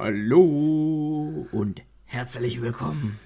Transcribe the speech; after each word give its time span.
Hallo 0.00 1.48
und 1.50 1.82
herzlich 2.04 2.60
willkommen 2.60 3.18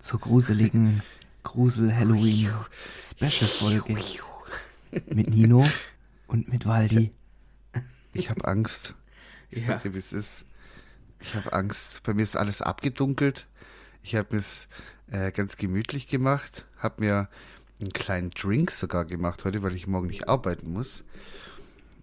zur 0.00 0.18
gruseligen 0.18 1.04
Grusel-Halloween 1.44 2.50
Special-Folge 3.00 3.96
mit 5.14 5.30
Nino 5.30 5.64
und 6.26 6.48
mit 6.48 6.66
Waldi. 6.66 7.12
Ich 8.14 8.30
habe 8.30 8.44
Angst. 8.48 8.96
Ich 9.52 9.60
Ja. 9.60 9.68
sag 9.68 9.84
dir, 9.84 9.94
wie 9.94 9.98
es 9.98 10.12
ist. 10.12 10.44
Ich 11.20 11.36
habe 11.36 11.52
Angst. 11.52 12.02
Bei 12.02 12.14
mir 12.14 12.22
ist 12.24 12.36
alles 12.36 12.62
abgedunkelt. 12.62 13.46
Ich 14.02 14.16
habe 14.16 14.36
es 14.36 14.66
äh, 15.12 15.30
ganz 15.30 15.56
gemütlich 15.56 16.08
gemacht. 16.08 16.66
Habe 16.78 16.96
mir 17.04 17.28
einen 17.78 17.92
kleinen 17.92 18.30
Drink 18.30 18.72
sogar 18.72 19.04
gemacht 19.04 19.44
heute, 19.44 19.62
weil 19.62 19.76
ich 19.76 19.86
morgen 19.86 20.08
nicht 20.08 20.28
arbeiten 20.28 20.72
muss. 20.72 21.04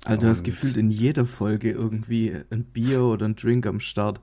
Also 0.06 0.22
du 0.22 0.28
hast 0.28 0.38
Und- 0.40 0.44
gefühlt 0.46 0.78
in 0.78 0.90
jeder 0.92 1.26
Folge 1.26 1.72
irgendwie 1.72 2.36
ein 2.52 2.64
Bier 2.64 3.02
oder 3.04 3.28
ein 3.28 3.36
Drink 3.36 3.66
am 3.66 3.80
Start. 3.80 4.22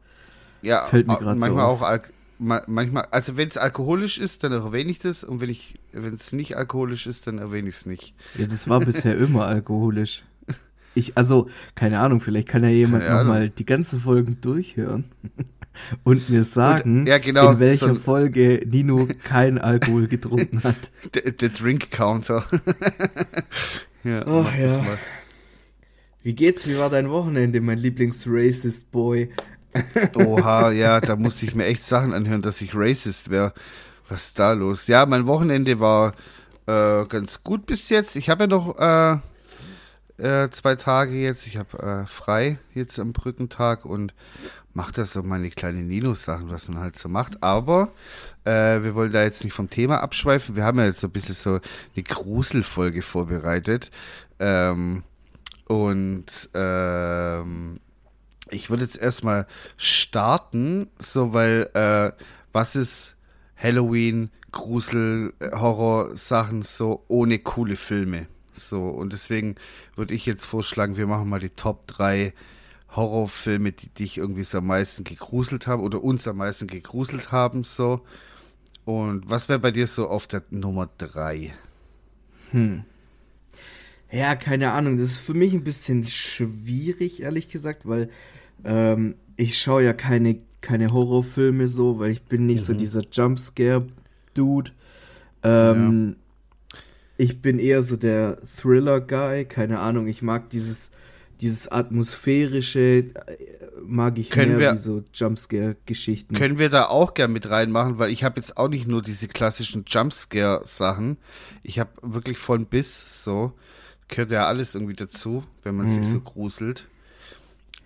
Ja, 0.62 0.84
Fällt 0.86 1.06
mir 1.08 1.14
grad 1.18 1.34
so 1.34 1.40
manchmal 1.40 1.64
auf. 1.64 1.82
auch 1.82 1.86
Al 1.88 2.02
ma 2.38 2.62
manchmal, 2.66 3.06
also 3.10 3.36
wenn 3.36 3.48
es 3.48 3.56
alkoholisch 3.56 4.18
ist, 4.18 4.42
dann 4.44 4.52
erwähne 4.52 4.90
ich 4.90 4.98
das 4.98 5.22
und 5.24 5.40
wenn 5.40 5.50
ich, 5.50 5.74
wenn 5.92 6.14
es 6.14 6.32
nicht 6.32 6.56
alkoholisch 6.56 7.06
ist, 7.06 7.26
dann 7.26 7.38
erwähne 7.38 7.68
ich 7.68 7.76
es 7.76 7.86
nicht. 7.86 8.14
Ja, 8.38 8.46
das 8.46 8.68
war 8.68 8.80
bisher 8.80 9.16
immer 9.16 9.46
alkoholisch. 9.46 10.22
Ich, 10.94 11.16
also, 11.16 11.48
keine 11.74 12.00
Ahnung, 12.00 12.20
vielleicht 12.20 12.48
kann 12.48 12.62
ja 12.64 12.68
jemand 12.70 13.02
nochmal 13.08 13.48
die 13.48 13.64
ganzen 13.64 14.00
Folgen 14.00 14.38
durchhören 14.40 15.06
und 16.04 16.28
mir 16.28 16.44
sagen, 16.44 17.06
ja, 17.06 17.18
genau, 17.18 17.52
in 17.52 17.60
welcher 17.60 17.88
so- 17.88 17.94
Folge 17.94 18.62
Nino 18.68 19.08
kein 19.24 19.58
Alkohol 19.58 20.06
getrunken 20.08 20.62
hat. 20.64 20.76
Der, 21.14 21.30
der 21.32 21.48
Drink 21.48 21.90
Counter. 21.90 22.44
ja, 24.04 24.20
das 24.24 24.56
ja. 24.58 24.84
Wie 26.22 26.34
geht's? 26.34 26.68
Wie 26.68 26.78
war 26.78 26.88
dein 26.88 27.10
Wochenende, 27.10 27.60
mein 27.60 27.78
Lieblings-Racist-Boy? 27.78 29.30
Oha, 30.14 30.70
ja, 30.70 31.00
da 31.00 31.16
musste 31.16 31.46
ich 31.46 31.54
mir 31.54 31.64
echt 31.64 31.84
Sachen 31.84 32.12
anhören, 32.12 32.42
dass 32.42 32.60
ich 32.60 32.74
racist 32.74 33.30
wäre. 33.30 33.52
Was 34.08 34.26
ist 34.26 34.38
da 34.38 34.52
los? 34.52 34.86
Ja, 34.86 35.04
mein 35.06 35.26
Wochenende 35.26 35.80
war 35.80 36.14
äh, 36.66 37.06
ganz 37.06 37.42
gut 37.42 37.66
bis 37.66 37.88
jetzt. 37.88 38.14
Ich 38.14 38.28
habe 38.28 38.44
ja 38.44 38.46
noch 38.46 38.78
äh, 38.78 39.18
äh, 40.18 40.50
zwei 40.50 40.76
Tage 40.76 41.14
jetzt. 41.14 41.46
Ich 41.48 41.56
habe 41.56 41.78
äh, 41.78 42.06
frei 42.06 42.58
jetzt 42.72 43.00
am 43.00 43.12
Brückentag 43.12 43.84
und 43.84 44.14
mache 44.74 44.92
da 44.92 45.04
so 45.04 45.22
meine 45.22 45.50
kleinen 45.50 45.88
Nino-Sachen, 45.88 46.50
was 46.50 46.68
man 46.68 46.78
halt 46.78 46.98
so 46.98 47.08
macht. 47.08 47.42
Aber 47.42 47.92
äh, 48.44 48.82
wir 48.82 48.94
wollen 48.94 49.12
da 49.12 49.24
jetzt 49.24 49.42
nicht 49.42 49.54
vom 49.54 49.70
Thema 49.70 50.02
abschweifen. 50.02 50.54
Wir 50.54 50.64
haben 50.64 50.78
ja 50.78 50.84
jetzt 50.84 51.00
so 51.00 51.08
ein 51.08 51.12
bisschen 51.12 51.34
so 51.34 51.50
eine 51.96 52.04
Gruselfolge 52.04 53.02
vorbereitet. 53.02 53.90
Ähm, 54.38 55.02
und 55.72 56.50
ähm, 56.52 57.80
ich 58.50 58.68
würde 58.68 58.84
jetzt 58.84 58.98
erstmal 58.98 59.46
starten, 59.78 60.88
so 60.98 61.32
weil 61.32 61.70
äh, 61.72 62.12
was 62.52 62.76
ist 62.76 63.14
Halloween, 63.56 64.30
Grusel, 64.50 65.32
äh, 65.38 65.50
Horror-Sachen 65.52 66.62
so 66.62 67.04
ohne 67.08 67.38
coole 67.38 67.76
Filme. 67.76 68.26
So, 68.52 68.82
und 68.82 69.14
deswegen 69.14 69.54
würde 69.96 70.12
ich 70.12 70.26
jetzt 70.26 70.44
vorschlagen, 70.44 70.98
wir 70.98 71.06
machen 71.06 71.30
mal 71.30 71.40
die 71.40 71.48
Top 71.48 71.86
3 71.86 72.34
Horrorfilme, 72.94 73.72
die 73.72 73.88
dich 73.88 74.18
irgendwie 74.18 74.44
so 74.44 74.58
am 74.58 74.66
meisten 74.66 75.04
gegruselt 75.04 75.66
haben 75.66 75.82
oder 75.82 76.04
uns 76.04 76.28
am 76.28 76.36
meisten 76.36 76.66
gegruselt 76.66 77.32
haben, 77.32 77.64
so. 77.64 78.02
Und 78.84 79.30
was 79.30 79.48
wäre 79.48 79.58
bei 79.58 79.70
dir 79.70 79.86
so 79.86 80.06
auf 80.08 80.26
der 80.26 80.42
Nummer 80.50 80.90
3? 80.98 81.54
Ja, 84.12 84.36
keine 84.36 84.72
Ahnung. 84.72 84.98
Das 84.98 85.06
ist 85.12 85.18
für 85.18 85.34
mich 85.34 85.52
ein 85.54 85.64
bisschen 85.64 86.06
schwierig, 86.06 87.22
ehrlich 87.22 87.48
gesagt, 87.48 87.86
weil 87.88 88.10
ähm, 88.64 89.14
ich 89.36 89.58
schaue 89.58 89.82
ja 89.84 89.92
keine, 89.94 90.38
keine 90.60 90.92
Horrorfilme 90.92 91.66
so, 91.66 91.98
weil 91.98 92.10
ich 92.10 92.22
bin 92.22 92.46
nicht 92.46 92.62
so 92.64 92.74
dieser 92.74 93.02
Jumpscare-Dude. 93.10 94.70
Ähm, 95.42 96.16
Ich 97.16 97.40
bin 97.42 97.58
eher 97.58 97.82
so 97.82 97.96
der 97.96 98.38
Thriller-Guy. 98.60 99.44
Keine 99.46 99.78
Ahnung, 99.78 100.06
ich 100.08 100.22
mag 100.22 100.48
dieses, 100.50 100.90
dieses 101.40 101.70
atmosphärische, 101.70 102.80
äh, 102.80 103.12
mag 103.84 104.18
ich 104.18 104.30
Können 104.30 104.52
mehr 104.52 104.58
wir- 104.60 104.72
wie 104.74 104.78
so 104.78 105.04
Jumpscare-Geschichten. 105.14 106.34
Können 106.34 106.58
wir 106.58 106.68
da 106.68 106.86
auch 106.86 107.14
gern 107.14 107.32
mit 107.32 107.48
reinmachen, 107.48 107.98
weil 107.98 108.10
ich 108.10 108.24
habe 108.24 108.36
jetzt 108.40 108.56
auch 108.56 108.68
nicht 108.68 108.86
nur 108.88 109.02
diese 109.02 109.28
klassischen 109.28 109.84
Jumpscare-Sachen. 109.86 111.16
Ich 111.62 111.78
habe 111.78 111.90
wirklich 112.02 112.38
von 112.38 112.66
bis 112.66 113.24
so. 113.24 113.52
Gehört 114.14 114.30
ja 114.30 114.46
alles 114.46 114.74
irgendwie 114.74 114.94
dazu, 114.94 115.42
wenn 115.64 115.74
man 115.76 115.88
sich 115.88 116.06
so 116.06 116.20
gruselt. 116.20 116.86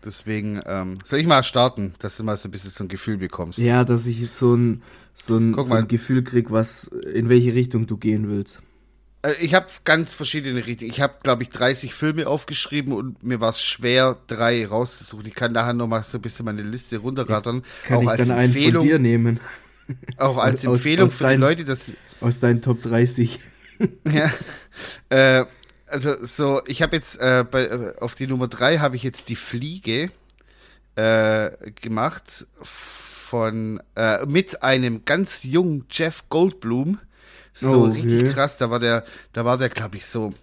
Deswegen, 0.05 0.61
ähm, 0.67 0.99
soll 1.05 1.19
ich 1.21 1.27
mal 1.27 1.43
starten, 1.43 1.95
dass 1.99 2.17
du 2.17 2.25
mal 2.25 2.37
so 2.37 2.49
ein 2.49 2.51
bisschen 2.53 2.71
so 2.71 2.85
ein 2.85 2.89
Gefühl 2.89 3.17
bekommst. 3.17 3.59
Ja, 3.59 3.85
dass 3.85 4.07
ich 4.07 4.21
jetzt 4.21 4.39
so 4.39 4.55
ein, 4.55 4.83
so 5.15 5.37
ein, 5.37 5.55
so 5.55 5.75
ein. 5.75 5.89
Gefühl 5.89 6.23
krieg, 6.23 6.51
was, 6.51 6.85
in 7.13 7.29
welche 7.29 7.55
Richtung 7.55 7.87
du 7.87 7.97
gehen 7.97 8.29
willst. 8.29 8.61
Äh, 9.23 9.33
Ich 9.41 9.55
habe 9.55 9.67
ganz 9.85 10.15
verschiedene 10.15 10.65
Richtungen. 10.67 10.91
Ich 10.91 11.01
habe, 11.01 11.15
glaube 11.23 11.43
ich, 11.43 11.49
30 11.49 11.95
Filme 11.95 12.27
aufgeschrieben 12.29 12.93
und 12.93 13.23
mir 13.25 13.41
war 13.41 13.51
es 13.51 13.61
schwer, 13.63 14.17
drei 14.27 14.67
rauszusuchen. 14.67 15.27
Ich 15.27 15.35
kann 15.35 15.53
nachher 15.53 15.75
noch 15.75 15.89
mal 15.89 16.03
so 16.05 16.19
ein 16.19 16.23
bisschen 16.23 16.45
meine 16.45 16.63
Liste 16.63 16.99
runterrattern. 16.99 17.63
Kann 17.85 17.99
auch 17.99 18.03
ich 18.03 18.09
als 18.11 18.29
dann 18.29 18.37
einen 18.37 18.53
von 18.53 18.59
Empfehlung, 18.59 18.87
dir 18.87 18.99
nehmen? 18.99 19.41
auch 20.19 20.37
als 20.39 20.61
aus- 20.67 20.79
Empfehlung 20.81 21.07
aus 21.07 21.13
für 21.17 21.19
die 21.19 21.31
deinen- 21.31 21.41
Leute, 21.41 21.65
dass 21.65 21.93
Aus 22.21 22.39
deinen 22.39 22.63
Top 22.63 22.83
30. 22.83 23.41
Ja. 24.11 24.31
Äh, 25.09 25.45
also 25.97 26.25
so, 26.25 26.63
ich 26.67 26.83
habe 26.83 26.97
jetzt 26.97 27.19
äh, 27.19 27.45
bei, 27.51 27.65
äh, 27.65 27.95
auf 27.99 28.15
die 28.15 28.27
Nummer 28.27 28.49
drei 28.49 28.79
habe 28.79 28.97
ich 28.97 29.03
jetzt 29.03 29.29
die 29.29 29.37
Fliege 29.37 30.11
äh, 30.95 31.51
gemacht 31.81 32.47
von 32.63 33.83
äh, 33.95 34.27
mit 34.27 34.63
einem 34.63 35.05
ganz 35.05 35.43
jungen 35.43 35.87
Jeff 35.91 36.25
Goldblum. 36.29 36.99
So 37.55 37.85
okay. 37.85 38.03
richtig 38.03 38.35
krass, 38.35 38.59
da 38.59 38.71
war 38.71 38.79
der, 38.79 39.05
da 39.33 39.45
war 39.47 39.57
der, 39.57 39.71
glaube 39.71 39.97
ich, 39.97 40.05
so 40.05 40.35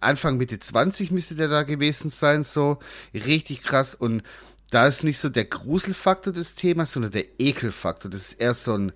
Anfang 0.00 0.38
Mitte 0.38 0.58
20 0.58 1.10
müsste 1.10 1.34
der 1.34 1.48
da 1.48 1.62
gewesen 1.62 2.08
sein, 2.08 2.42
so 2.42 2.78
richtig 3.12 3.62
krass 3.62 3.94
und 3.94 4.22
da 4.70 4.86
ist 4.86 5.04
nicht 5.04 5.18
so 5.18 5.28
der 5.28 5.44
Gruselfaktor 5.44 6.32
des 6.32 6.54
Themas, 6.54 6.92
sondern 6.92 7.12
der 7.12 7.26
Ekelfaktor. 7.38 8.10
Das 8.10 8.28
ist 8.28 8.40
eher 8.40 8.54
so 8.54 8.74
ein 8.74 8.92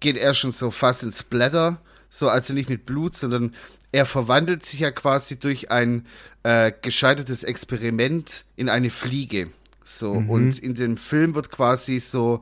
geht 0.00 0.16
er 0.16 0.34
schon 0.34 0.52
so 0.52 0.70
fast 0.70 1.02
ins 1.02 1.20
Splatter, 1.20 1.80
so 2.14 2.28
also 2.28 2.54
nicht 2.54 2.68
mit 2.68 2.86
Blut, 2.86 3.16
sondern 3.16 3.54
er 3.90 4.06
verwandelt 4.06 4.64
sich 4.64 4.80
ja 4.80 4.92
quasi 4.92 5.36
durch 5.36 5.72
ein 5.72 6.06
äh, 6.44 6.70
gescheitertes 6.80 7.42
Experiment 7.42 8.44
in 8.54 8.68
eine 8.68 8.90
Fliege. 8.90 9.50
So, 9.82 10.12
und 10.12 10.58
in 10.60 10.74
dem 10.74 10.96
Film 10.96 11.34
wird 11.34 11.50
quasi 11.50 11.98
so 11.98 12.40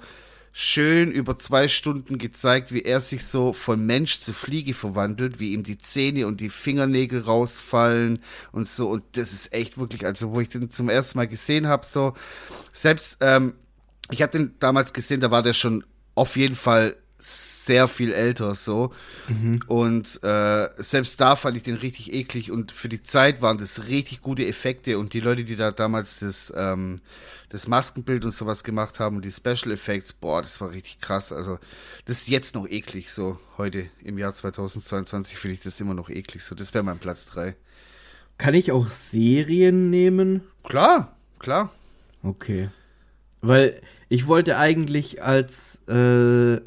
schön 0.53 1.11
über 1.11 1.39
zwei 1.39 1.69
Stunden 1.69 2.19
gezeigt, 2.19 2.73
wie 2.73 2.83
er 2.83 3.01
sich 3.01 3.25
so 3.25 3.55
von 3.55 3.85
Mensch 3.87 4.21
zu 4.21 4.35
Fliege 4.35 4.75
verwandelt, 4.75 5.41
wie 5.41 5.55
ihm 5.55 5.63
die 5.63 5.79
Zähne 5.79 6.27
und 6.27 6.43
die 6.43 6.51
Fingernägel 6.51 7.23
rausfallen 7.23 8.19
und 8.53 8.69
so. 8.69 8.91
Und 8.91 9.03
das 9.13 9.33
ist 9.33 9.55
echt 9.55 9.79
wirklich, 9.79 10.05
also 10.05 10.33
wo 10.33 10.41
ich 10.41 10.51
den 10.51 10.71
zum 10.71 10.91
ersten 10.91 11.17
Mal 11.17 11.29
gesehen 11.29 11.67
habe, 11.67 11.87
so, 11.87 12.13
selbst, 12.73 13.17
ähm, 13.23 13.55
ich 14.11 14.21
habe 14.21 14.33
den 14.33 14.55
damals 14.61 14.93
gesehen, 14.93 15.23
da 15.23 15.31
war 15.31 15.43
der 15.43 15.55
schon 15.55 15.83
auf 16.15 16.37
jeden 16.37 16.57
Fall 16.57 16.97
sehr 17.23 17.89
viel 17.89 18.13
älter 18.13 18.55
so. 18.55 18.93
Und 19.69 20.23
äh, 20.23 20.69
selbst 20.77 21.21
da 21.21 21.37
fand 21.37 21.57
ich 21.57 21.63
den 21.63 21.77
richtig 21.77 22.13
eklig 22.13 22.51
und 22.51 22.73
für 22.73 22.89
die 22.89 23.03
Zeit 23.03 23.41
waren 23.41 23.59
das 23.59 23.85
richtig 23.89 24.21
gute 24.21 24.47
Effekte 24.47 24.99
und 24.99 25.13
die 25.13 25.21
Leute, 25.21 25.45
die 25.45 25.57
da 25.57 25.71
damals 25.71 26.21
das, 26.21 26.53
ähm, 26.57 26.97
das 27.51 27.69
Maskenbild 27.69 28.25
und 28.25 28.33
sowas 28.33 28.65
gemacht 28.65 28.99
haben 28.99 29.17
und 29.17 29.25
die 29.25 29.31
Special 29.31 29.71
Effects, 29.73 30.13
boah, 30.13 30.43
das 30.43 30.61
war 30.61 30.73
richtig 30.73 31.01
krass. 31.01 31.33
Also 31.33 31.59
das 32.07 32.19
ist 32.19 32.29
jetzt 32.29 32.55
noch 32.55 32.67
eklig 32.67 33.13
so. 33.13 33.39
Heute 33.59 33.89
im 34.03 34.19
Jahr 34.19 34.35
2022 34.35 35.39
finde 35.39 35.55
ich 35.55 35.61
das 35.61 35.81
immer 35.81 35.95
noch 35.95 36.11
eklig 36.11 36.43
so. 36.43 36.55
Das 36.55 36.75
wäre 36.75 36.85
mein 36.85 36.99
Platz 36.99 37.27
3. 37.27 37.55
Kann 38.39 38.55
ich 38.55 38.73
auch 38.73 38.89
Serien 38.89 39.91
nehmen? 39.91 40.43
Klar, 40.65 41.17
klar. 41.39 41.73
Okay. 42.25 42.71
Weil 43.41 43.81
ich 44.09 44.27
wollte 44.27 44.57
eigentlich 44.57 45.23
als 45.23 45.77
äh, 45.89 46.61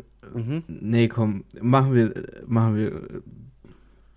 nee, 0.67 1.07
komm, 1.07 1.43
machen 1.61 1.93
wir 1.93 2.13
machen 2.47 2.75
wir 2.75 3.21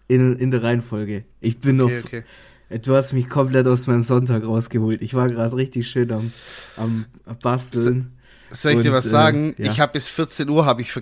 in, 0.09 0.37
in 0.37 0.51
der 0.51 0.63
Reihenfolge. 0.63 1.25
Ich 1.41 1.59
bin 1.59 1.77
noch 1.77 1.87
Okay, 1.87 2.03
okay. 2.05 2.79
Du 2.83 2.95
hast 2.95 3.13
mich 3.15 3.29
komplett 3.31 3.67
aus 3.67 3.87
meinem 3.87 4.03
Sonntag 4.03 4.45
rausgeholt. 4.45 5.01
Ich 5.01 5.15
war 5.15 5.29
gerade 5.31 5.57
richtig 5.57 5.89
schön 5.89 6.11
am, 6.13 6.33
am 6.77 7.07
Basteln. 7.43 8.13
Soll 8.51 8.73
ich 8.73 8.81
dir 8.81 8.93
was 8.93 9.07
äh, 9.07 9.11
sagen? 9.11 9.55
ja. 9.59 9.71
Ich 9.71 9.81
habe 9.81 9.93
bis 9.93 10.09
14 10.09 10.49
Uhr 10.51 10.67
habe 10.67 10.83
ich 10.83 10.93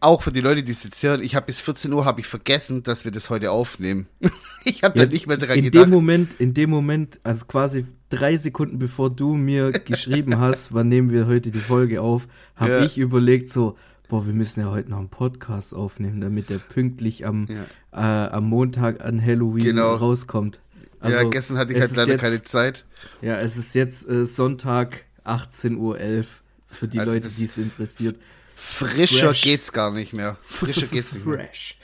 auch 0.00 0.22
für 0.22 0.32
die 0.32 0.40
Leute, 0.40 0.62
die 0.62 0.72
es 0.72 0.82
jetzt 0.84 1.02
hören, 1.02 1.22
ich 1.22 1.34
habe 1.34 1.46
bis 1.46 1.60
14 1.60 1.92
Uhr 1.92 2.04
habe 2.04 2.20
ich 2.20 2.26
vergessen, 2.26 2.82
dass 2.82 3.04
wir 3.04 3.12
das 3.12 3.28
heute 3.30 3.50
aufnehmen. 3.50 4.06
ich 4.64 4.82
habe 4.82 4.98
Ja, 4.98 5.04
da 5.06 5.12
nicht 5.12 5.26
mehr 5.26 5.36
dran 5.36 5.58
in 5.58 5.64
gedacht. 5.64 5.84
dem 5.84 5.90
Moment, 5.90 6.34
in 6.38 6.54
dem 6.54 6.70
Moment, 6.70 7.20
also 7.22 7.44
quasi 7.46 7.86
drei 8.08 8.36
Sekunden 8.36 8.78
bevor 8.78 9.10
du 9.10 9.34
mir 9.34 9.70
geschrieben 9.70 10.38
hast, 10.38 10.72
wann 10.74 10.88
nehmen 10.88 11.10
wir 11.10 11.26
heute 11.26 11.50
die 11.50 11.60
Folge 11.60 12.00
auf, 12.00 12.28
habe 12.56 12.72
Ja. 12.72 12.84
ich 12.84 12.98
überlegt 12.98 13.50
so, 13.50 13.76
boah, 14.10 14.26
wir 14.26 14.34
müssen 14.34 14.60
ja 14.60 14.70
heute 14.70 14.90
noch 14.90 14.98
einen 14.98 15.08
Podcast 15.08 15.72
aufnehmen, 15.74 16.20
damit 16.20 16.50
der 16.50 16.58
pünktlich 16.58 17.24
am, 17.24 17.46
Ja. 17.48 18.26
äh, 18.26 18.28
am 18.30 18.44
Montag 18.48 19.02
an 19.04 19.24
Halloween 19.24 19.64
Genau. 19.64 19.94
rauskommt. 19.94 20.60
ja, 21.02 21.22
gestern 21.24 21.56
hatte 21.56 21.72
ich 21.72 21.80
halt 21.80 21.96
leider 21.96 22.12
jetzt, 22.12 22.20
keine 22.20 22.42
Zeit. 22.42 22.84
Ja, 23.22 23.38
es 23.38 23.56
ist 23.56 23.74
jetzt 23.74 24.06
äh, 24.08 24.26
Sonntag, 24.26 25.04
18.11 25.24 25.76
Uhr 25.78 26.24
für 26.66 26.88
die 26.88 26.98
also 26.98 27.14
Leute, 27.14 27.28
die 27.28 27.44
es 27.44 27.56
interessiert. 27.56 28.16
Frischer 28.56 29.28
Fresh. 29.28 29.42
geht's 29.42 29.72
gar 29.72 29.92
nicht 29.92 30.12
mehr. 30.12 30.36
Frischer 30.42 30.86
geht's 30.88 31.14
nicht 31.14 31.24
mehr. 31.24 31.38
Fresh. 31.38 31.78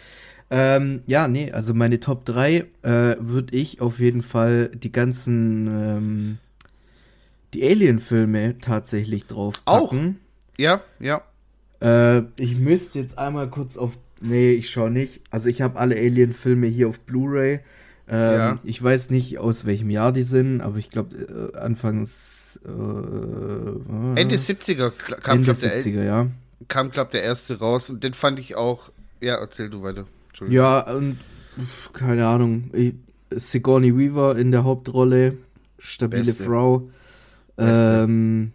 Ähm, 0.51 1.03
ja, 1.07 1.27
nee, 1.29 1.51
also 1.53 1.75
meine 1.75 1.99
Top 2.01 2.25
3 2.25 2.67
äh, 2.83 3.17
würde 3.19 3.57
ich 3.57 3.81
auf 3.81 3.99
jeden 3.99 4.23
Fall 4.23 4.69
die 4.75 4.93
ganzen 4.93 5.67
ähm, 5.69 6.39
die 7.55 7.65
Alien-Filme 7.67 8.59
tatsächlich 8.61 9.27
drauf 9.27 9.65
packen. 9.65 10.19
Auch? 10.21 10.59
Ja, 10.59 10.81
ja. 11.01 11.23
Äh, 11.81 12.23
ich 12.37 12.57
müsste 12.57 12.99
jetzt 12.99 13.19
einmal 13.19 13.49
kurz 13.49 13.77
auf. 13.77 13.99
Nee, 14.21 14.53
ich 14.53 14.71
schaue 14.71 14.91
nicht. 14.91 15.21
Also 15.31 15.49
ich 15.49 15.61
habe 15.61 15.79
alle 15.79 15.97
Alien-Filme 15.97 16.67
hier 16.67 16.89
auf 16.89 16.99
Blu-ray. 17.01 17.61
Ähm, 18.09 18.35
ja. 18.35 18.59
Ich 18.63 18.83
weiß 18.83 19.11
nicht, 19.11 19.39
aus 19.39 19.67
welchem 19.67 19.91
Jahr 19.91 20.13
die 20.13 20.23
sind, 20.23 20.61
aber 20.61 20.79
ich 20.79 20.91
glaube, 20.91 21.53
äh, 21.55 21.59
anfangs. 21.59 22.61
Äh, 22.65 24.21
Ende 24.21 24.37
70er 24.37 24.91
kam, 24.91 25.39
Ende 25.39 25.53
glaub, 25.53 25.57
70er, 25.57 25.95
der, 25.97 26.05
ja. 26.05 26.27
Kam, 26.69 26.91
glaube 26.91 27.11
der 27.11 27.23
erste 27.23 27.59
raus 27.59 27.91
und 27.91 28.05
den 28.05 28.15
fand 28.15 28.39
ich 28.39 28.55
auch. 28.55 28.91
Ja, 29.21 29.35
erzähl 29.37 29.71
du 29.71 29.83
weiter. 29.83 30.07
Ja, 30.49 30.81
und 30.81 31.19
keine 31.93 32.27
Ahnung. 32.27 32.71
Ich, 32.73 32.95
Sigourney 33.31 33.97
Weaver 33.97 34.37
in 34.37 34.53
der 34.53 34.65
Hauptrolle. 34.65 35.37
Stabile 35.79 36.25
Beste. 36.25 36.45
Frau. 36.45 36.89
Ähm, 37.59 38.53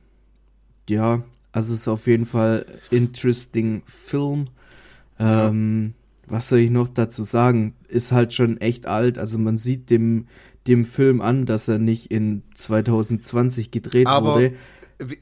ja, 0.88 1.24
also 1.52 1.74
es 1.74 1.82
ist 1.82 1.88
auf 1.88 2.08
jeden 2.08 2.26
Fall 2.26 2.66
interesting 2.90 3.84
Film. 3.86 4.46
Ähm, 5.20 5.94
ja. 5.94 6.34
Was 6.34 6.50
soll 6.50 6.60
ich 6.60 6.72
noch 6.72 6.88
dazu 6.88 7.24
sagen? 7.24 7.76
Ist 7.88 8.12
halt 8.12 8.34
schon 8.34 8.60
echt 8.62 8.86
alt. 8.86 9.18
Also 9.18 9.38
man 9.38 9.58
sieht 9.58 9.90
dem, 9.90 10.28
dem 10.68 10.86
Film 10.86 11.22
an, 11.22 11.46
dass 11.46 11.68
er 11.68 11.78
nicht 11.78 12.12
in 12.12 12.44
2020 12.56 13.72
gedreht 13.72 14.08
Aber, 14.08 14.36
wurde. 14.36 14.54
Wie, 15.00 15.20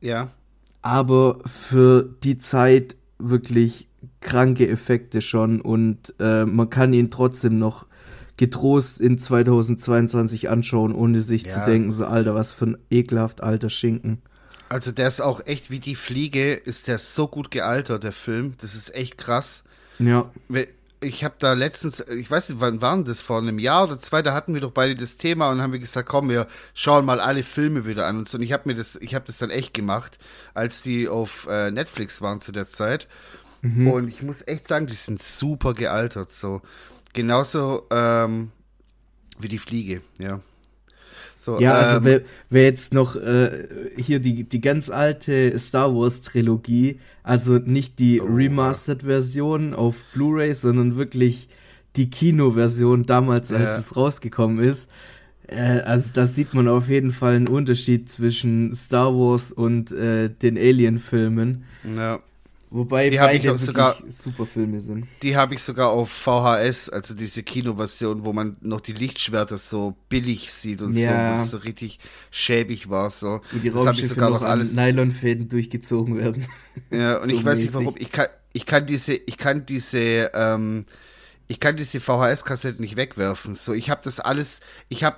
ja. 0.00 0.30
Aber 0.80 1.40
für 1.44 2.08
die 2.22 2.38
Zeit 2.38 2.96
wirklich 3.18 3.88
kranke 4.20 4.68
Effekte 4.68 5.20
schon 5.20 5.60
und 5.60 6.14
äh, 6.20 6.44
man 6.44 6.70
kann 6.70 6.92
ihn 6.92 7.10
trotzdem 7.10 7.58
noch 7.58 7.86
getrost 8.36 9.00
in 9.00 9.18
2022 9.18 10.48
anschauen, 10.48 10.94
ohne 10.94 11.20
sich 11.20 11.42
ja. 11.42 11.48
zu 11.48 11.60
denken, 11.66 11.90
so 11.90 12.06
Alter, 12.06 12.34
was 12.34 12.52
für 12.52 12.66
ein 12.66 12.78
ekelhaft 12.90 13.42
alter 13.42 13.70
Schinken. 13.70 14.22
Also 14.68 14.92
der 14.92 15.08
ist 15.08 15.20
auch 15.20 15.46
echt 15.46 15.70
wie 15.70 15.80
die 15.80 15.94
Fliege, 15.94 16.52
ist 16.52 16.88
der 16.88 16.98
so 16.98 17.26
gut 17.26 17.50
gealtert, 17.50 18.04
der 18.04 18.12
Film. 18.12 18.54
Das 18.60 18.74
ist 18.74 18.94
echt 18.94 19.16
krass. 19.16 19.64
Ja. 19.98 20.30
Ich 21.00 21.24
habe 21.24 21.36
da 21.38 21.52
letztens, 21.52 22.00
ich 22.00 22.30
weiß 22.30 22.50
nicht, 22.50 22.60
wann 22.60 22.82
waren 22.82 23.04
das, 23.04 23.20
vor 23.20 23.38
einem 23.38 23.58
Jahr 23.58 23.84
oder 23.84 24.00
zwei, 24.00 24.20
da 24.20 24.34
hatten 24.34 24.52
wir 24.52 24.60
doch 24.60 24.72
beide 24.72 24.96
das 24.96 25.16
Thema 25.16 25.50
und 25.50 25.62
haben 25.62 25.72
wir 25.72 25.78
gesagt, 25.78 26.08
komm, 26.08 26.28
wir 26.28 26.48
schauen 26.74 27.04
mal 27.04 27.20
alle 27.20 27.44
Filme 27.44 27.86
wieder 27.86 28.06
an 28.06 28.18
und 28.18 28.28
so. 28.28 28.36
Und 28.36 28.44
ich 28.44 28.52
habe 28.52 28.64
mir 28.66 28.74
das, 28.74 28.96
ich 28.96 29.14
habe 29.14 29.24
das 29.24 29.38
dann 29.38 29.50
echt 29.50 29.74
gemacht, 29.74 30.18
als 30.54 30.82
die 30.82 31.08
auf 31.08 31.46
äh, 31.48 31.70
Netflix 31.70 32.20
waren 32.20 32.40
zu 32.40 32.52
der 32.52 32.68
Zeit. 32.68 33.08
Mhm. 33.62 33.88
Und 33.88 34.08
ich 34.08 34.22
muss 34.22 34.46
echt 34.46 34.66
sagen, 34.66 34.86
die 34.86 34.94
sind 34.94 35.22
super 35.22 35.72
gealtert. 35.74 36.32
So 36.32 36.62
genauso 37.12 37.86
ähm, 37.90 38.50
wie 39.38 39.48
die 39.48 39.58
Fliege, 39.58 40.02
ja. 40.18 40.40
So, 41.48 41.58
ja, 41.60 41.72
also 41.72 41.96
ähm, 41.96 42.04
wer, 42.04 42.20
wer, 42.50 42.64
jetzt 42.64 42.92
noch 42.92 43.16
äh, 43.16 43.66
hier 43.96 44.20
die, 44.20 44.44
die 44.44 44.60
ganz 44.60 44.90
alte 44.90 45.58
Star 45.58 45.94
Wars 45.94 46.20
Trilogie, 46.20 47.00
also 47.22 47.56
nicht 47.56 47.98
die 47.98 48.20
oh, 48.20 48.26
Remastered-Version 48.26 49.72
auf 49.72 49.94
Blu-ray, 50.12 50.52
sondern 50.52 50.96
wirklich 50.96 51.48
die 51.96 52.10
Kino-Version 52.10 53.02
damals, 53.02 53.50
als 53.50 53.62
ja. 53.62 53.78
es 53.78 53.96
rausgekommen 53.96 54.62
ist. 54.62 54.90
Äh, 55.46 55.80
also 55.80 56.10
da 56.12 56.26
sieht 56.26 56.52
man 56.52 56.68
auf 56.68 56.90
jeden 56.90 57.12
Fall 57.12 57.36
einen 57.36 57.48
Unterschied 57.48 58.10
zwischen 58.10 58.74
Star 58.74 59.14
Wars 59.14 59.50
und 59.50 59.90
äh, 59.90 60.28
den 60.28 60.58
Alien-Filmen. 60.58 61.64
Ja. 61.96 62.20
Wobei 62.70 63.08
die 63.08 63.16
beide 63.16 63.54
ich 63.54 63.60
sogar, 63.60 63.96
super 64.08 64.44
Filme 64.44 64.78
sind. 64.78 65.06
Die 65.22 65.36
habe 65.36 65.54
ich 65.54 65.62
sogar 65.62 65.88
auf 65.88 66.10
VHS, 66.10 66.90
also 66.90 67.14
diese 67.14 67.42
Kinoversion, 67.42 68.24
wo 68.24 68.34
man 68.34 68.58
noch 68.60 68.82
die 68.82 68.92
Lichtschwerter 68.92 69.56
so 69.56 69.96
billig 70.10 70.52
sieht 70.52 70.82
und 70.82 70.94
ja. 70.94 71.08
so, 71.08 71.40
wo 71.40 71.42
es 71.42 71.50
so 71.50 71.56
richtig 71.58 71.98
schäbig 72.30 72.90
war. 72.90 73.10
So. 73.10 73.40
Und 73.52 73.64
die 73.64 73.70
das 73.70 73.98
ich 73.98 74.08
sogar 74.08 74.28
noch, 74.30 74.42
noch 74.42 74.48
alles 74.48 74.74
Nylonfäden 74.74 75.48
durchgezogen 75.48 76.18
werden. 76.18 76.46
Ja, 76.92 77.16
und 77.16 77.30
so 77.30 77.36
ich 77.36 77.44
weiß 77.44 77.58
nicht 77.58 77.74
warum. 77.74 77.96
Ich 77.98 78.12
kann, 78.12 78.28
ich 78.52 78.64
kann 78.64 78.86
diese, 78.86 79.14
ich 79.14 79.36
kann 79.36 79.66
diese, 79.66 80.30
ähm, 80.32 80.84
ich 81.48 81.58
kann 81.58 81.76
diese 81.76 81.98
VHS-Kassette 81.98 82.80
nicht 82.80 82.94
wegwerfen. 82.94 83.56
So, 83.56 83.72
ich 83.72 83.90
habe 83.90 84.00
das 84.04 84.20
alles, 84.20 84.60
ich 84.88 85.02
habe 85.02 85.16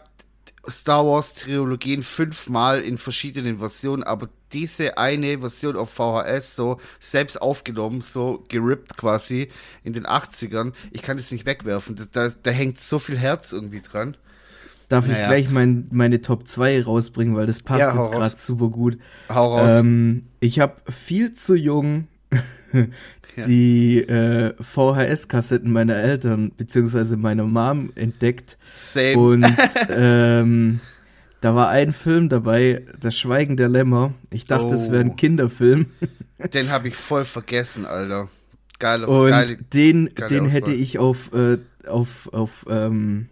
Star 0.69 1.07
Wars 1.07 1.35
Trilogien 1.35 2.03
fünfmal 2.03 2.81
in 2.81 2.99
verschiedenen 2.99 3.59
Versionen, 3.59 4.03
aber 4.03 4.29
diese 4.53 4.99
eine 4.99 5.39
Version 5.39 5.77
auf 5.77 5.91
VHS 5.91 6.57
so 6.57 6.81
selbst 6.99 7.41
aufgenommen, 7.41 8.01
so 8.01 8.45
gerippt 8.49 8.97
quasi 8.97 9.49
in 9.85 9.93
den 9.93 10.07
80ern. 10.07 10.73
Ich 10.91 11.03
kann 11.03 11.17
das 11.17 11.31
nicht 11.31 11.47
wegwerfen. 11.47 11.97
Da, 11.97 12.05
da, 12.11 12.35
da 12.43 12.51
hängt 12.51 12.81
so 12.81 12.99
viel 12.99 13.17
Herz 13.17 13.53
irgendwie 13.53 13.81
dran. 13.81 14.17
Darf 14.89 15.07
naja. 15.07 15.21
ich 15.21 15.27
gleich 15.29 15.51
mein, 15.51 15.87
meine 15.93 16.21
Top 16.21 16.49
2 16.49 16.83
rausbringen, 16.83 17.37
weil 17.37 17.47
das 17.47 17.62
passt 17.62 17.81
ja, 17.81 17.97
jetzt 17.97 18.11
gerade 18.11 18.37
super 18.37 18.69
gut. 18.69 18.99
Hau 19.29 19.57
raus. 19.57 19.81
Ähm, 19.81 20.27
ich 20.41 20.59
habe 20.59 20.77
viel 20.91 21.33
zu 21.33 21.55
jung 21.55 22.09
die 23.47 23.99
äh, 23.99 24.55
VHS-Kassetten 24.61 25.71
meiner 25.71 25.97
Eltern 25.97 26.50
bzw. 26.56 27.17
meiner 27.17 27.44
Mom 27.44 27.93
entdeckt. 27.94 28.59
Same. 28.77 29.19
Und 29.19 29.47
ähm, 29.88 30.81
da 31.41 31.55
war 31.55 31.71
ein 31.71 31.93
Film 31.93 32.29
dabei, 32.29 32.85
Das 33.00 33.19
Schweigen 33.19 33.56
der 33.56 33.69
Lämmer. 33.69 34.12
Ich 34.31 34.44
dachte, 34.44 34.67
oh. 34.67 34.73
es 34.73 34.91
wäre 34.91 35.03
ein 35.03 35.17
Kinderfilm. 35.17 35.87
Den 36.55 36.71
habe 36.71 36.88
ich 36.88 36.97
voll 36.97 37.25
vergessen, 37.25 37.85
Alter. 37.85 38.29
Geile, 38.79 39.06
Und 39.09 39.29
geile, 39.29 39.56
den, 39.56 40.15
geile 40.15 40.31
den 40.31 40.47
hätte 40.47 40.73
ich 40.73 40.99
auf, 40.99 41.31
äh, 41.35 41.59
auf, 41.87 42.33
auf, 42.33 42.65
ähm, 42.67 43.29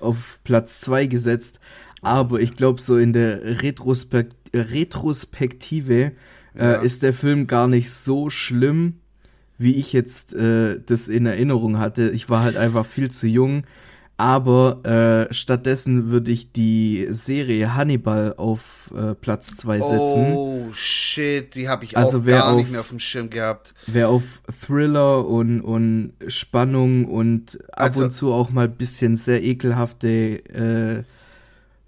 auf 0.00 0.40
Platz 0.42 0.80
2 0.80 1.06
gesetzt. 1.06 1.60
Aber 2.02 2.40
ich 2.40 2.56
glaube, 2.56 2.80
so 2.80 2.96
in 2.96 3.12
der 3.12 3.62
Retrospekt 3.62 4.34
Retrospektive 4.52 6.12
äh, 6.54 6.64
ja. 6.64 6.74
ist 6.74 7.02
der 7.02 7.14
Film 7.14 7.46
gar 7.46 7.68
nicht 7.68 7.90
so 7.90 8.30
schlimm, 8.30 9.00
wie 9.58 9.74
ich 9.74 9.92
jetzt 9.92 10.34
äh, 10.34 10.80
das 10.84 11.08
in 11.08 11.26
Erinnerung 11.26 11.78
hatte. 11.78 12.10
Ich 12.10 12.30
war 12.30 12.42
halt 12.42 12.56
einfach 12.56 12.86
viel 12.86 13.10
zu 13.10 13.26
jung. 13.26 13.64
Aber 14.20 14.84
äh, 15.30 15.32
stattdessen 15.32 16.10
würde 16.10 16.32
ich 16.32 16.50
die 16.50 17.06
Serie 17.08 17.76
Hannibal 17.76 18.34
auf 18.36 18.92
äh, 18.92 19.14
Platz 19.14 19.54
2 19.54 19.80
setzen. 19.80 20.32
Oh 20.34 20.68
shit, 20.72 21.54
die 21.54 21.68
habe 21.68 21.84
ich 21.84 21.96
also 21.96 22.18
auch 22.18 22.24
gar 22.24 22.48
auf, 22.48 22.56
nicht 22.56 22.72
mehr 22.72 22.80
auf 22.80 22.88
dem 22.88 22.98
Schirm 22.98 23.30
gehabt. 23.30 23.74
Wer 23.86 24.08
auf 24.08 24.42
Thriller 24.66 25.24
und, 25.24 25.60
und 25.60 26.14
Spannung 26.26 27.04
und 27.04 27.60
ab 27.70 27.90
also, 27.90 28.04
und 28.04 28.10
zu 28.10 28.32
auch 28.32 28.50
mal 28.50 28.64
ein 28.64 28.74
bisschen 28.74 29.16
sehr 29.16 29.40
ekelhafte 29.44 30.08
äh, 30.08 31.04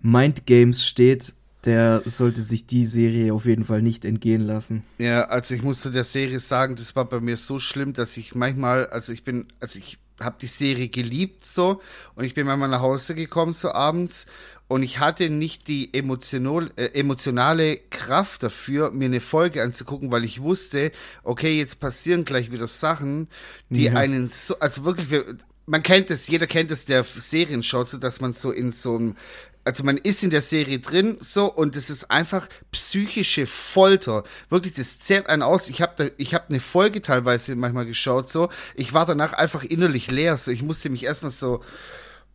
Mindgames 0.03 0.87
steht, 0.87 1.35
der 1.65 2.03
sollte 2.07 2.43
sich 2.43 2.67
die 2.67 2.85
Serie 2.85 3.35
auf 3.35 3.47
jeden 3.47 3.65
Fall 3.65 3.83
nicht 3.83 4.05
entgehen 4.05 4.41
lassen. 4.41 4.85
Ja, 4.99 5.25
also 5.25 5.55
ich 5.55 5.63
musste 5.63 5.91
der 5.91 6.05
Serie 6.05 6.41
sagen, 6.41 6.77
das 6.77 6.97
war 6.97 7.05
bei 7.05 7.21
mir 7.21 7.37
so 7.37 7.59
schlimm, 7.59 7.93
dass 7.93 8.17
ich 8.17 8.35
manchmal, 8.35 8.87
also 8.87 9.13
ich 9.13 9.25
bin, 9.25 9.47
also 9.61 9.79
ich 9.79 9.99
habe 10.21 10.37
die 10.41 10.47
Serie 10.47 10.89
geliebt 10.89 11.47
so 11.47 11.81
und 12.15 12.25
ich 12.25 12.35
bin 12.35 12.47
manchmal 12.47 12.69
nach 12.69 12.81
Hause 12.81 13.15
gekommen 13.15 13.53
so 13.53 13.71
abends 13.73 14.27
und 14.71 14.85
ich 14.85 15.01
hatte 15.01 15.31
nicht 15.31 15.67
die 15.67 15.93
emotional, 15.95 16.71
äh, 16.77 16.93
emotionale 16.93 17.77
Kraft 17.91 18.45
dafür, 18.45 18.93
mir 18.93 19.07
eine 19.07 19.21
Folge 19.21 19.65
anzugucken, 19.65 20.13
weil 20.13 20.25
ich 20.25 20.43
wusste, 20.43 20.93
okay, 21.25 21.59
jetzt 21.59 21.81
passieren 21.81 22.25
gleich 22.25 22.53
wieder 22.53 22.69
Sachen, 22.69 23.27
die 23.69 23.87
ja. 23.87 23.95
einen 23.95 24.31
so, 24.31 24.57
also 24.61 24.85
wirklich, 24.85 25.09
man 25.71 25.85
kennt 25.85 26.11
es, 26.11 26.27
jeder 26.27 26.49
kennt 26.49 26.73
es, 26.73 26.85
der 26.85 27.05
Serien 27.05 27.63
schaut, 27.63 27.89
so 27.89 27.97
dass 27.97 28.21
man 28.21 28.33
so 28.33 28.51
in 28.51 28.73
so 28.73 28.97
einem 28.97 29.17
also 29.63 29.85
man 29.85 29.99
ist 29.99 30.25
in 30.25 30.31
der 30.31 30.41
Serie 30.41 30.81
drin 30.81 31.19
so 31.21 31.45
und 31.53 31.77
es 31.77 31.91
ist 31.91 32.11
einfach 32.11 32.49
psychische 32.73 33.47
Folter. 33.47 34.25
Wirklich, 34.49 34.73
das 34.73 34.99
zehrt 34.99 35.29
einen 35.29 35.43
aus. 35.43 35.69
Ich 35.69 35.83
habe 35.83 36.13
ich 36.17 36.33
habe 36.35 36.47
eine 36.49 36.61
Folge 36.61 37.03
teilweise 37.03 37.55
manchmal 37.55 37.85
geschaut 37.85 38.31
so. 38.31 38.49
Ich 38.75 38.95
war 38.95 39.05
danach 39.05 39.35
einfach 39.35 39.63
innerlich 39.63 40.11
leer. 40.11 40.37
So 40.39 40.51
ich 40.51 40.63
musste 40.63 40.89
mich 40.89 41.05
erstmal 41.05 41.31
so 41.31 41.63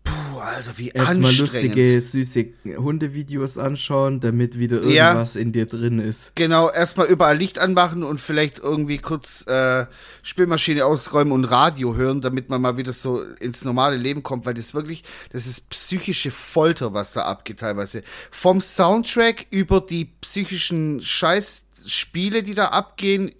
Puh, 0.05 0.39
Alter, 0.39 0.77
wie 0.77 0.89
Erstmal 0.89 1.29
anstrengend. 1.29 1.75
lustige, 1.75 1.99
süße 1.99 2.45
Hundevideos 2.77 3.57
anschauen, 3.57 4.19
damit 4.19 4.57
wieder 4.57 4.77
irgendwas 4.77 5.33
ja, 5.33 5.41
in 5.41 5.51
dir 5.51 5.65
drin 5.65 5.99
ist. 5.99 6.31
Genau, 6.35 6.69
erstmal 6.69 7.07
überall 7.07 7.37
Licht 7.37 7.59
anmachen 7.59 8.03
und 8.03 8.21
vielleicht 8.21 8.59
irgendwie 8.59 8.99
kurz 8.99 9.45
äh, 9.47 9.87
Spülmaschine 10.21 10.85
ausräumen 10.85 11.33
und 11.33 11.45
Radio 11.45 11.95
hören, 11.95 12.21
damit 12.21 12.49
man 12.49 12.61
mal 12.61 12.77
wieder 12.77 12.93
so 12.93 13.21
ins 13.39 13.65
normale 13.65 13.97
Leben 13.97 14.23
kommt, 14.23 14.45
weil 14.45 14.53
das 14.53 14.73
wirklich, 14.73 15.03
das 15.31 15.47
ist 15.47 15.69
psychische 15.69 16.31
Folter, 16.31 16.93
was 16.93 17.11
da 17.13 17.23
abgeht 17.23 17.59
teilweise. 17.59 18.03
Vom 18.29 18.61
Soundtrack 18.61 19.47
über 19.49 19.81
die 19.81 20.05
psychischen 20.21 21.01
Scheißspiele, 21.01 22.43
die 22.43 22.53
da 22.53 22.65
abgehen, 22.65 23.31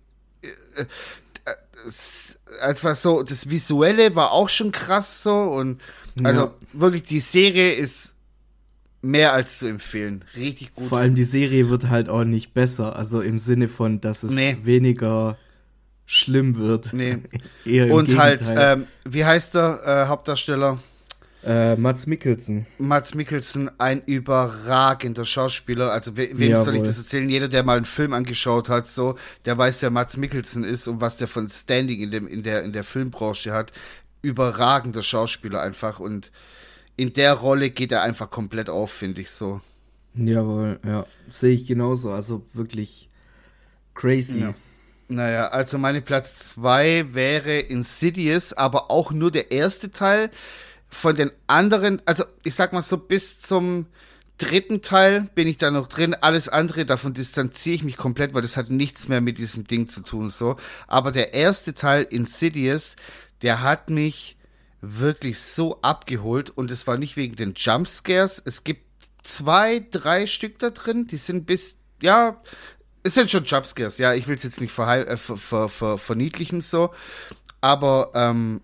äh, 0.41 0.81
äh, 0.81 0.86
etwas 2.62 3.01
so, 3.01 3.22
das 3.22 3.50
Visuelle 3.50 4.15
war 4.15 4.31
auch 4.31 4.50
schon 4.50 4.72
krass 4.72 5.22
so 5.24 5.36
und 5.36 5.79
also 6.24 6.41
ja. 6.41 6.53
wirklich, 6.74 7.03
die 7.03 7.19
Serie 7.19 7.74
ist 7.74 8.15
mehr 9.01 9.34
als 9.34 9.60
zu 9.60 9.67
empfehlen. 9.67 10.24
Richtig 10.36 10.74
gut. 10.74 10.88
Vor 10.88 10.98
allem 11.00 11.15
die 11.15 11.24
Serie 11.24 11.69
wird 11.69 11.89
halt 11.89 12.10
auch 12.10 12.24
nicht 12.24 12.53
besser. 12.53 12.95
Also 12.95 13.22
im 13.22 13.38
Sinne 13.39 13.67
von, 13.67 14.01
dass 14.01 14.24
es 14.24 14.31
Nee. 14.31 14.57
weniger 14.63 15.38
schlimm 16.05 16.57
wird. 16.57 16.93
Nee. 16.93 17.17
Eher 17.65 17.91
Und 17.93 18.17
halt, 18.17 18.39
Gegenteil. 18.41 18.77
ähm, 18.79 18.88
wie 19.05 19.25
heißt 19.25 19.55
der 19.55 19.81
äh, 19.86 20.07
Hauptdarsteller? 20.07 20.79
äh, 21.45 21.75
Mats 21.75 22.07
Mikkelsen. 22.07 22.65
Mats 22.79 23.13
Mikkelsen, 23.13 23.69
ein 23.79 24.01
überragender 24.05 25.25
Schauspieler. 25.25 25.91
Also 25.91 26.17
we 26.17 26.29
wem 26.34 26.57
soll 26.57 26.75
ich 26.77 26.81
das 26.81 26.98
erzählen? 26.98 27.29
Jeder, 27.29 27.48
der 27.48 27.62
mal 27.63 27.77
einen 27.77 27.86
Film 27.86 28.13
angeschaut 28.13 28.67
hat, 28.67 28.89
so, 28.89 29.15
der 29.45 29.55
weiß, 29.57 29.84
wer 29.84 29.91
Mats 29.91 30.17
Mikkelsen 30.17 30.63
ist 30.63 30.88
und 30.88 31.01
was 31.01 31.17
der 31.17 31.27
von 31.27 31.48
Standing 31.48 32.01
in, 32.01 32.10
dem, 32.12 32.27
in, 32.27 32.41
der, 32.41 32.63
in 32.63 32.74
der 32.74 32.84
Filmbranche 32.84 33.53
hat. 33.53 33.72
Überragender 34.25 35.03
Schauspieler 35.03 35.62
einfach. 35.62 36.00
Und 36.00 36.32
in 36.98 37.13
der 37.13 37.34
Rolle 37.34 37.70
geht 37.70 37.91
er 37.91 38.01
einfach 38.01 38.29
komplett 38.29 38.70
auf, 38.70 38.91
finde 38.91 39.22
ich 39.22 39.32
so. 39.32 39.62
Jawohl, 40.15 40.79
ja. 40.86 41.05
Sehe 41.29 41.55
ich 41.55 41.67
genauso. 41.67 42.12
Also 42.12 42.46
wirklich 42.53 43.10
crazy. 43.94 44.41
Ja. 44.41 44.55
Naja, 45.08 45.50
also 45.50 45.77
meine 45.77 46.01
Platz 46.01 46.39
2 46.55 47.13
wäre 47.13 47.60
Insidious, 47.60 48.53
aber 48.53 48.89
auch 48.89 49.12
nur 49.12 49.32
der 49.32 49.51
erste 49.51 49.91
Teil. 49.91 50.32
Von 50.88 51.15
den 51.15 51.32
anderen, 51.48 52.01
also 52.05 52.24
ich 52.44 52.55
sag 52.55 52.72
mal 52.72 52.82
so, 52.82 52.98
bis 52.98 53.39
zum 53.39 53.86
dritten 54.38 54.82
Teil 54.82 55.29
bin 55.36 55.48
ich 55.48 55.58
da 55.58 55.72
noch 55.72 55.88
drin. 55.88 56.15
Alles 56.20 56.50
andere, 56.50 56.86
davon 56.86 57.13
distanziere 57.13 57.75
ich 57.75 57.84
mich 57.84 57.98
komplett, 57.98 58.34
weil 58.34 58.41
das 58.41 58.58
hat 58.58 58.70
nichts 58.70 59.08
mehr 59.08 59.22
mit 59.22 59.38
diesem 59.38 59.65
Ding 59.67 59.89
zu 59.89 60.01
tun. 60.01 60.29
so. 60.29 60.58
Aber 60.88 61.12
der 61.12 61.34
erste 61.34 61.74
Teil, 61.74 62.03
Insidious, 62.10 62.96
der 63.41 63.61
hat 63.61 63.89
mich 63.89 64.37
wirklich 64.81 65.39
so 65.39 65.81
abgeholt 65.81 66.49
und 66.49 66.71
es 66.71 66.87
war 66.87 66.97
nicht 66.97 67.17
wegen 67.17 67.35
den 67.35 67.53
Jumpscares. 67.55 68.41
Es 68.43 68.63
gibt 68.63 68.85
zwei, 69.23 69.85
drei 69.91 70.27
Stück 70.27 70.59
da 70.59 70.69
drin, 70.69 71.07
die 71.07 71.17
sind 71.17 71.45
bis, 71.45 71.77
ja, 72.01 72.41
es 73.03 73.13
sind 73.15 73.29
schon 73.29 73.45
Jumpscares, 73.45 73.97
ja, 73.97 74.13
ich 74.13 74.27
will 74.27 74.35
es 74.35 74.43
jetzt 74.43 74.61
nicht 74.61 74.77
äh, 74.77 75.17
ver, 75.17 75.37
ver, 75.37 75.69
ver, 75.69 75.97
verniedlichen 75.97 76.61
so, 76.61 76.93
aber 77.61 78.11
ähm, 78.13 78.61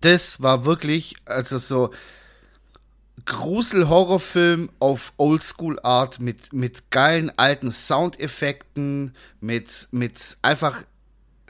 das 0.00 0.42
war 0.42 0.64
wirklich, 0.64 1.14
also 1.24 1.58
so 1.58 1.90
Grusel-Horrorfilm 3.24 4.70
auf 4.78 5.12
Oldschool-Art 5.16 6.18
mit, 6.18 6.52
mit 6.52 6.90
geilen 6.90 7.30
alten 7.36 7.70
Soundeffekten, 7.70 9.12
mit, 9.40 9.88
mit 9.92 10.38
einfach 10.42 10.82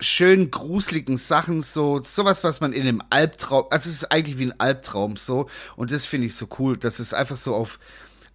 schön 0.03 0.51
gruseligen 0.51 1.17
Sachen, 1.17 1.63
so. 1.63 2.03
Sowas, 2.03 2.45
was 2.45 2.61
man 2.61 2.73
in 2.73 2.83
einem 2.83 3.03
Albtraum, 3.11 3.67
also 3.71 3.89
es 3.89 3.97
ist 3.97 4.13
eigentlich 4.13 4.39
wie 4.39 4.47
ein 4.47 4.61
Albtraum 4.61 5.17
so. 5.17 5.49
Und 5.77 5.91
das 5.91 6.07
finde 6.07 6.27
ich 6.27 6.35
so 6.35 6.47
cool, 6.59 6.77
dass 6.77 6.99
es 6.99 7.15
einfach 7.15 7.37
so 7.37 7.55
auf 7.55 7.79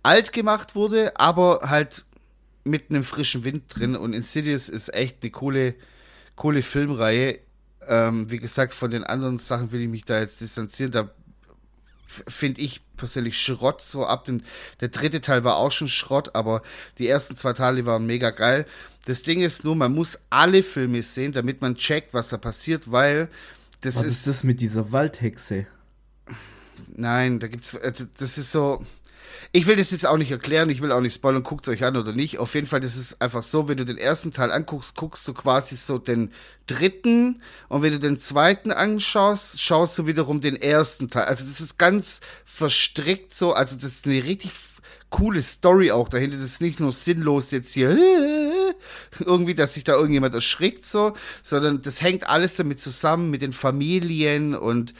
alt 0.03 0.31
gemacht 0.33 0.75
wurde, 0.75 1.19
aber 1.19 1.69
halt 1.69 2.05
mit 2.63 2.89
einem 2.89 3.03
frischen 3.03 3.43
Wind 3.43 3.63
drin. 3.69 3.95
Und 3.95 4.13
Insidious 4.13 4.69
ist 4.69 4.93
echt 4.93 5.17
eine 5.21 5.31
coole, 5.31 5.75
coole 6.35 6.61
Filmreihe. 6.61 7.39
Ähm, 7.87 8.29
wie 8.29 8.37
gesagt, 8.37 8.73
von 8.73 8.91
den 8.91 9.03
anderen 9.03 9.39
Sachen 9.39 9.71
will 9.71 9.81
ich 9.81 9.89
mich 9.89 10.05
da 10.05 10.19
jetzt 10.19 10.41
distanzieren, 10.41 10.91
da 10.91 11.09
finde 12.07 12.61
ich 12.61 12.81
persönlich 12.95 13.39
Schrott 13.39 13.81
so 13.81 14.05
ab 14.05 14.25
dem, 14.25 14.41
der 14.81 14.87
dritte 14.89 15.21
Teil 15.21 15.43
war 15.43 15.57
auch 15.57 15.71
schon 15.71 15.87
Schrott, 15.87 16.35
aber 16.35 16.61
die 16.97 17.07
ersten 17.07 17.35
zwei 17.35 17.53
Teile 17.53 17.85
waren 17.85 18.05
mega 18.05 18.31
geil. 18.31 18.65
Das 19.05 19.23
Ding 19.23 19.41
ist 19.41 19.63
nur, 19.63 19.75
man 19.75 19.93
muss 19.93 20.19
alle 20.29 20.63
Filme 20.63 21.03
sehen, 21.03 21.31
damit 21.31 21.61
man 21.61 21.75
checkt, 21.75 22.13
was 22.13 22.29
da 22.29 22.37
passiert, 22.37 22.91
weil 22.91 23.29
das 23.81 23.97
Was 23.97 24.03
ist, 24.03 24.17
ist 24.17 24.27
das 24.27 24.43
mit 24.43 24.59
dieser 24.61 24.91
Waldhexe? 24.91 25.67
nein, 26.95 27.39
da 27.39 27.47
gibt's, 27.47 27.73
äh, 27.73 27.91
das 28.17 28.37
ist 28.37 28.51
so, 28.51 28.83
ich 29.51 29.67
will 29.67 29.75
das 29.75 29.91
jetzt 29.91 30.05
auch 30.05 30.17
nicht 30.17 30.31
erklären, 30.31 30.69
ich 30.69 30.81
will 30.81 30.91
auch 30.91 31.01
nicht 31.01 31.13
spoilern, 31.13 31.43
guckt 31.43 31.67
euch 31.67 31.83
an 31.83 31.95
oder 31.95 32.13
nicht. 32.13 32.39
Auf 32.39 32.55
jeden 32.55 32.67
Fall, 32.67 32.79
das 32.79 32.95
ist 32.95 33.21
einfach 33.21 33.43
so, 33.43 33.67
wenn 33.67 33.77
du 33.77 33.85
den 33.85 33.97
ersten 33.97 34.31
Teil 34.31 34.51
anguckst, 34.51 34.95
guckst 34.95 35.27
du 35.27 35.33
quasi 35.33 35.75
so 35.75 35.97
den 35.97 36.31
dritten 36.65 37.41
und 37.69 37.81
wenn 37.81 37.93
du 37.93 37.99
den 37.99 38.19
zweiten 38.19 38.71
anschaust, 38.71 39.61
schaust 39.61 39.97
du 39.97 40.05
wiederum 40.05 40.41
den 40.41 40.55
ersten 40.55 41.09
Teil. 41.09 41.25
Also 41.25 41.45
das 41.45 41.59
ist 41.59 41.77
ganz 41.77 42.21
verstrickt 42.45 43.33
so, 43.33 43.53
also 43.53 43.75
das 43.75 43.91
ist 43.91 44.05
eine 44.05 44.23
richtig 44.23 44.51
coole 45.09 45.41
Story 45.41 45.91
auch 45.91 46.09
dahinter. 46.09 46.37
Das 46.37 46.45
ist 46.45 46.61
nicht 46.61 46.79
nur 46.79 46.91
sinnlos 46.91 47.51
jetzt 47.51 47.73
hier 47.73 47.97
irgendwie, 49.19 49.55
dass 49.55 49.73
sich 49.73 49.83
da 49.83 49.93
irgendjemand 49.93 50.35
erschrickt 50.35 50.85
so, 50.85 51.13
sondern 51.43 51.81
das 51.81 52.01
hängt 52.01 52.27
alles 52.27 52.55
damit 52.55 52.81
zusammen 52.81 53.29
mit 53.29 53.41
den 53.41 53.53
Familien 53.53 54.55
und 54.55 54.93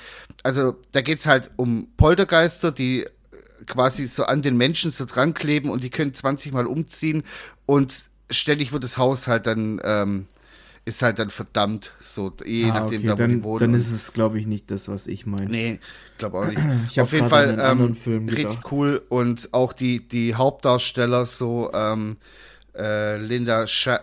also 0.44 0.76
da 0.92 1.02
geht's 1.02 1.26
halt 1.26 1.52
um 1.58 1.90
Poltergeister, 1.98 2.72
die 2.72 3.06
quasi 3.66 4.08
so 4.08 4.24
an 4.24 4.42
den 4.42 4.58
Menschen 4.58 4.92
so 4.92 5.06
dran 5.06 5.34
kleben 5.34 5.70
und 5.70 5.84
die 5.84 5.90
können 5.90 6.14
20 6.14 6.52
Mal 6.54 6.68
umziehen 6.68 7.24
und 7.66 8.04
ständig 8.30 8.72
wird 8.72 8.84
das 8.84 8.98
Haus 8.98 9.28
halt 9.28 9.46
dann, 9.48 9.80
ähm, 9.84 10.28
ist 10.86 11.02
halt 11.02 11.20
dann 11.20 11.30
verdammt, 11.30 11.94
so, 12.00 12.34
je 12.46 12.72
Ah, 12.72 12.72
nachdem, 12.72 13.02
okay, 13.02 13.08
da 13.08 13.18
wo 13.18 13.18
dann, 13.18 13.30
die 13.30 13.44
wohnen. 13.44 13.60
dann 13.60 13.74
ist 13.74 13.92
es, 13.92 14.14
glaube 14.14 14.40
ich, 14.40 14.48
nicht 14.48 14.72
das, 14.72 14.88
was 14.88 15.08
ich 15.08 15.26
meine. 15.26 15.50
Nee, 15.50 15.80
glaube 16.18 16.38
auch 16.40 16.46
nicht. 16.46 16.60
Ich 16.92 17.02
Auf 17.02 17.12
jeden 17.14 17.28
Fall 17.28 17.58
ähm, 17.60 17.98
gedacht. 18.28 18.56
richtig 18.56 18.72
cool 18.72 19.02
und 19.10 19.54
auch 19.54 19.74
die, 19.74 20.08
die 20.08 20.36
Hauptdarsteller 20.36 21.26
so 21.26 21.72
ähm, 21.74 22.18
äh, 22.76 23.18
Linda 23.18 23.68
Sha 23.68 24.00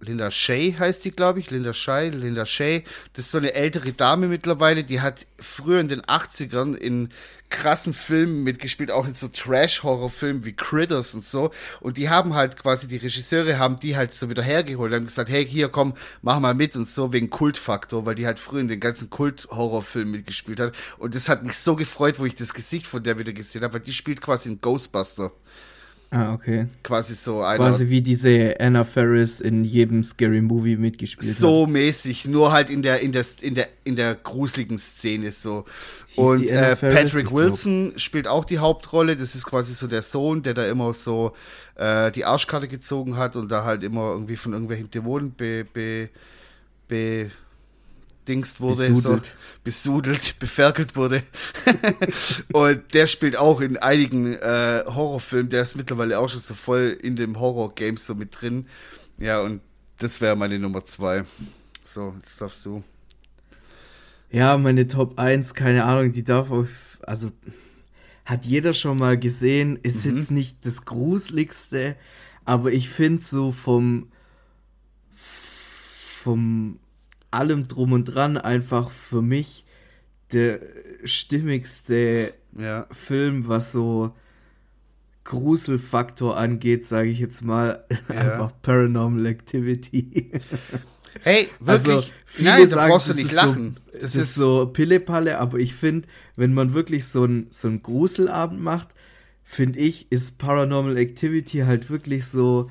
Linda 0.00 0.30
Shay 0.30 0.74
heißt 0.78 1.02
die, 1.06 1.12
glaube 1.12 1.40
ich. 1.40 1.50
Linda 1.50 1.72
Shay, 1.72 2.10
Linda 2.10 2.44
Shay. 2.44 2.84
Das 3.14 3.24
ist 3.24 3.30
so 3.32 3.38
eine 3.38 3.54
ältere 3.54 3.92
Dame 3.94 4.26
mittlerweile, 4.28 4.84
die 4.84 5.00
hat 5.00 5.26
früher 5.38 5.80
in 5.80 5.88
den 5.88 6.02
80ern 6.02 6.74
in 6.74 7.08
krassen 7.52 7.94
Filmen 7.94 8.42
mitgespielt, 8.42 8.90
auch 8.90 9.06
in 9.06 9.14
so 9.14 9.28
Trash-Horror-Filmen 9.28 10.44
wie 10.44 10.54
Critters 10.54 11.14
und 11.14 11.22
so. 11.22 11.52
Und 11.80 11.96
die 11.98 12.08
haben 12.08 12.34
halt 12.34 12.60
quasi, 12.60 12.88
die 12.88 12.96
Regisseure 12.96 13.58
haben 13.58 13.78
die 13.78 13.96
halt 13.96 14.14
so 14.14 14.28
wieder 14.28 14.42
hergeholt, 14.42 14.92
haben 14.92 15.04
gesagt, 15.04 15.30
hey, 15.30 15.46
hier, 15.46 15.68
komm, 15.68 15.94
mach 16.22 16.40
mal 16.40 16.54
mit 16.54 16.74
und 16.74 16.88
so, 16.88 17.12
wegen 17.12 17.30
Kultfaktor, 17.30 18.04
weil 18.06 18.16
die 18.16 18.26
halt 18.26 18.40
früher 18.40 18.60
in 18.60 18.68
den 18.68 18.80
ganzen 18.80 19.10
Kult-Horror-Filmen 19.10 20.10
mitgespielt 20.10 20.58
hat. 20.58 20.74
Und 20.98 21.14
das 21.14 21.28
hat 21.28 21.44
mich 21.44 21.56
so 21.56 21.76
gefreut, 21.76 22.18
wo 22.18 22.24
ich 22.24 22.34
das 22.34 22.54
Gesicht 22.54 22.86
von 22.86 23.04
der 23.04 23.18
wieder 23.18 23.32
gesehen 23.32 23.62
habe, 23.62 23.74
weil 23.74 23.80
die 23.80 23.92
spielt 23.92 24.20
quasi 24.20 24.48
in 24.48 24.60
Ghostbuster. 24.60 25.30
Ah, 26.14 26.34
okay. 26.34 26.66
Quasi 26.82 27.14
so 27.14 27.40
einer. 27.40 27.56
Quasi 27.56 27.88
wie 27.88 28.02
diese 28.02 28.54
Anna 28.60 28.84
Ferris 28.84 29.40
in 29.40 29.64
jedem 29.64 30.04
Scary 30.04 30.42
Movie 30.42 30.76
mitgespielt 30.76 31.34
so 31.34 31.66
mäßig, 31.66 32.26
nur 32.26 32.52
halt 32.52 32.68
in 32.68 32.82
der 32.82 33.00
in 33.00 33.12
der 33.12 33.24
in 33.40 33.54
der 33.54 33.68
in 33.84 33.96
der 33.96 34.14
gruseligen 34.16 34.78
Szene 34.78 35.30
so. 35.30 35.64
Und 36.14 36.42
die 36.42 36.52
Anna 36.52 36.72
äh, 36.72 36.76
Patrick. 36.76 37.32
Wilson 37.32 37.94
spielt 37.96 38.28
auch 38.28 38.44
die 38.44 38.58
Hauptrolle. 38.58 39.16
Das 39.16 39.34
ist 39.34 39.46
quasi 39.46 39.72
so 39.72 39.86
der 39.86 40.02
Sohn, 40.02 40.42
der 40.42 40.52
da 40.52 40.66
immer 40.66 40.92
so 40.92 41.32
äh, 41.76 42.12
die 42.12 42.26
Arschkarte 42.26 42.68
gezogen 42.68 43.16
hat 43.16 43.34
und 43.34 43.50
da 43.50 43.64
halt 43.64 43.82
immer 43.82 44.12
irgendwie 44.12 44.36
von 44.36 44.52
irgendwelchen 44.52 44.90
Dämonen 44.90 45.32
be, 45.32 45.64
be, 45.64 46.10
be 46.88 47.30
dingst 48.28 48.60
wurde, 48.60 48.88
Besudelt. 48.88 49.26
so 49.26 49.32
besudelt, 49.64 50.36
beferkelt 50.38 50.94
wurde. 50.96 51.22
und 52.52 52.94
der 52.94 53.06
spielt 53.06 53.36
auch 53.36 53.60
in 53.60 53.76
einigen 53.76 54.34
äh, 54.34 54.84
Horrorfilmen, 54.86 55.50
der 55.50 55.62
ist 55.62 55.76
mittlerweile 55.76 56.18
auch 56.18 56.28
schon 56.28 56.40
so 56.40 56.54
voll 56.54 56.96
in 57.02 57.16
dem 57.16 57.38
Horror-Games 57.40 58.06
so 58.06 58.14
mit 58.14 58.40
drin. 58.40 58.66
Ja, 59.18 59.40
und 59.42 59.60
das 59.98 60.20
wäre 60.20 60.36
meine 60.36 60.58
Nummer 60.58 60.84
zwei. 60.86 61.24
So, 61.84 62.14
jetzt 62.20 62.40
darfst 62.40 62.64
du. 62.64 62.82
Ja, 64.30 64.56
meine 64.56 64.86
Top 64.88 65.18
1, 65.18 65.54
keine 65.54 65.84
Ahnung, 65.84 66.12
die 66.12 66.24
darf 66.24 66.50
auf, 66.50 66.98
also 67.02 67.30
hat 68.24 68.44
jeder 68.46 68.72
schon 68.72 68.98
mal 68.98 69.18
gesehen, 69.18 69.78
ist 69.82 70.06
Mhm. 70.06 70.16
jetzt 70.16 70.30
nicht 70.30 70.64
das 70.64 70.84
gruseligste, 70.84 71.96
aber 72.44 72.72
ich 72.72 72.88
finde 72.88 73.20
so 73.22 73.52
vom 73.52 74.08
vom 76.22 76.78
allem 77.32 77.68
drum 77.68 77.92
und 77.92 78.04
dran 78.04 78.36
einfach 78.36 78.90
für 78.90 79.22
mich 79.22 79.64
der 80.32 80.60
stimmigste 81.04 82.34
Ja. 82.58 82.86
Film, 82.90 83.48
was 83.48 83.72
so 83.72 84.14
Gruselfaktor 85.24 86.36
angeht, 86.36 86.84
sage 86.84 87.08
ich 87.08 87.18
jetzt 87.18 87.42
mal, 87.42 87.84
einfach 88.08 88.52
Paranormal 88.62 89.26
Activity. 89.26 90.30
Hey, 91.20 91.50
wirklich? 91.60 91.94
Also, 91.96 92.10
viele 92.24 92.48
Nein, 92.50 92.66
sagen, 92.68 92.90
brauchst 92.90 93.10
du 93.10 93.14
nicht 93.14 93.26
ist 93.26 93.32
lachen. 93.34 93.76
So, 93.76 93.92
das 93.92 94.00
das 94.00 94.14
ist 94.16 94.34
so 94.34 94.66
Pillepalle, 94.72 95.38
aber 95.38 95.58
ich 95.58 95.74
finde, 95.74 96.08
wenn 96.36 96.54
man 96.54 96.72
wirklich 96.72 97.04
so 97.04 97.24
einen 97.24 97.48
so 97.50 97.68
einen 97.68 97.82
Gruselabend 97.82 98.62
macht, 98.62 98.88
finde 99.44 99.78
ich, 99.78 100.10
ist 100.10 100.38
Paranormal 100.38 100.96
Activity 100.96 101.58
halt 101.58 101.90
wirklich 101.90 102.24
so, 102.24 102.70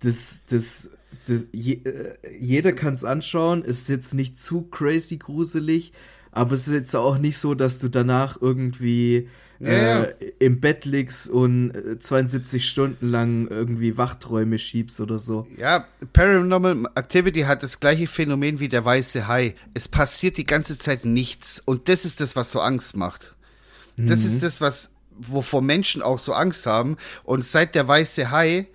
das, 0.00 0.42
das, 0.48 0.90
das 1.26 1.46
je, 1.52 1.74
äh, 1.84 2.14
jeder 2.38 2.72
kann 2.72 2.94
es 2.94 3.04
anschauen, 3.04 3.62
ist 3.62 3.88
jetzt 3.88 4.14
nicht 4.14 4.40
zu 4.40 4.62
crazy 4.62 5.16
gruselig, 5.18 5.92
aber 6.30 6.52
es 6.54 6.66
ist 6.68 6.74
jetzt 6.74 6.96
auch 6.96 7.18
nicht 7.18 7.38
so, 7.38 7.54
dass 7.54 7.78
du 7.78 7.88
danach 7.88 8.38
irgendwie 8.40 9.28
Ja, 9.64 9.72
ja. 9.72 10.02
äh, 10.02 10.32
im 10.40 10.58
Bett 10.60 10.84
liegst 10.86 11.30
und 11.30 11.70
äh, 11.70 11.96
72 11.96 12.68
Stunden 12.68 13.08
lang 13.10 13.46
irgendwie 13.46 13.96
Wachträume 13.96 14.58
schiebst 14.58 15.00
oder 15.00 15.18
so. 15.18 15.46
Ja, 15.56 15.86
Paranormal 16.12 16.88
Activity 16.96 17.42
hat 17.42 17.62
das 17.62 17.78
gleiche 17.78 18.08
Phänomen 18.08 18.58
wie 18.58 18.68
der 18.68 18.84
weiße 18.84 19.28
Hai. 19.28 19.54
Es 19.72 19.86
passiert 19.86 20.36
die 20.36 20.46
ganze 20.46 20.78
Zeit 20.78 21.04
nichts. 21.04 21.62
Und 21.64 21.88
das 21.88 22.04
ist 22.04 22.20
das, 22.20 22.34
was 22.34 22.50
so 22.50 22.58
Angst 22.58 22.96
macht. 22.96 23.34
Das 23.96 24.24
ist 24.24 24.42
das, 24.42 24.60
was 24.60 24.90
wovor 25.16 25.62
Menschen 25.62 26.02
auch 26.02 26.18
so 26.18 26.32
Angst 26.32 26.66
haben. 26.66 26.96
Und 27.22 27.44
seit 27.44 27.76
der 27.76 27.86
weiße 27.86 28.32
Hai 28.32 28.66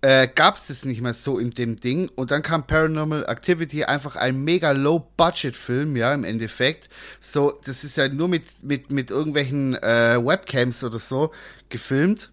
äh, 0.00 0.28
gab 0.28 0.56
es 0.56 0.68
das 0.68 0.84
nicht 0.84 1.00
mehr 1.00 1.14
so 1.14 1.38
in 1.38 1.50
dem 1.50 1.76
Ding. 1.76 2.08
Und 2.14 2.30
dann 2.30 2.42
kam 2.42 2.66
Paranormal 2.66 3.24
Activity, 3.24 3.84
einfach 3.84 4.16
ein 4.16 4.42
mega 4.44 4.70
Low-Budget-Film, 4.70 5.96
ja, 5.96 6.14
im 6.14 6.24
Endeffekt. 6.24 6.88
So, 7.20 7.58
das 7.64 7.84
ist 7.84 7.96
ja 7.96 8.08
nur 8.08 8.28
mit, 8.28 8.62
mit, 8.62 8.90
mit 8.90 9.10
irgendwelchen 9.10 9.74
äh, 9.74 10.18
Webcams 10.24 10.84
oder 10.84 10.98
so 10.98 11.32
gefilmt. 11.68 12.30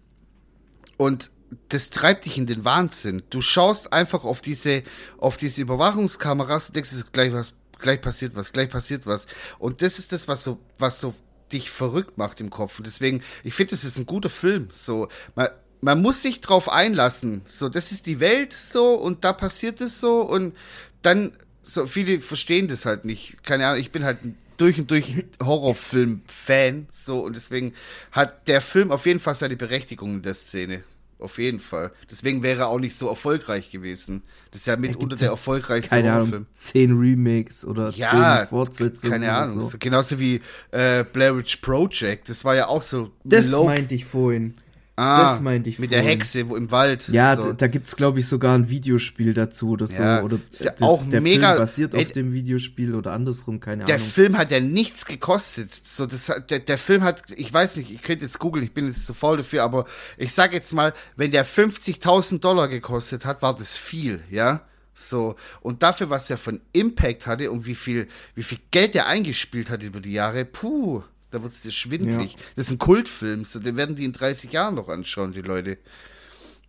Und 0.96 1.30
das 1.68 1.90
treibt 1.90 2.24
dich 2.24 2.38
in 2.38 2.46
den 2.46 2.64
Wahnsinn. 2.64 3.22
Du 3.30 3.40
schaust 3.40 3.92
einfach 3.92 4.24
auf 4.24 4.40
diese, 4.40 4.82
auf 5.18 5.36
diese 5.36 5.62
Überwachungskameras 5.62 6.68
und 6.68 6.76
denkst, 6.76 6.90
gleich 7.12 7.32
was, 7.32 7.54
gleich 7.80 8.00
passiert 8.00 8.34
was, 8.36 8.52
gleich 8.52 8.70
passiert 8.70 9.06
was. 9.06 9.26
Und 9.58 9.82
das 9.82 9.98
ist 9.98 10.12
das, 10.12 10.28
was 10.28 10.44
so, 10.44 10.58
was 10.78 11.00
so 11.00 11.14
dich 11.52 11.70
verrückt 11.70 12.18
macht 12.18 12.40
im 12.40 12.50
Kopf. 12.50 12.78
Und 12.78 12.86
deswegen, 12.86 13.22
ich 13.44 13.54
finde, 13.54 13.70
das 13.70 13.84
ist 13.84 13.98
ein 13.98 14.06
guter 14.06 14.28
Film. 14.28 14.68
So, 14.72 15.08
man, 15.34 15.48
man 15.80 16.02
muss 16.02 16.22
sich 16.22 16.40
drauf 16.40 16.68
einlassen. 16.68 17.42
So, 17.46 17.68
das 17.68 17.92
ist 17.92 18.06
die 18.06 18.20
Welt 18.20 18.52
so 18.52 18.94
und 18.94 19.24
da 19.24 19.32
passiert 19.32 19.80
es 19.80 20.00
so 20.00 20.22
und 20.22 20.54
dann, 21.02 21.32
so, 21.62 21.86
viele 21.86 22.20
verstehen 22.20 22.68
das 22.68 22.86
halt 22.86 23.04
nicht. 23.04 23.42
Keine 23.44 23.66
Ahnung, 23.66 23.80
ich 23.80 23.92
bin 23.92 24.04
halt 24.04 24.18
durch 24.56 24.78
und 24.78 24.90
durch 24.90 25.24
Horrorfilm-Fan, 25.42 26.86
so 26.90 27.20
und 27.20 27.36
deswegen 27.36 27.74
hat 28.12 28.48
der 28.48 28.60
Film 28.60 28.90
auf 28.90 29.06
jeden 29.06 29.20
Fall 29.20 29.34
seine 29.34 29.56
Berechtigung 29.56 30.14
in 30.14 30.22
der 30.22 30.34
Szene. 30.34 30.82
Auf 31.18 31.38
jeden 31.38 31.60
Fall. 31.60 31.92
Deswegen 32.10 32.42
wäre 32.42 32.62
er 32.62 32.68
auch 32.68 32.78
nicht 32.78 32.94
so 32.94 33.08
erfolgreich 33.08 33.70
gewesen. 33.70 34.22
Das 34.50 34.60
ist 34.60 34.66
ja 34.66 34.76
mitunter 34.76 35.16
der 35.16 35.30
erfolgreichste 35.30 35.88
keine 35.88 36.12
Horrorfilm. 36.12 36.34
Ahnung, 36.34 36.46
zehn 36.54 36.92
Remakes 36.98 37.64
oder 37.64 37.90
ja, 37.90 38.40
zehn 38.40 38.48
Fortsetzungen. 38.48 39.12
Keine 39.12 39.32
Ahnung. 39.32 39.62
So. 39.62 39.78
Genauso 39.78 40.20
wie 40.20 40.42
äh, 40.72 41.04
Blair 41.04 41.34
Witch 41.34 41.56
Project. 41.56 42.28
Das 42.28 42.44
war 42.44 42.54
ja 42.54 42.68
auch 42.68 42.82
so. 42.82 43.12
Das 43.24 43.50
meinte 43.50 43.94
ich 43.94 44.04
vorhin. 44.04 44.54
Ah, 44.98 45.22
das 45.22 45.40
meinte 45.40 45.68
ich. 45.68 45.78
Mit 45.78 45.90
vorhin. 45.90 46.04
der 46.04 46.12
Hexe 46.12 46.48
wo 46.48 46.56
im 46.56 46.70
Wald. 46.70 47.08
Ja, 47.08 47.36
so. 47.36 47.52
da 47.52 47.66
gibt 47.66 47.86
es, 47.86 47.96
glaube 47.96 48.18
ich, 48.18 48.26
sogar 48.26 48.54
ein 48.56 48.70
Videospiel 48.70 49.34
dazu 49.34 49.70
oder 49.70 49.86
so. 49.86 50.02
Ja, 50.02 50.22
oder 50.22 50.38
ist 50.50 50.64
ja 50.64 50.70
das, 50.70 50.80
auch 50.80 51.06
der 51.06 51.20
mega, 51.20 51.48
Film 51.48 51.58
basiert 51.58 51.94
ey, 51.94 52.06
auf 52.06 52.12
dem 52.12 52.32
Videospiel 52.32 52.94
oder 52.94 53.12
andersrum, 53.12 53.60
keine 53.60 53.84
der 53.84 53.96
Ahnung. 53.96 54.06
Der 54.06 54.14
Film 54.14 54.38
hat 54.38 54.50
ja 54.50 54.60
nichts 54.60 55.04
gekostet. 55.04 55.74
So, 55.74 56.06
das, 56.06 56.32
der, 56.48 56.60
der 56.60 56.78
Film 56.78 57.04
hat, 57.04 57.24
ich 57.36 57.52
weiß 57.52 57.76
nicht, 57.76 57.90
ich 57.90 58.00
könnte 58.00 58.24
jetzt 58.24 58.38
googeln, 58.38 58.64
ich 58.64 58.72
bin 58.72 58.86
jetzt 58.86 59.06
zu 59.06 59.12
faul 59.12 59.36
dafür, 59.36 59.64
aber 59.64 59.84
ich 60.16 60.32
sag 60.32 60.54
jetzt 60.54 60.72
mal, 60.72 60.94
wenn 61.14 61.30
der 61.30 61.44
50.000 61.44 62.40
Dollar 62.40 62.68
gekostet 62.68 63.26
hat, 63.26 63.42
war 63.42 63.54
das 63.54 63.76
viel, 63.76 64.22
ja. 64.30 64.62
So, 64.94 65.36
und 65.60 65.82
dafür, 65.82 66.08
was 66.08 66.30
er 66.30 66.38
von 66.38 66.62
Impact 66.72 67.26
hatte 67.26 67.50
und 67.50 67.66
wie 67.66 67.74
viel, 67.74 68.08
wie 68.34 68.42
viel 68.42 68.60
Geld 68.70 68.94
er 68.94 69.06
eingespielt 69.06 69.68
hat 69.68 69.82
über 69.82 70.00
die 70.00 70.12
Jahre, 70.12 70.46
puh. 70.46 71.02
Da 71.30 71.42
wird 71.42 71.52
es 71.52 71.62
dir 71.62 71.72
schwindlig. 71.72 72.32
Ja. 72.32 72.38
Das 72.54 72.66
ist 72.66 72.72
ein 72.72 72.78
Kultfilm, 72.78 73.44
so, 73.44 73.58
den 73.58 73.76
werden 73.76 73.96
die 73.96 74.04
in 74.04 74.12
30 74.12 74.52
Jahren 74.52 74.74
noch 74.74 74.88
anschauen, 74.88 75.32
die 75.32 75.42
Leute. 75.42 75.78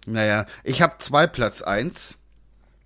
Naja, 0.05 0.45
ich 0.63 0.81
habe 0.81 0.95
zwei 0.99 1.27
Platz 1.27 1.61
1. 1.61 2.15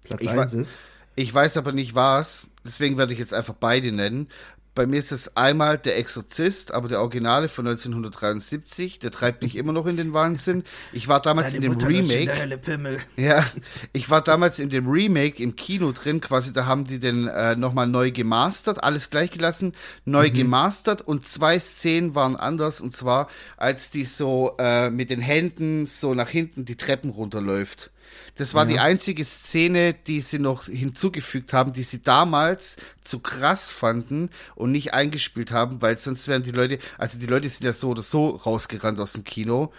Platz 0.03 0.27
1 0.27 0.53
ist? 0.53 0.77
Ich 1.15 1.33
weiß 1.33 1.57
aber 1.57 1.71
nicht 1.71 1.95
was, 1.95 2.47
deswegen 2.65 2.97
werde 2.97 3.13
ich 3.13 3.19
jetzt 3.19 3.33
einfach 3.33 3.53
beide 3.53 3.91
nennen. 3.91 4.27
Bei 4.73 4.87
mir 4.87 4.99
ist 4.99 5.11
es 5.11 5.35
einmal 5.35 5.77
der 5.77 5.97
Exorzist, 5.97 6.73
aber 6.73 6.87
der 6.87 7.01
Originale 7.01 7.49
von 7.49 7.67
1973. 7.67 8.99
Der 8.99 9.11
treibt 9.11 9.41
mich 9.43 9.57
immer 9.57 9.73
noch 9.73 9.85
in 9.85 9.97
den 9.97 10.13
Wahnsinn. 10.13 10.63
Ich 10.93 11.09
war 11.09 11.21
damals 11.21 11.51
Deine 11.51 11.57
in 11.57 11.61
dem 11.63 11.73
Mutter 11.73 11.87
Remake. 11.87 12.31
Ja, 13.17 13.45
ich 13.91 14.09
war 14.09 14.21
damals 14.21 14.59
in 14.59 14.69
dem 14.69 14.87
Remake 14.89 15.43
im 15.43 15.57
Kino 15.57 15.91
drin. 15.91 16.21
Quasi, 16.21 16.53
da 16.53 16.65
haben 16.67 16.85
die 16.85 16.99
den 16.99 17.27
äh, 17.27 17.57
nochmal 17.57 17.87
neu 17.87 18.11
gemastert, 18.11 18.83
alles 18.83 19.09
gleich 19.09 19.31
gelassen, 19.31 19.73
neu 20.05 20.29
mhm. 20.29 20.33
gemastert 20.33 21.01
und 21.01 21.27
zwei 21.27 21.59
Szenen 21.59 22.15
waren 22.15 22.37
anders. 22.37 22.79
Und 22.79 22.95
zwar, 22.95 23.27
als 23.57 23.89
die 23.89 24.05
so 24.05 24.55
äh, 24.57 24.89
mit 24.89 25.09
den 25.09 25.19
Händen 25.19 25.85
so 25.85 26.13
nach 26.13 26.29
hinten 26.29 26.63
die 26.63 26.77
Treppen 26.77 27.09
runterläuft. 27.09 27.91
Das 28.35 28.53
war 28.53 28.63
ja. 28.63 28.73
die 28.73 28.79
einzige 28.79 29.23
Szene, 29.23 29.93
die 29.93 30.21
sie 30.21 30.39
noch 30.39 30.65
hinzugefügt 30.65 31.53
haben, 31.53 31.73
die 31.73 31.83
sie 31.83 32.01
damals 32.01 32.77
zu 33.03 33.19
krass 33.19 33.71
fanden 33.71 34.29
und 34.55 34.71
nicht 34.71 34.93
eingespielt 34.93 35.51
haben, 35.51 35.81
weil 35.81 35.99
sonst 35.99 36.27
wären 36.27 36.43
die 36.43 36.51
Leute, 36.51 36.79
also 36.97 37.19
die 37.19 37.25
Leute 37.25 37.49
sind 37.49 37.65
ja 37.65 37.73
so 37.73 37.89
oder 37.89 38.01
so 38.01 38.29
rausgerannt 38.29 38.99
aus 38.99 39.13
dem 39.13 39.23
Kino. 39.23 39.71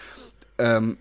Ähm, 0.59 0.99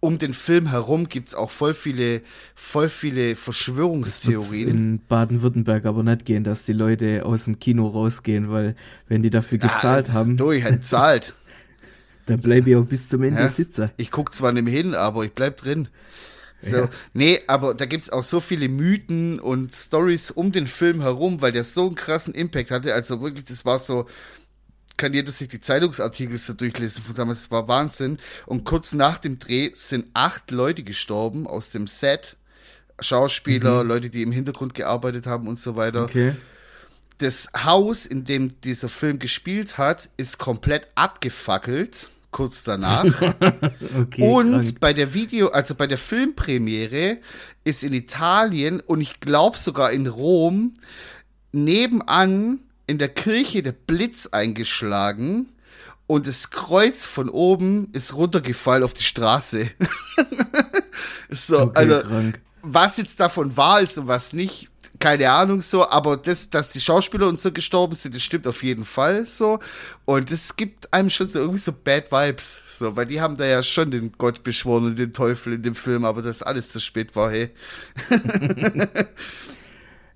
um 0.00 0.18
den 0.18 0.34
Film 0.34 0.68
herum 0.68 1.08
gibt 1.08 1.28
es 1.28 1.34
auch 1.34 1.50
voll 1.50 1.74
viele, 1.74 2.22
voll 2.54 2.88
viele 2.88 3.34
Verschwörungstheorien. 3.34 4.68
in 4.68 5.00
Baden-Württemberg 5.08 5.84
aber 5.86 6.02
nicht 6.02 6.24
gehen, 6.24 6.44
dass 6.44 6.64
die 6.64 6.72
Leute 6.72 7.24
aus 7.24 7.44
dem 7.44 7.58
Kino 7.58 7.88
rausgehen, 7.88 8.50
weil 8.50 8.76
wenn 9.08 9.22
die 9.22 9.30
dafür 9.30 9.58
gezahlt 9.58 10.08
ja, 10.08 10.14
haben. 10.14 10.36
Durch, 10.36 10.64
halt 10.64 10.86
zahlt. 10.86 11.34
dann 12.26 12.40
bleibe 12.40 12.70
ich 12.70 12.76
auch 12.76 12.84
bis 12.84 13.08
zum 13.08 13.22
Ende 13.22 13.40
ja, 13.40 13.48
sitzen. 13.48 13.90
Ich 13.96 14.10
gucke 14.10 14.32
zwar 14.32 14.52
nicht 14.52 14.64
mehr 14.64 14.74
hin, 14.74 14.94
aber 14.94 15.24
ich 15.24 15.32
bleib 15.32 15.56
drin. 15.56 15.88
So, 16.70 16.76
ja. 16.76 16.90
nee, 17.12 17.40
aber 17.46 17.74
da 17.74 17.86
gibt 17.86 18.04
es 18.04 18.10
auch 18.10 18.22
so 18.22 18.40
viele 18.40 18.68
Mythen 18.68 19.40
und 19.40 19.74
Stories 19.74 20.30
um 20.30 20.52
den 20.52 20.66
Film 20.66 21.00
herum, 21.00 21.40
weil 21.40 21.52
der 21.52 21.64
so 21.64 21.86
einen 21.86 21.94
krassen 21.94 22.34
Impact 22.34 22.70
hatte. 22.70 22.94
Also 22.94 23.20
wirklich, 23.20 23.44
das 23.44 23.64
war 23.64 23.78
so, 23.78 24.06
kann 24.96 25.12
jeder 25.12 25.30
sich 25.30 25.48
die 25.48 25.60
Zeitungsartikel 25.60 26.38
so 26.38 26.52
durchlesen 26.52 27.02
von 27.02 27.14
damals, 27.14 27.42
das 27.42 27.50
war 27.50 27.68
Wahnsinn. 27.68 28.18
Und 28.46 28.64
kurz 28.64 28.92
nach 28.92 29.18
dem 29.18 29.38
Dreh 29.38 29.70
sind 29.74 30.06
acht 30.14 30.50
Leute 30.50 30.82
gestorben 30.82 31.46
aus 31.46 31.70
dem 31.70 31.86
Set. 31.86 32.36
Schauspieler, 32.98 33.82
mhm. 33.84 33.88
Leute, 33.88 34.10
die 34.10 34.22
im 34.22 34.32
Hintergrund 34.32 34.74
gearbeitet 34.74 35.26
haben 35.26 35.48
und 35.48 35.60
so 35.60 35.76
weiter. 35.76 36.04
Okay. 36.04 36.34
Das 37.18 37.48
Haus, 37.54 38.06
in 38.06 38.24
dem 38.24 38.60
dieser 38.62 38.88
Film 38.88 39.18
gespielt 39.18 39.76
hat, 39.76 40.08
ist 40.16 40.38
komplett 40.38 40.88
abgefackelt 40.94 42.08
kurz 42.30 42.64
danach. 42.64 43.04
okay, 43.98 44.22
und 44.22 44.52
krank. 44.52 44.80
bei 44.80 44.92
der 44.92 45.14
Video, 45.14 45.48
also 45.48 45.74
bei 45.74 45.86
der 45.86 45.98
Filmpremiere 45.98 47.18
ist 47.64 47.84
in 47.84 47.92
Italien 47.92 48.80
und 48.80 49.00
ich 49.00 49.20
glaube 49.20 49.56
sogar 49.56 49.90
in 49.92 50.06
Rom 50.06 50.74
nebenan 51.52 52.60
in 52.86 52.98
der 52.98 53.08
Kirche 53.08 53.62
der 53.62 53.72
Blitz 53.72 54.28
eingeschlagen 54.28 55.48
und 56.06 56.26
das 56.26 56.50
Kreuz 56.50 57.04
von 57.04 57.28
oben 57.28 57.88
ist 57.92 58.14
runtergefallen 58.14 58.84
auf 58.84 58.94
die 58.94 59.02
Straße. 59.02 59.70
so, 61.30 61.60
okay, 61.62 61.72
also 61.74 62.00
krank. 62.00 62.40
was 62.62 62.96
jetzt 62.96 63.18
davon 63.18 63.56
wahr 63.56 63.80
ist 63.80 63.98
und 63.98 64.06
was 64.06 64.32
nicht, 64.32 64.68
keine 64.98 65.30
Ahnung 65.30 65.62
so, 65.62 65.88
aber 65.88 66.16
das, 66.16 66.50
dass 66.50 66.72
die 66.72 66.80
Schauspieler 66.80 67.28
und 67.28 67.40
so 67.40 67.52
gestorben 67.52 67.94
sind, 67.94 68.14
das 68.14 68.22
stimmt 68.22 68.46
auf 68.46 68.62
jeden 68.62 68.84
Fall 68.84 69.26
so. 69.26 69.58
Und 70.04 70.30
es 70.30 70.56
gibt 70.56 70.92
einem 70.92 71.10
schon 71.10 71.28
so 71.28 71.38
irgendwie 71.38 71.58
so 71.58 71.72
Bad 71.72 72.10
Vibes, 72.10 72.60
so, 72.68 72.96
weil 72.96 73.06
die 73.06 73.20
haben 73.20 73.36
da 73.36 73.46
ja 73.46 73.62
schon 73.62 73.90
den 73.90 74.12
Gott 74.18 74.42
beschworen 74.42 74.86
und 74.86 74.98
den 74.98 75.12
Teufel 75.12 75.54
in 75.54 75.62
dem 75.62 75.74
Film, 75.74 76.04
aber 76.04 76.22
das 76.22 76.42
alles 76.42 76.68
zu 76.68 76.80
spät 76.80 77.16
war, 77.16 77.30
hey. 77.30 77.50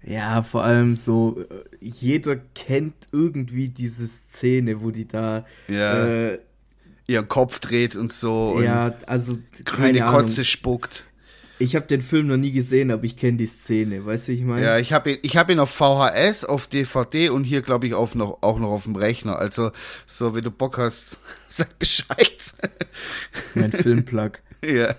ja, 0.03 0.43
vor 0.43 0.65
allem 0.65 0.97
so, 0.97 1.45
jeder 1.81 2.37
kennt 2.37 2.95
irgendwie 3.13 3.69
diese 3.69 4.07
Szene, 4.07 4.81
wo 4.83 4.91
die 4.91 5.07
da 5.07 5.47
ja. 5.69 6.07
äh, 6.07 6.39
ihren 7.07 7.29
Kopf 7.29 7.59
dreht 7.59 7.97
und 7.97 8.13
so. 8.13 8.61
Ja, 8.63 8.87
und 8.87 9.09
also 9.09 9.39
grüne 9.65 10.01
Kotze 10.01 10.45
spuckt. 10.45 11.05
Ich 11.61 11.77
habe 11.77 11.87
den 11.87 12.01
Film 12.01 12.29
noch 12.29 12.39
nie 12.39 12.53
gesehen, 12.53 12.91
aber 12.91 13.05
ich 13.05 13.19
kenne 13.19 13.37
die 13.37 13.47
Szene, 13.47 14.07
weißt 14.07 14.29
du, 14.29 14.33
ich 14.33 14.41
meine? 14.41 14.65
Ja, 14.65 14.79
ich 14.79 14.95
habe 14.95 15.13
ihn, 15.13 15.19
ich 15.21 15.37
hab 15.37 15.51
ihn 15.51 15.59
auf 15.59 15.71
VHS, 15.71 16.47
auf 16.47 16.67
DVD 16.67 17.29
und 17.29 17.45
hier, 17.45 17.61
glaube 17.61 17.87
ich, 17.87 17.93
auf 17.93 18.15
noch, 18.15 18.39
auch 18.41 18.59
noch 18.59 18.71
auf 18.71 18.85
dem 18.85 18.97
Rechner. 18.97 19.39
Also, 19.39 19.71
so, 20.07 20.35
wenn 20.35 20.43
du 20.43 20.51
Bock 20.51 20.79
hast, 20.79 21.19
sag 21.49 21.79
Bescheid. 21.79 22.55
Mein 23.55 23.73
Filmplug. 23.73 24.39
ja, 24.65 24.95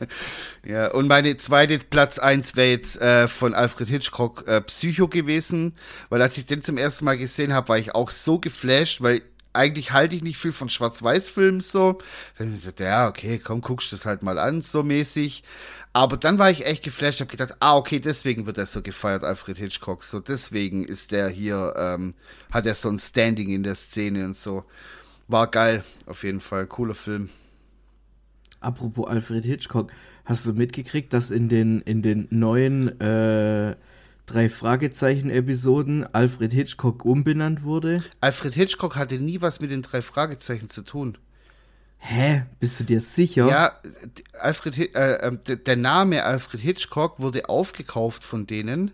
ja. 0.63 0.91
Und 0.91 1.07
meine 1.07 1.35
zweite 1.37 1.79
Platz 1.79 2.19
eins 2.19 2.55
wäre 2.55 2.69
jetzt 2.69 3.01
äh, 3.01 3.27
von 3.27 3.55
Alfred 3.55 3.89
Hitchcock 3.89 4.47
äh, 4.47 4.61
Psycho 4.61 5.07
gewesen, 5.07 5.73
weil 6.09 6.21
als 6.21 6.37
ich 6.37 6.45
den 6.45 6.63
zum 6.63 6.77
ersten 6.77 7.05
Mal 7.05 7.17
gesehen 7.17 7.53
habe, 7.53 7.69
war 7.69 7.79
ich 7.79 7.95
auch 7.95 8.11
so 8.11 8.37
geflasht, 8.37 9.01
weil 9.01 9.23
eigentlich 9.53 9.91
halte 9.91 10.15
ich 10.15 10.23
nicht 10.23 10.37
viel 10.37 10.51
von 10.51 10.69
Schwarz-Weiß-Filmen 10.69 11.59
so. 11.59 11.97
Dann 12.37 12.53
ich 12.53 12.63
dachte, 12.63 12.83
ja, 12.85 13.07
okay, 13.07 13.39
komm, 13.43 13.61
guckst 13.61 13.91
das 13.91 14.05
halt 14.05 14.23
mal 14.23 14.39
an, 14.39 14.61
so 14.61 14.83
mäßig. 14.83 15.43
Aber 15.93 16.15
dann 16.15 16.39
war 16.39 16.49
ich 16.49 16.65
echt 16.65 16.83
geflasht, 16.83 17.19
habe 17.19 17.31
gedacht, 17.31 17.55
ah, 17.59 17.75
okay, 17.75 17.99
deswegen 17.99 18.45
wird 18.45 18.57
er 18.57 18.65
so 18.65 18.81
gefeiert, 18.81 19.23
Alfred 19.23 19.57
Hitchcock. 19.57 20.03
So, 20.03 20.21
deswegen 20.21 20.85
ist 20.85 21.11
der 21.11 21.27
hier, 21.27 21.73
ähm, 21.77 22.13
hat 22.49 22.65
er 22.65 22.75
so 22.75 22.89
ein 22.89 22.97
Standing 22.97 23.49
in 23.49 23.63
der 23.63 23.75
Szene 23.75 24.25
und 24.25 24.35
so. 24.35 24.63
War 25.27 25.47
geil, 25.47 25.83
auf 26.05 26.23
jeden 26.23 26.39
Fall. 26.39 26.65
Cooler 26.67 26.93
Film. 26.93 27.29
Apropos 28.61 29.09
Alfred 29.09 29.43
Hitchcock, 29.43 29.91
hast 30.23 30.45
du 30.45 30.53
mitgekriegt, 30.53 31.11
dass 31.13 31.31
in 31.31 31.49
den, 31.49 31.81
in 31.81 32.01
den 32.01 32.27
neuen 32.29 32.99
äh, 33.01 33.75
drei 34.27 34.49
Fragezeichen-Episoden 34.49 36.05
Alfred 36.13 36.53
Hitchcock 36.53 37.03
umbenannt 37.03 37.63
wurde? 37.63 38.03
Alfred 38.21 38.53
Hitchcock 38.53 38.95
hatte 38.95 39.19
nie 39.19 39.41
was 39.41 39.59
mit 39.59 39.71
den 39.71 39.81
drei 39.81 40.01
Fragezeichen 40.01 40.69
zu 40.69 40.83
tun. 40.83 41.17
Hä? 42.03 42.45
Bist 42.59 42.79
du 42.79 42.83
dir 42.83 42.99
sicher? 42.99 43.47
Ja, 43.47 43.79
Alfred, 44.39 44.95
äh, 44.95 45.27
ähm, 45.27 45.39
der 45.45 45.75
Name 45.75 46.23
Alfred 46.23 46.59
Hitchcock 46.59 47.19
wurde 47.19 47.47
aufgekauft 47.47 48.23
von 48.23 48.47
denen, 48.47 48.91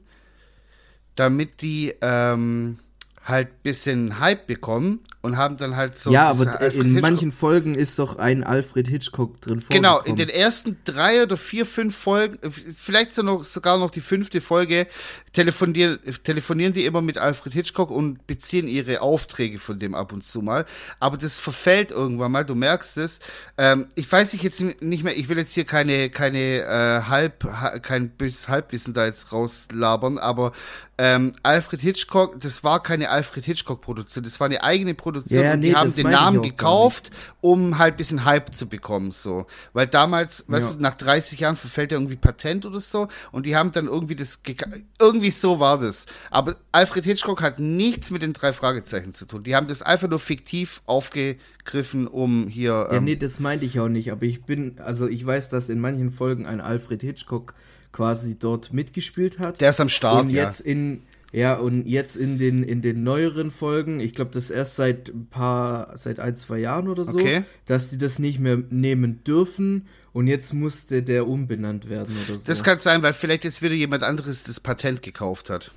damit 1.16 1.62
die 1.62 1.96
ähm, 2.02 2.80
halt 3.28 3.62
bisschen 3.64 4.20
Hype 4.20 4.48
bekommen 4.48 5.02
und 5.22 5.36
haben 5.36 5.58
dann 5.58 5.76
halt 5.76 5.98
so. 5.98 6.12
Ja, 6.12 6.30
aber 6.30 6.62
in 6.62 6.84
Hitchcock 6.84 7.02
manchen 7.02 7.32
Folgen 7.32 7.76
ist 7.76 8.00
doch 8.00 8.18
ein 8.18 8.44
Alfred 8.44 8.88
Hitchcock 8.88 9.42
drin 9.42 9.62
Genau, 9.70 10.00
in 10.00 10.16
den 10.16 10.30
ersten 10.30 10.78
drei 10.86 11.24
oder 11.24 11.36
vier, 11.36 11.66
fünf 11.66 11.96
Folgen, 11.96 12.38
äh, 12.42 12.50
vielleicht 12.50 13.12
sogar 13.12 13.78
noch 13.78 13.90
die 13.90 14.02
fünfte 14.02 14.40
Folge, 14.40 14.88
telefonieren, 15.34 16.00
telefonieren 16.24 16.74
die 16.74 16.86
immer 16.86 17.02
mit 17.02 17.18
Alfred 17.18 17.54
Hitchcock 17.54 17.92
und 17.92 18.26
beziehen 18.26 18.68
ihre 18.68 19.02
Aufträge 19.02 19.60
von 19.60 19.78
dem 19.78 19.94
ab 19.94 20.14
und 20.14 20.24
zu 20.24 20.42
mal. 20.42 20.66
Aber 21.00 21.18
das 21.18 21.40
verfällt 21.40 21.92
irgendwann 21.92 22.32
mal, 22.32 22.46
du 22.46 22.56
merkst 22.56 22.98
es. 22.98 23.20
Ähm, 23.58 23.88
ich 23.96 24.10
weiß 24.12 24.34
ich 24.34 24.42
jetzt 24.42 24.62
nicht 24.62 25.04
mehr, 25.04 25.18
ich 25.18 25.28
will 25.28 25.38
jetzt 25.38 25.54
hier 25.54 25.66
keine, 25.66 26.10
keine 26.10 26.62
äh, 26.62 27.02
Halb, 27.08 27.46
kein 27.84 28.10
böses 28.10 28.48
Halbwissen 28.48 28.94
da 28.94 29.06
jetzt 29.06 29.34
rauslabern, 29.34 30.18
aber 30.18 30.54
ähm, 31.00 31.34
Alfred 31.44 31.82
Hitchcock, 31.82 32.40
das 32.40 32.64
war 32.64 32.82
keine 32.82 33.10
Alfred 33.18 33.46
Hitchcock-Produktion, 33.46 34.24
das 34.24 34.40
war 34.40 34.46
eine 34.46 34.64
eigene 34.64 34.94
Produktion 34.94 35.44
ja, 35.44 35.54
und 35.54 35.62
nee, 35.62 35.70
die 35.70 35.76
haben 35.76 35.94
den 35.94 36.10
Namen 36.10 36.42
gekauft, 36.42 37.10
um 37.42 37.78
halt 37.80 37.96
ein 37.96 37.98
bisschen 37.98 38.26
Hype 38.26 38.54
zu 38.54 38.68
bekommen, 38.68 39.12
so. 39.12 39.48
Weil 39.74 39.88
damals, 39.88 40.46
ja. 40.48 40.54
weißt 40.54 40.76
du, 40.76 40.82
nach 40.82 40.94
30 40.94 41.40
Jahren 41.40 41.56
verfällt 41.56 41.92
ja 41.92 41.98
irgendwie 41.98 42.16
Patent 42.16 42.66
oder 42.66 42.80
so 42.80 43.08
und 43.32 43.46
die 43.46 43.56
haben 43.56 43.72
dann 43.72 43.88
irgendwie 43.88 44.16
das, 44.16 44.40
irgendwie 45.02 45.32
so 45.32 45.60
war 45.60 45.80
das. 45.80 46.06
Aber 46.30 46.56
Alfred 46.72 47.06
Hitchcock 47.06 47.42
hat 47.42 47.60
nichts 47.60 48.12
mit 48.12 48.22
den 48.22 48.34
drei 48.34 48.54
Fragezeichen 48.54 49.14
zu 49.14 49.26
tun. 49.26 49.44
Die 49.44 49.56
haben 49.56 49.68
das 49.68 49.82
einfach 49.82 50.08
nur 50.08 50.20
fiktiv 50.20 50.82
aufgegriffen, 50.86 52.08
um 52.08 52.48
hier. 52.48 52.88
Ähm 52.90 52.96
ja, 52.96 53.02
nee, 53.02 53.16
das 53.16 53.40
meinte 53.40 53.66
ich 53.66 53.80
auch 53.80 53.90
nicht, 53.90 54.12
aber 54.12 54.24
ich 54.24 54.44
bin, 54.44 54.76
also 54.78 55.08
ich 55.08 55.26
weiß, 55.26 55.50
dass 55.50 55.70
in 55.70 55.80
manchen 55.80 56.12
Folgen 56.12 56.46
ein 56.46 56.62
Alfred 56.62 57.02
Hitchcock 57.02 57.56
quasi 57.92 58.38
dort 58.38 58.74
mitgespielt 58.74 59.40
hat. 59.40 59.60
Der 59.62 59.72
ist 59.72 59.80
am 59.80 59.90
Start, 59.90 60.26
und 60.26 60.30
jetzt 60.30 60.60
ja. 60.60 60.72
in 60.72 61.02
ja, 61.34 61.56
und 61.56 61.86
jetzt 61.86 62.16
in 62.16 62.38
den, 62.38 62.64
in 62.64 62.82
den 62.82 63.04
neueren 63.04 63.52
Folgen, 63.52 64.00
ich 64.00 64.14
glaube, 64.14 64.32
das 64.32 64.50
erst 64.50 64.78
seit 64.78 65.10
ein 65.10 65.28
paar, 65.28 65.98
seit 65.98 66.20
ein, 66.20 66.36
zwei 66.38 66.60
Jahren 66.60 66.88
oder 66.88 67.04
so, 67.04 67.20
okay. 67.20 67.44
dass 67.66 67.90
die 67.90 67.98
das 67.98 68.18
nicht 68.18 68.40
mehr 68.40 68.58
nehmen 68.70 69.24
dürfen 69.26 69.88
und 70.14 70.28
jetzt 70.28 70.54
musste 70.54 71.04
der 71.04 71.28
umbenannt 71.28 71.90
werden 71.90 72.16
oder 72.26 72.40
so. 72.40 72.48
Das 72.48 72.64
kann 72.64 72.80
sein, 72.80 73.04
weil 73.04 73.14
vielleicht 73.14 73.44
jetzt 73.44 73.62
wieder 73.62 73.76
jemand 73.76 74.04
anderes 74.04 74.44
das 74.44 74.60
Patent 74.60 75.04
gekauft 75.04 75.50
hat. 75.50 75.72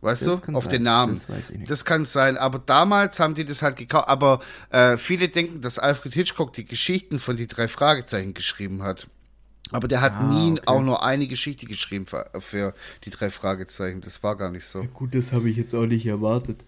Weißt 0.00 0.26
das 0.26 0.42
du? 0.42 0.52
Auf 0.54 0.64
sein. 0.64 0.70
den 0.70 0.82
Namen. 0.84 1.20
Das, 1.26 1.52
das, 1.66 1.84
kann 1.84 2.04
sein. 2.04 2.36
Aber 2.36 2.60
damals 2.60 3.18
haben 3.18 3.34
die 3.34 3.44
das 3.44 3.62
halt 3.62 3.76
gekauft. 3.76 4.08
Aber 4.08 4.40
äh, 4.70 4.96
viele 4.98 5.28
denken, 5.28 5.62
dass 5.62 5.78
Alfred 5.78 6.14
Hitchcock 6.14 6.52
die 6.52 6.64
Geschichten 6.64 7.18
von 7.18 7.36
die 7.36 7.46
drei 7.46 7.66
Fragezeichen 7.66 8.32
geschrieben 8.32 8.82
hat. 8.82 9.08
Aber 9.72 9.88
der 9.88 10.00
hat 10.00 10.12
ah, 10.12 10.22
nie 10.22 10.52
okay. 10.52 10.62
auch 10.66 10.82
nur 10.82 11.02
eine 11.02 11.26
Geschichte 11.26 11.66
geschrieben 11.66 12.06
für, 12.06 12.30
für, 12.38 12.74
die 13.04 13.10
drei 13.10 13.30
Fragezeichen. 13.30 14.00
Das 14.00 14.22
war 14.22 14.36
gar 14.36 14.50
nicht 14.50 14.64
so. 14.64 14.82
Ja, 14.82 14.88
gut, 14.92 15.14
das 15.14 15.32
habe 15.32 15.50
ich 15.50 15.56
jetzt 15.56 15.74
auch 15.74 15.86
nicht 15.86 16.06
erwartet. 16.06 16.64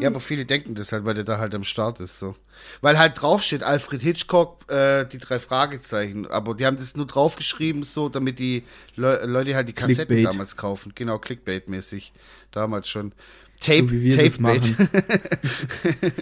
Ja, 0.00 0.08
aber 0.08 0.20
viele 0.20 0.44
denken 0.44 0.74
das 0.74 0.90
halt, 0.92 1.04
weil 1.04 1.14
der 1.14 1.24
da 1.24 1.38
halt 1.38 1.54
am 1.54 1.64
Start 1.64 2.00
ist. 2.00 2.18
so. 2.18 2.34
Weil 2.80 2.98
halt 2.98 3.20
draufsteht, 3.20 3.62
Alfred 3.62 4.02
Hitchcock, 4.02 4.70
äh, 4.70 5.06
die 5.06 5.18
drei 5.18 5.38
Fragezeichen. 5.38 6.26
Aber 6.26 6.54
die 6.54 6.66
haben 6.66 6.76
das 6.76 6.96
nur 6.96 7.06
draufgeschrieben, 7.06 7.82
so, 7.84 8.08
damit 8.08 8.38
die 8.38 8.64
Le 8.96 9.24
Leute 9.24 9.54
halt 9.54 9.68
die 9.68 9.72
Kassetten 9.72 10.06
Clickbait. 10.06 10.26
damals 10.26 10.56
kaufen. 10.56 10.92
Genau, 10.94 11.16
Clickbait-mäßig. 11.16 12.12
Damals 12.50 12.88
schon. 12.88 13.12
Tape, 13.60 13.82
so 13.82 13.92
wie 13.92 14.02
wir 14.02 14.16
Tape 14.16 14.28
das 14.28 14.40
machen. 14.40 14.76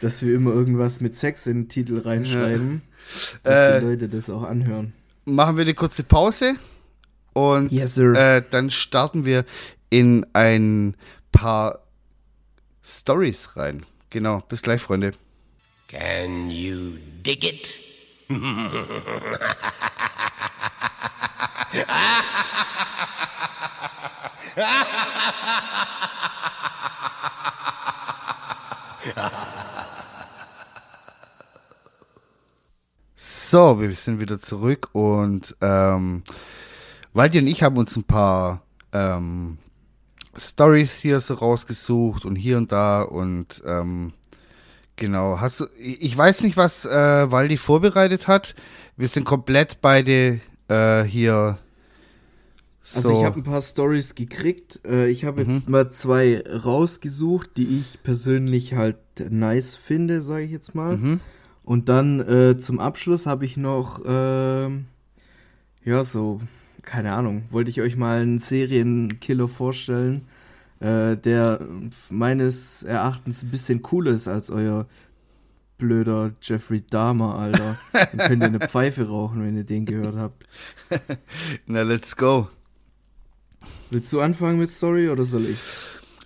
Dass 0.00 0.22
wir 0.22 0.34
immer 0.34 0.52
irgendwas 0.52 1.00
mit 1.00 1.14
Sex 1.16 1.46
in 1.46 1.64
den 1.64 1.68
Titel 1.68 1.98
reinschreiben, 1.98 2.82
ja. 3.44 3.50
dass 3.50 3.58
äh, 3.58 3.80
die 3.80 3.86
Leute 3.86 4.08
das 4.08 4.28
auch 4.28 4.42
anhören 4.42 4.92
machen 5.24 5.56
wir 5.56 5.62
eine 5.62 5.74
kurze 5.74 6.04
Pause 6.04 6.56
und 7.32 7.72
yes, 7.72 7.98
äh, 7.98 8.42
dann 8.48 8.70
starten 8.70 9.24
wir 9.24 9.44
in 9.90 10.24
ein 10.32 10.96
paar 11.32 11.80
Stories 12.82 13.56
rein. 13.56 13.84
Genau, 14.10 14.40
bis 14.48 14.62
gleich, 14.62 14.80
Freunde. 14.80 15.12
Can 15.88 16.50
you 16.50 16.98
dig 17.22 17.44
it? 17.44 17.80
So, 33.54 33.80
wir 33.80 33.88
sind 33.92 34.20
wieder 34.20 34.40
zurück 34.40 34.88
und 34.94 35.54
ähm, 35.60 36.24
Waldi 37.12 37.38
und 37.38 37.46
ich 37.46 37.62
haben 37.62 37.76
uns 37.76 37.94
ein 37.94 38.02
paar 38.02 38.64
ähm, 38.92 39.58
Stories 40.36 40.98
hier 40.98 41.20
so 41.20 41.34
rausgesucht 41.34 42.24
und 42.24 42.34
hier 42.34 42.56
und 42.56 42.72
da 42.72 43.02
und 43.02 43.62
ähm, 43.64 44.12
genau, 44.96 45.38
hast 45.38 45.60
du, 45.60 45.66
ich 45.78 46.18
weiß 46.18 46.42
nicht, 46.42 46.56
was 46.56 46.84
äh, 46.84 47.30
Waldi 47.30 47.56
vorbereitet 47.56 48.26
hat. 48.26 48.56
Wir 48.96 49.06
sind 49.06 49.22
komplett 49.22 49.80
beide 49.80 50.40
äh, 50.66 51.04
hier. 51.04 51.58
So. 52.82 52.96
Also 52.96 53.18
ich 53.20 53.24
habe 53.24 53.36
ein 53.36 53.44
paar 53.44 53.62
Stories 53.62 54.16
gekriegt. 54.16 54.80
Äh, 54.84 55.10
ich 55.10 55.24
habe 55.24 55.42
jetzt 55.42 55.68
mhm. 55.68 55.70
mal 55.70 55.92
zwei 55.92 56.42
rausgesucht, 56.42 57.50
die 57.56 57.78
ich 57.78 58.02
persönlich 58.02 58.74
halt 58.74 58.98
nice 59.30 59.76
finde, 59.76 60.22
sage 60.22 60.42
ich 60.42 60.50
jetzt 60.50 60.74
mal. 60.74 60.96
Mhm. 60.96 61.20
Und 61.64 61.88
dann 61.88 62.20
äh, 62.20 62.58
zum 62.58 62.78
Abschluss 62.78 63.26
habe 63.26 63.46
ich 63.46 63.56
noch, 63.56 64.04
äh, 64.04 64.68
ja, 65.84 66.04
so, 66.04 66.40
keine 66.82 67.12
Ahnung, 67.12 67.44
wollte 67.50 67.70
ich 67.70 67.80
euch 67.80 67.96
mal 67.96 68.20
einen 68.20 68.38
Serienkiller 68.38 69.48
vorstellen, 69.48 70.26
äh, 70.80 71.16
der 71.16 71.60
meines 72.10 72.82
Erachtens 72.82 73.42
ein 73.42 73.50
bisschen 73.50 73.80
cooler 73.80 74.12
ist 74.12 74.28
als 74.28 74.50
euer 74.50 74.86
blöder 75.78 76.32
Jeffrey 76.42 76.82
Dahmer, 76.88 77.36
Alter. 77.36 77.78
Dann 77.92 78.28
könnt 78.28 78.42
ihr 78.42 78.46
eine 78.46 78.60
Pfeife 78.68 79.08
rauchen, 79.08 79.42
wenn 79.42 79.56
ihr 79.56 79.64
den 79.64 79.86
gehört 79.86 80.16
habt. 80.16 80.46
Na, 81.66 81.82
let's 81.82 82.16
go. 82.16 82.48
Willst 83.90 84.12
du 84.12 84.20
anfangen 84.20 84.58
mit 84.58 84.70
Story 84.70 85.08
oder 85.08 85.24
soll 85.24 85.46
ich? 85.46 85.58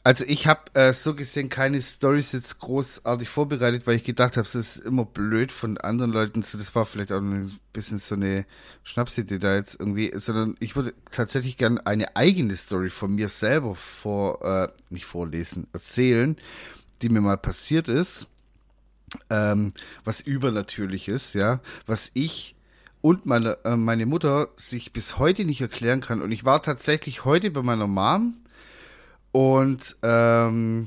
Also 0.09 0.25
ich 0.27 0.47
habe 0.47 0.63
äh, 0.73 0.95
so 0.95 1.15
gesehen 1.15 1.51
keine 1.51 1.83
Stories 1.83 2.33
jetzt 2.33 2.61
großartig 2.61 3.29
vorbereitet, 3.29 3.87
weil 3.87 3.97
ich 3.97 4.05
gedacht 4.05 4.39
habe, 4.39 4.47
es 4.47 4.55
ist 4.55 4.79
immer 4.79 5.05
blöd 5.05 5.53
von 5.53 5.77
anderen 5.77 6.11
Leuten. 6.11 6.41
Das 6.41 6.75
war 6.75 6.87
vielleicht 6.87 7.13
auch 7.13 7.21
ein 7.21 7.59
bisschen 7.75 7.99
so 7.99 8.15
eine 8.15 8.47
Schnapsidee 8.85 9.39
da 9.39 9.57
jetzt 9.57 9.79
irgendwie, 9.79 10.11
sondern 10.15 10.55
ich 10.61 10.77
würde 10.77 10.95
tatsächlich 11.11 11.59
gerne 11.59 11.85
eine 11.87 12.17
eigene 12.17 12.57
Story 12.57 12.89
von 12.89 13.17
mir 13.17 13.29
selber 13.29 13.75
vor, 13.75 14.43
äh, 14.43 14.69
nicht 14.89 15.05
vorlesen, 15.05 15.67
erzählen, 15.75 16.39
die 17.03 17.11
mir 17.11 17.21
mal 17.21 17.37
passiert 17.37 17.89
ist. 17.89 18.29
Ähm, 19.29 19.75
was 20.05 20.23
übernatürlich 20.23 21.09
ist, 21.09 21.35
ja, 21.35 21.61
was 21.85 22.13
ich 22.15 22.57
und 23.03 23.27
meine, 23.27 23.59
äh, 23.67 23.77
meine 23.77 24.07
Mutter 24.07 24.49
sich 24.57 24.95
bis 24.95 25.19
heute 25.19 25.45
nicht 25.45 25.61
erklären 25.61 26.01
kann. 26.01 26.23
Und 26.23 26.33
ich 26.33 26.47
war 26.47 26.63
tatsächlich 26.63 27.27
heute 27.27 27.51
bei 27.51 27.61
meiner 27.61 27.87
Mom 27.87 28.37
und 29.33 29.97
ähm, 30.03 30.87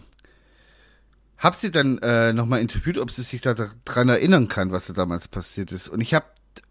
habe 1.37 1.55
sie 1.55 1.71
dann 1.71 1.97
äh, 1.99 2.33
nochmal 2.33 2.61
interviewt, 2.61 2.97
ob 2.97 3.11
sie 3.11 3.23
sich 3.23 3.41
daran 3.41 4.09
erinnern 4.09 4.47
kann, 4.47 4.71
was 4.71 4.87
da 4.87 4.93
damals 4.93 5.27
passiert 5.27 5.71
ist. 5.71 5.87
Und 5.87 6.01
ich 6.01 6.13
habe 6.13 6.25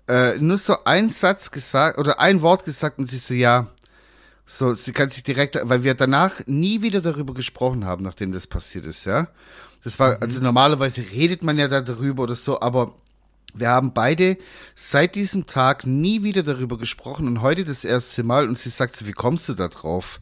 äh, 0.08 0.38
nur 0.38 0.58
so 0.58 0.84
einen 0.84 1.10
Satz 1.10 1.50
gesagt 1.50 1.98
oder 1.98 2.20
ein 2.20 2.42
Wort 2.42 2.64
gesagt 2.64 2.98
und 2.98 3.06
sie 3.06 3.18
so, 3.18 3.34
ja, 3.34 3.68
so, 4.46 4.74
sie 4.74 4.92
kann 4.92 5.10
sich 5.10 5.22
direkt, 5.22 5.58
weil 5.62 5.84
wir 5.84 5.94
danach 5.94 6.40
nie 6.46 6.82
wieder 6.82 7.00
darüber 7.00 7.34
gesprochen 7.34 7.84
haben, 7.84 8.02
nachdem 8.02 8.32
das 8.32 8.46
passiert 8.48 8.84
ist, 8.84 9.04
ja. 9.04 9.28
Das 9.84 9.98
war, 9.98 10.16
mhm. 10.16 10.22
also 10.22 10.42
normalerweise 10.42 11.02
redet 11.12 11.42
man 11.42 11.58
ja 11.58 11.68
da 11.68 11.80
darüber 11.80 12.24
oder 12.24 12.34
so, 12.34 12.60
aber 12.60 12.94
wir 13.54 13.68
haben 13.68 13.92
beide 13.92 14.38
seit 14.74 15.14
diesem 15.14 15.46
Tag 15.46 15.86
nie 15.86 16.22
wieder 16.22 16.42
darüber 16.42 16.78
gesprochen 16.78 17.26
und 17.26 17.42
heute 17.42 17.64
das 17.64 17.84
erste 17.84 18.22
Mal 18.22 18.48
und 18.48 18.58
sie 18.58 18.68
sagt 18.68 18.96
so, 18.96 19.06
wie 19.06 19.12
kommst 19.12 19.48
du 19.48 19.54
da 19.54 19.68
drauf? 19.68 20.20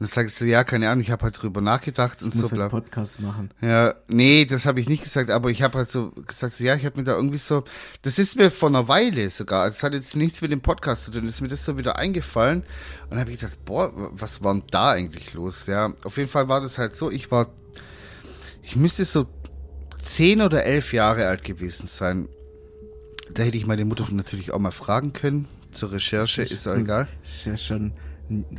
Und 0.00 0.06
dann 0.06 0.12
sagst 0.12 0.40
du, 0.40 0.44
ja, 0.44 0.62
keine 0.62 0.88
Ahnung, 0.88 1.02
ich 1.02 1.10
habe 1.10 1.24
halt 1.24 1.42
drüber 1.42 1.60
nachgedacht 1.60 2.22
und 2.22 2.28
ich 2.28 2.34
so. 2.34 2.42
Muss 2.42 2.52
einen 2.52 2.70
Podcast 2.70 3.18
machen. 3.18 3.50
Ja, 3.60 3.96
nee, 4.06 4.44
das 4.44 4.64
habe 4.64 4.78
ich 4.78 4.88
nicht 4.88 5.02
gesagt, 5.02 5.28
aber 5.28 5.50
ich 5.50 5.60
habe 5.62 5.76
halt 5.76 5.90
so 5.90 6.12
gesagt, 6.24 6.54
so, 6.54 6.62
ja, 6.62 6.76
ich 6.76 6.84
habe 6.84 6.98
mir 6.98 7.04
da 7.04 7.16
irgendwie 7.16 7.38
so, 7.38 7.64
das 8.02 8.20
ist 8.20 8.36
mir 8.36 8.52
vor 8.52 8.68
einer 8.68 8.86
Weile 8.86 9.28
sogar, 9.28 9.66
es 9.66 9.82
hat 9.82 9.94
jetzt 9.94 10.14
nichts 10.14 10.40
mit 10.40 10.52
dem 10.52 10.60
Podcast 10.60 11.06
zu 11.06 11.10
tun, 11.10 11.24
ist 11.24 11.40
mir 11.40 11.48
das 11.48 11.64
so 11.64 11.76
wieder 11.76 11.96
eingefallen 11.96 12.60
und 12.60 13.10
dann 13.10 13.18
habe 13.18 13.32
ich 13.32 13.40
gedacht, 13.40 13.58
boah, 13.64 13.92
was 14.12 14.44
war 14.44 14.54
denn 14.54 14.62
da 14.70 14.92
eigentlich 14.92 15.34
los? 15.34 15.66
Ja, 15.66 15.92
auf 16.04 16.16
jeden 16.16 16.30
Fall 16.30 16.48
war 16.48 16.60
das 16.60 16.78
halt 16.78 16.94
so, 16.94 17.10
ich 17.10 17.32
war, 17.32 17.48
ich 18.62 18.76
müsste 18.76 19.04
so 19.04 19.26
zehn 20.00 20.42
oder 20.42 20.64
elf 20.64 20.92
Jahre 20.92 21.26
alt 21.26 21.42
gewesen 21.42 21.88
sein. 21.88 22.28
Da 23.34 23.42
hätte 23.42 23.56
ich 23.56 23.66
meine 23.66 23.84
Mutter 23.84 24.06
natürlich 24.12 24.52
auch 24.52 24.60
mal 24.60 24.70
fragen 24.70 25.12
können. 25.12 25.48
Zur 25.72 25.90
Recherche, 25.90 26.42
ist, 26.42 26.52
ist 26.52 26.68
auch 26.68 26.76
egal. 26.76 27.08
Ist 27.24 27.46
ja 27.46 27.56
schon 27.56 27.92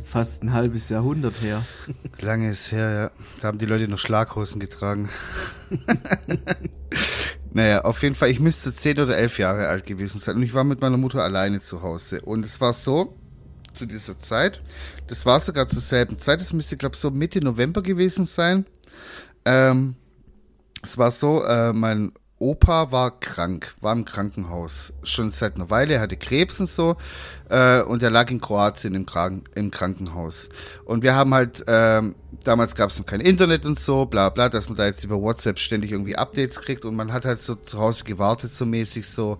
fast 0.04 0.42
ein 0.42 0.52
halbes 0.52 0.88
Jahrhundert 0.88 1.40
her. 1.40 1.64
Lange 2.20 2.50
ist 2.50 2.72
her, 2.72 2.90
ja. 2.90 3.10
Da 3.40 3.48
haben 3.48 3.58
die 3.58 3.66
Leute 3.66 3.88
noch 3.88 3.98
Schlaghosen 3.98 4.60
getragen. 4.60 5.08
naja, 7.52 7.82
auf 7.82 8.02
jeden 8.02 8.14
Fall, 8.14 8.30
ich 8.30 8.40
müsste 8.40 8.74
zehn 8.74 8.98
oder 8.98 9.16
elf 9.16 9.38
Jahre 9.38 9.68
alt 9.68 9.86
gewesen 9.86 10.18
sein. 10.18 10.36
Und 10.36 10.42
ich 10.42 10.54
war 10.54 10.64
mit 10.64 10.80
meiner 10.80 10.96
Mutter 10.96 11.22
alleine 11.22 11.60
zu 11.60 11.82
Hause. 11.82 12.20
Und 12.22 12.44
es 12.44 12.60
war 12.60 12.72
so, 12.72 13.14
zu 13.72 13.86
dieser 13.86 14.18
Zeit. 14.20 14.60
Das 15.06 15.26
war 15.26 15.40
sogar 15.40 15.68
zur 15.68 15.80
selben 15.80 16.18
Zeit. 16.18 16.40
Das 16.40 16.52
müsste, 16.52 16.76
glaube 16.76 16.94
ich, 16.94 17.00
so 17.00 17.10
Mitte 17.10 17.40
November 17.40 17.82
gewesen 17.82 18.24
sein. 18.24 18.66
Ähm, 19.44 19.94
es 20.82 20.98
war 20.98 21.10
so, 21.10 21.42
äh, 21.44 21.72
mein 21.72 22.12
Opa 22.38 22.90
war 22.90 23.20
krank, 23.20 23.74
war 23.80 23.92
im 23.92 24.04
Krankenhaus 24.04 24.94
schon 25.02 25.30
seit 25.30 25.56
einer 25.56 25.68
Weile, 25.68 25.94
er 25.94 26.00
hatte 26.00 26.16
Krebs 26.16 26.58
und 26.58 26.70
so 26.70 26.96
äh, 27.50 27.82
und 27.82 28.02
er 28.02 28.10
lag 28.10 28.30
in 28.30 28.40
Kroatien 28.40 28.94
im, 28.94 29.06
Kranken 29.06 29.44
im 29.54 29.70
Krankenhaus. 29.70 30.48
Und 30.84 31.02
wir 31.02 31.14
haben 31.14 31.34
halt, 31.34 31.66
äh, 31.68 32.02
damals 32.44 32.74
gab 32.74 32.90
es 32.90 32.98
noch 32.98 33.06
kein 33.06 33.20
Internet 33.20 33.66
und 33.66 33.78
so, 33.78 34.06
bla 34.06 34.30
bla, 34.30 34.48
dass 34.48 34.68
man 34.68 34.76
da 34.76 34.86
jetzt 34.86 35.04
über 35.04 35.20
WhatsApp 35.20 35.58
ständig 35.58 35.92
irgendwie 35.92 36.16
Updates 36.16 36.60
kriegt 36.60 36.84
und 36.84 36.94
man 36.94 37.12
hat 37.12 37.24
halt 37.24 37.42
so 37.42 37.56
zu 37.56 37.78
Hause 37.78 38.04
gewartet, 38.04 38.52
so 38.52 38.64
mäßig 38.64 39.08
so, 39.08 39.38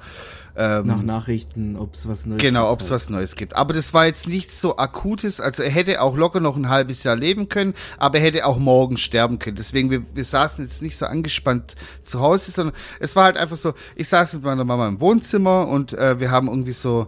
ähm, 0.57 0.87
Nach 0.87 1.03
Nachrichten, 1.03 1.77
ob 1.77 1.95
es 1.95 2.09
was 2.09 2.27
Neues 2.27 2.39
genau, 2.39 2.39
gibt. 2.39 2.43
Genau, 2.43 2.71
ob 2.71 2.81
es 2.81 2.91
was 2.91 3.09
Neues 3.09 3.37
gibt. 3.37 3.57
Aber 3.57 3.73
das 3.73 3.95
war 3.95 4.07
jetzt 4.07 4.27
nichts 4.27 4.61
so 4.61 4.77
Akutes. 4.77 5.41
Also 5.41 5.63
er 5.63 5.71
hätte 5.71 6.01
auch 6.01 6.17
locker 6.17 6.41
noch 6.41 6.57
ein 6.57 6.69
halbes 6.69 7.05
Jahr 7.05 7.17
leben 7.17 7.49
können, 7.49 7.75
aber 7.99 8.19
er 8.19 8.25
hätte 8.25 8.47
auch 8.47 8.59
morgen 8.59 8.97
sterben 8.97 9.39
können. 9.39 9.57
Deswegen, 9.57 9.91
wir, 9.91 10.03
wir 10.13 10.25
saßen 10.25 10.65
jetzt 10.65 10.83
nicht 10.83 10.97
so 10.97 11.07
angespannt 11.07 11.77
zu 12.03 12.21
Hause, 12.21 12.51
sondern 12.51 12.75
es 12.99 13.15
war 13.17 13.25
halt 13.25 13.37
einfach 13.37 13.57
so, 13.57 13.75
ich 13.95 14.09
saß 14.09 14.35
mit 14.35 14.43
meiner 14.43 14.65
Mama 14.65 14.89
im 14.89 15.01
Wohnzimmer 15.01 15.69
und 15.69 15.93
äh, 15.93 16.19
wir 16.19 16.31
haben 16.31 16.49
irgendwie 16.49 16.73
so 16.73 17.07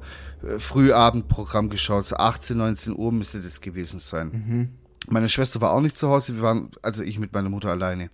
Frühabendprogramm 0.59 1.71
geschaut. 1.71 2.07
So 2.07 2.17
18, 2.17 2.57
19 2.57 2.97
Uhr 2.97 3.13
müsste 3.13 3.41
das 3.41 3.61
gewesen 3.61 4.01
sein. 4.01 4.29
Mhm. 4.29 4.69
Meine 5.09 5.29
Schwester 5.29 5.61
war 5.61 5.73
auch 5.73 5.81
nicht 5.81 5.99
zu 5.99 6.09
Hause, 6.09 6.37
wir 6.37 6.43
waren, 6.43 6.71
also 6.81 7.03
ich 7.03 7.19
mit 7.19 7.33
meiner 7.33 7.49
Mutter 7.49 7.71
alleine. 7.71 8.11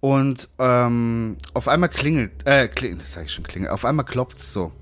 Und 0.00 0.48
ähm, 0.58 1.36
auf 1.52 1.68
einmal 1.68 1.90
klingelt, 1.90 2.46
äh, 2.46 2.68
klingelt, 2.68 3.02
das 3.02 3.12
sag 3.12 3.26
ich 3.26 3.32
schon, 3.32 3.44
klingelt, 3.44 3.70
auf 3.70 3.84
einmal 3.84 4.06
klopft 4.06 4.38
es 4.38 4.52
so 4.52 4.72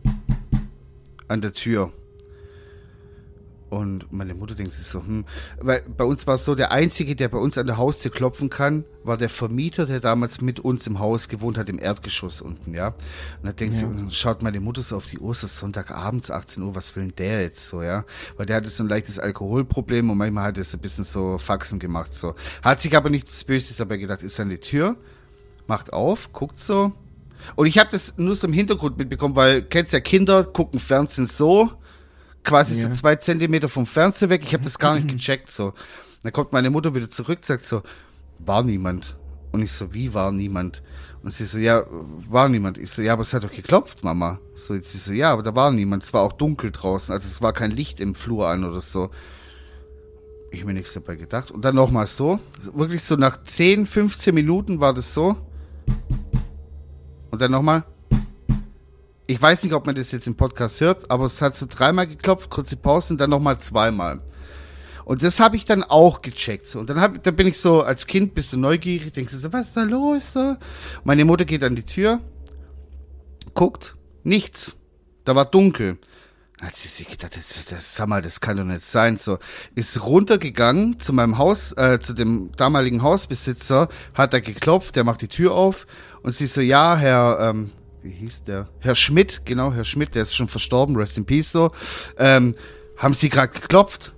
an 1.26 1.40
der 1.40 1.52
Tür. 1.52 1.92
Und 3.70 4.10
meine 4.10 4.34
Mutter 4.34 4.54
denkt 4.54 4.72
sich 4.72 4.86
so, 4.86 5.00
hm, 5.00 5.26
weil 5.60 5.82
bei 5.96 6.04
uns 6.04 6.26
war 6.26 6.36
es 6.36 6.44
so, 6.44 6.54
der 6.54 6.72
Einzige, 6.72 7.14
der 7.14 7.28
bei 7.28 7.36
uns 7.38 7.58
an 7.58 7.66
der 7.66 7.76
Haustür 7.76 8.10
klopfen 8.10 8.48
kann, 8.48 8.84
war 9.04 9.18
der 9.18 9.28
Vermieter, 9.28 9.84
der 9.84 10.00
damals 10.00 10.40
mit 10.40 10.60
uns 10.60 10.86
im 10.86 10.98
Haus 10.98 11.28
gewohnt 11.28 11.58
hat, 11.58 11.68
im 11.68 11.78
Erdgeschoss 11.78 12.40
unten, 12.40 12.74
ja. 12.74 12.88
Und 12.88 12.96
dann 13.44 13.56
denkt 13.56 13.74
ja. 13.74 13.80
sie, 13.80 13.86
und 13.86 13.96
dann 13.98 14.10
schaut 14.10 14.42
meine 14.42 14.60
Mutter 14.60 14.80
so 14.80 14.96
auf 14.96 15.06
die 15.06 15.18
Uhr, 15.18 15.32
es 15.32 15.44
ist 15.44 15.58
Sonntagabends, 15.58 16.30
18 16.30 16.62
Uhr, 16.62 16.74
was 16.74 16.96
will 16.96 17.04
denn 17.04 17.16
der 17.16 17.42
jetzt 17.42 17.68
so, 17.68 17.82
ja? 17.82 18.04
Weil 18.38 18.46
der 18.46 18.56
hatte 18.56 18.70
so 18.70 18.82
ein 18.82 18.88
leichtes 18.88 19.18
Alkoholproblem 19.18 20.08
und 20.10 20.16
manchmal 20.16 20.44
hat 20.44 20.58
er 20.58 20.64
so 20.64 20.78
ein 20.78 20.80
bisschen 20.80 21.04
so 21.04 21.36
Faxen 21.36 21.78
gemacht, 21.78 22.14
so. 22.14 22.34
Hat 22.62 22.80
sich 22.80 22.96
aber 22.96 23.10
nichts 23.10 23.44
Böses 23.44 23.76
dabei 23.76 23.98
gedacht, 23.98 24.22
ist 24.22 24.40
an 24.40 24.48
die 24.48 24.58
Tür, 24.58 24.96
macht 25.66 25.92
auf, 25.92 26.32
guckt 26.32 26.58
so. 26.58 26.92
Und 27.54 27.66
ich 27.66 27.78
habe 27.78 27.90
das 27.90 28.14
nur 28.16 28.34
so 28.34 28.46
im 28.46 28.52
Hintergrund 28.52 28.98
mitbekommen, 28.98 29.36
weil, 29.36 29.62
kennst 29.62 29.92
ja 29.92 30.00
Kinder, 30.00 30.44
gucken 30.44 30.80
Fernsehen 30.80 31.26
so, 31.26 31.70
quasi 32.48 32.80
ja. 32.80 32.88
so 32.88 32.94
zwei 32.94 33.16
Zentimeter 33.16 33.68
vom 33.68 33.86
Fernseher 33.86 34.30
weg. 34.30 34.42
Ich 34.44 34.54
habe 34.54 34.64
das 34.64 34.78
gar 34.78 34.94
nicht 34.94 35.08
gecheckt. 35.08 35.50
So. 35.50 35.74
Dann 36.22 36.32
kommt 36.32 36.52
meine 36.52 36.70
Mutter 36.70 36.94
wieder 36.94 37.10
zurück, 37.10 37.40
sagt 37.42 37.64
so, 37.64 37.82
war 38.38 38.62
niemand. 38.62 39.16
Und 39.52 39.62
ich 39.62 39.72
so, 39.72 39.94
wie 39.94 40.12
war 40.12 40.30
niemand? 40.32 40.82
Und 41.22 41.30
sie 41.30 41.44
so, 41.44 41.58
ja, 41.58 41.84
war 42.28 42.48
niemand. 42.48 42.78
Ich 42.78 42.90
so, 42.90 43.02
ja, 43.02 43.14
aber 43.14 43.22
es 43.22 43.32
hat 43.32 43.44
doch 43.44 43.52
geklopft, 43.52 44.04
Mama. 44.04 44.38
So, 44.54 44.74
jetzt 44.74 44.92
sie 44.92 44.98
so, 44.98 45.12
ja, 45.12 45.32
aber 45.32 45.42
da 45.42 45.54
war 45.54 45.70
niemand. 45.70 46.02
Es 46.02 46.12
war 46.12 46.22
auch 46.22 46.32
dunkel 46.32 46.70
draußen. 46.70 47.12
Also 47.12 47.26
es 47.26 47.42
war 47.42 47.52
kein 47.52 47.70
Licht 47.70 48.00
im 48.00 48.14
Flur 48.14 48.48
an 48.48 48.64
oder 48.64 48.80
so. 48.80 49.10
Ich 50.50 50.64
mir 50.64 50.74
nichts 50.74 50.92
dabei 50.94 51.16
gedacht. 51.16 51.50
Und 51.50 51.64
dann 51.64 51.74
nochmal 51.74 52.06
so. 52.06 52.40
Wirklich 52.74 53.02
so 53.02 53.16
nach 53.16 53.42
10, 53.42 53.86
15 53.86 54.34
Minuten 54.34 54.80
war 54.80 54.94
das 54.94 55.12
so. 55.12 55.36
Und 57.30 57.42
dann 57.42 57.50
nochmal. 57.50 57.84
Ich 59.30 59.40
weiß 59.42 59.62
nicht, 59.62 59.74
ob 59.74 59.84
man 59.84 59.94
das 59.94 60.10
jetzt 60.10 60.26
im 60.26 60.36
Podcast 60.36 60.80
hört, 60.80 61.10
aber 61.10 61.26
es 61.26 61.42
hat 61.42 61.54
so 61.54 61.66
dreimal 61.68 62.06
geklopft, 62.06 62.48
kurze 62.48 62.76
Pause 62.76 63.12
und 63.12 63.20
dann 63.20 63.28
nochmal 63.28 63.58
zweimal. 63.58 64.22
Und 65.04 65.22
das 65.22 65.38
habe 65.38 65.54
ich 65.54 65.66
dann 65.66 65.82
auch 65.82 66.22
gecheckt. 66.22 66.66
So. 66.66 66.78
Und 66.78 66.88
dann, 66.88 66.98
hab, 66.98 67.22
dann 67.22 67.36
bin 67.36 67.46
ich 67.46 67.60
so, 67.60 67.82
als 67.82 68.06
Kind 68.06 68.34
bist 68.34 68.54
du 68.54 68.56
neugierig, 68.56 69.12
denkst 69.12 69.32
du 69.34 69.38
so, 69.38 69.52
was 69.52 69.68
ist 69.68 69.76
da 69.76 69.82
los? 69.82 70.32
So? 70.32 70.56
Meine 71.04 71.26
Mutter 71.26 71.44
geht 71.44 71.62
an 71.62 71.76
die 71.76 71.84
Tür, 71.84 72.20
guckt, 73.52 73.96
nichts. 74.24 74.76
Da 75.26 75.36
war 75.36 75.44
dunkel. 75.44 75.98
Dann 76.56 76.68
hat 76.68 76.76
sie 76.76 76.88
sich 76.88 77.06
gedacht, 77.06 77.36
das, 77.36 77.66
das, 77.66 77.96
sag 77.96 78.08
mal, 78.08 78.22
das 78.22 78.40
kann 78.40 78.56
doch 78.56 78.64
nicht 78.64 78.86
sein. 78.86 79.18
So, 79.18 79.38
ist 79.74 80.06
runtergegangen 80.06 81.00
zu 81.00 81.12
meinem 81.12 81.36
Haus, 81.36 81.72
äh, 81.72 81.98
zu 82.00 82.14
dem 82.14 82.50
damaligen 82.56 83.02
Hausbesitzer, 83.02 83.90
hat 84.14 84.32
er 84.32 84.40
geklopft, 84.40 84.96
der 84.96 85.04
macht 85.04 85.20
die 85.20 85.28
Tür 85.28 85.52
auf 85.52 85.86
und 86.22 86.32
sie 86.32 86.46
so, 86.46 86.62
ja, 86.62 86.96
Herr, 86.96 87.50
ähm, 87.50 87.70
wie 88.02 88.10
hieß 88.10 88.44
der? 88.44 88.68
Herr 88.80 88.94
Schmidt, 88.94 89.42
genau, 89.44 89.72
Herr 89.72 89.84
Schmidt, 89.84 90.14
der 90.14 90.22
ist 90.22 90.34
schon 90.34 90.48
verstorben, 90.48 90.96
rest 90.96 91.18
in 91.18 91.26
peace 91.26 91.52
so. 91.52 91.72
Ähm, 92.16 92.54
haben 92.96 93.14
sie 93.14 93.28
gerade 93.28 93.52
geklopft? 93.52 94.14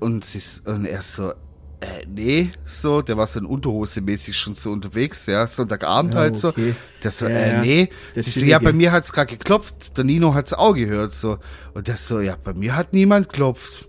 Und, 0.00 0.24
sie, 0.24 0.40
und 0.64 0.86
er 0.86 1.02
so, 1.02 1.32
äh, 1.80 2.06
nee, 2.06 2.50
so, 2.64 3.02
der 3.02 3.16
war 3.16 3.26
so 3.26 3.40
in 3.40 3.46
Unterhose 3.46 4.00
mäßig 4.00 4.36
schon 4.36 4.54
so 4.54 4.70
unterwegs, 4.70 5.26
ja, 5.26 5.46
Sonntagabend 5.46 6.14
ja, 6.14 6.20
halt 6.20 6.44
okay. 6.44 6.70
so. 6.70 6.76
Der 7.02 7.10
so, 7.10 7.26
ja, 7.26 7.34
äh, 7.34 7.60
nee. 7.60 7.88
Das 8.14 8.26
sie 8.26 8.40
so, 8.40 8.46
ja, 8.46 8.58
bei 8.58 8.72
mir 8.72 8.92
hat's 8.92 9.12
gerade 9.12 9.36
geklopft, 9.36 9.96
der 9.96 10.04
Nino 10.04 10.34
hat's 10.34 10.52
auch 10.52 10.74
gehört, 10.74 11.12
so. 11.12 11.38
Und 11.74 11.88
der 11.88 11.96
so, 11.96 12.20
ja, 12.20 12.36
bei 12.42 12.54
mir 12.54 12.76
hat 12.76 12.92
niemand 12.92 13.28
geklopft. 13.28 13.88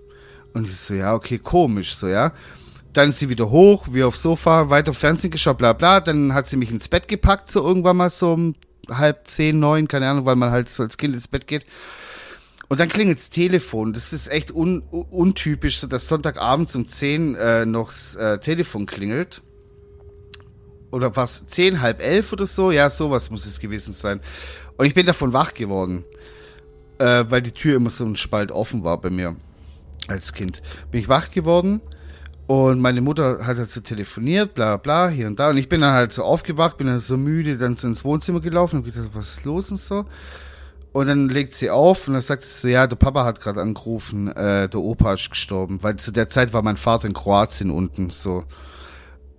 Und 0.54 0.68
ich 0.68 0.76
so, 0.76 0.94
ja, 0.94 1.14
okay, 1.14 1.38
komisch, 1.38 1.96
so, 1.96 2.08
ja. 2.08 2.34
Dann 2.94 3.10
ist 3.10 3.20
sie 3.20 3.30
wieder 3.30 3.50
hoch, 3.50 3.88
wie 3.92 4.04
aufs 4.04 4.22
Sofa, 4.22 4.70
weiter 4.70 4.94
Fernsehen 4.94 5.32
geschaut, 5.32 5.58
bla 5.58 5.72
bla. 5.72 6.02
Dann 6.02 6.34
hat 6.34 6.48
sie 6.48 6.58
mich 6.58 6.72
ins 6.72 6.90
Bett 6.90 7.08
gepackt, 7.08 7.50
so 7.50 7.66
irgendwann 7.66 7.96
mal 7.96 8.10
so 8.10 8.34
um 8.34 8.56
halb 8.90 9.28
zehn, 9.28 9.60
neun, 9.60 9.88
keine 9.88 10.10
Ahnung, 10.10 10.26
weil 10.26 10.36
man 10.36 10.52
halt 10.52 10.70
so 10.70 10.84
als 10.84 10.98
Kind 10.98 11.14
ins 11.14 11.28
Bett 11.28 11.48
geht. 11.48 11.66
Und 12.68 12.80
dann 12.80 12.88
klingelt 12.88 13.20
das 13.20 13.30
Telefon. 13.30 13.92
Das 13.94 14.14
ist 14.14 14.30
echt 14.30 14.52
un 14.52 14.82
untypisch, 14.82 15.82
dass 15.82 16.08
Sonntagabends 16.08 16.76
um 16.76 16.88
zehn 16.88 17.36
äh, 17.36 17.66
noch 17.66 17.92
äh, 18.16 18.38
Telefon 18.38 18.86
klingelt. 18.86 19.42
Oder 20.92 21.16
was? 21.16 21.46
Zehn, 21.48 21.82
halb 21.82 22.02
elf 22.02 22.32
oder 22.32 22.46
so? 22.46 22.72
Ja, 22.72 22.90
sowas 22.90 23.30
muss 23.30 23.46
es 23.46 23.60
gewesen 23.60 23.94
sein. 23.94 24.22
Und 24.78 24.86
ich 24.86 24.94
bin 24.94 25.06
davon 25.06 25.34
wach 25.34 25.54
geworden. 25.54 26.06
Äh, 26.98 27.26
weil 27.30 27.42
die 27.42 27.52
Tür 27.52 27.78
immer 27.78 27.90
so 27.90 28.06
ein 28.06 28.16
Spalt 28.16 28.52
offen 28.52 28.84
war 28.84 29.02
bei 29.02 29.10
mir 29.10 29.36
als 30.08 30.34
Kind. 30.34 30.62
Bin 30.92 31.02
ich 31.02 31.10
wach 31.10 31.32
geworden 31.32 31.82
und 32.52 32.82
meine 32.82 33.00
Mutter 33.00 33.46
hat 33.48 33.58
halt 33.58 33.72
so 33.72 33.80
telefoniert, 33.80 34.54
bla 34.54 34.76
bla, 34.76 35.08
hier 35.08 35.28
und 35.28 35.40
da. 35.40 35.52
Und 35.52 35.56
ich 35.56 35.70
bin 35.70 35.80
dann 35.80 35.94
halt 35.94 36.12
so 36.12 36.26
aufgewacht, 36.26 36.78
bin 36.78 36.88
dann 36.88 37.00
so 37.00 37.16
müde, 37.16 37.58
dann 37.58 37.78
so 37.78 37.88
ins 37.88 38.04
Wohnzimmer 38.04 38.42
gelaufen 38.42 38.76
und 38.76 38.84
gedacht, 38.84 39.12
was 39.14 39.38
ist 39.38 39.46
los 39.46 39.72
und 39.72 39.78
so. 39.78 40.06
Und 40.92 41.08
dann 41.08 41.30
legt 41.30 41.54
sie 41.54 41.70
auf 41.70 42.10
und 42.10 42.16
dann 42.16 42.22
sagt 42.22 42.44
sie 42.44 42.60
so, 42.60 42.68
ja, 42.68 42.88
der 42.88 42.98
Papa 42.98 43.24
hat 43.24 43.40
gerade 43.40 43.62
angerufen, 43.62 44.28
äh, 44.36 44.68
der 44.68 44.82
Opa 44.82 45.14
ist 45.14 45.30
gestorben. 45.30 45.82
Weil 45.82 45.96
zu 45.96 46.12
der 46.12 46.28
Zeit 46.28 46.52
war 46.52 46.62
mein 46.62 46.76
Vater 46.76 47.08
in 47.08 47.14
Kroatien 47.14 47.72
unten 47.72 48.10
so. 48.10 48.44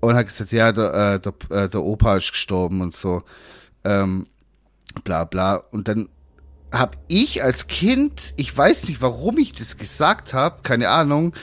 Und 0.00 0.14
hat 0.14 0.28
gesagt, 0.28 0.50
ja, 0.52 0.72
der, 0.72 0.94
äh, 0.94 1.20
der, 1.20 1.34
äh, 1.64 1.68
der 1.68 1.82
Opa 1.82 2.16
ist 2.16 2.30
gestorben 2.30 2.80
und 2.80 2.94
so. 2.94 3.24
Ähm, 3.84 4.26
bla 5.04 5.24
bla. 5.24 5.56
Und 5.56 5.86
dann 5.86 6.08
hab 6.72 6.96
ich 7.08 7.44
als 7.44 7.66
Kind, 7.66 8.32
ich 8.36 8.56
weiß 8.56 8.88
nicht, 8.88 9.02
warum 9.02 9.36
ich 9.36 9.52
das 9.52 9.76
gesagt 9.76 10.32
habe, 10.32 10.62
keine 10.62 10.88
Ahnung, 10.88 11.34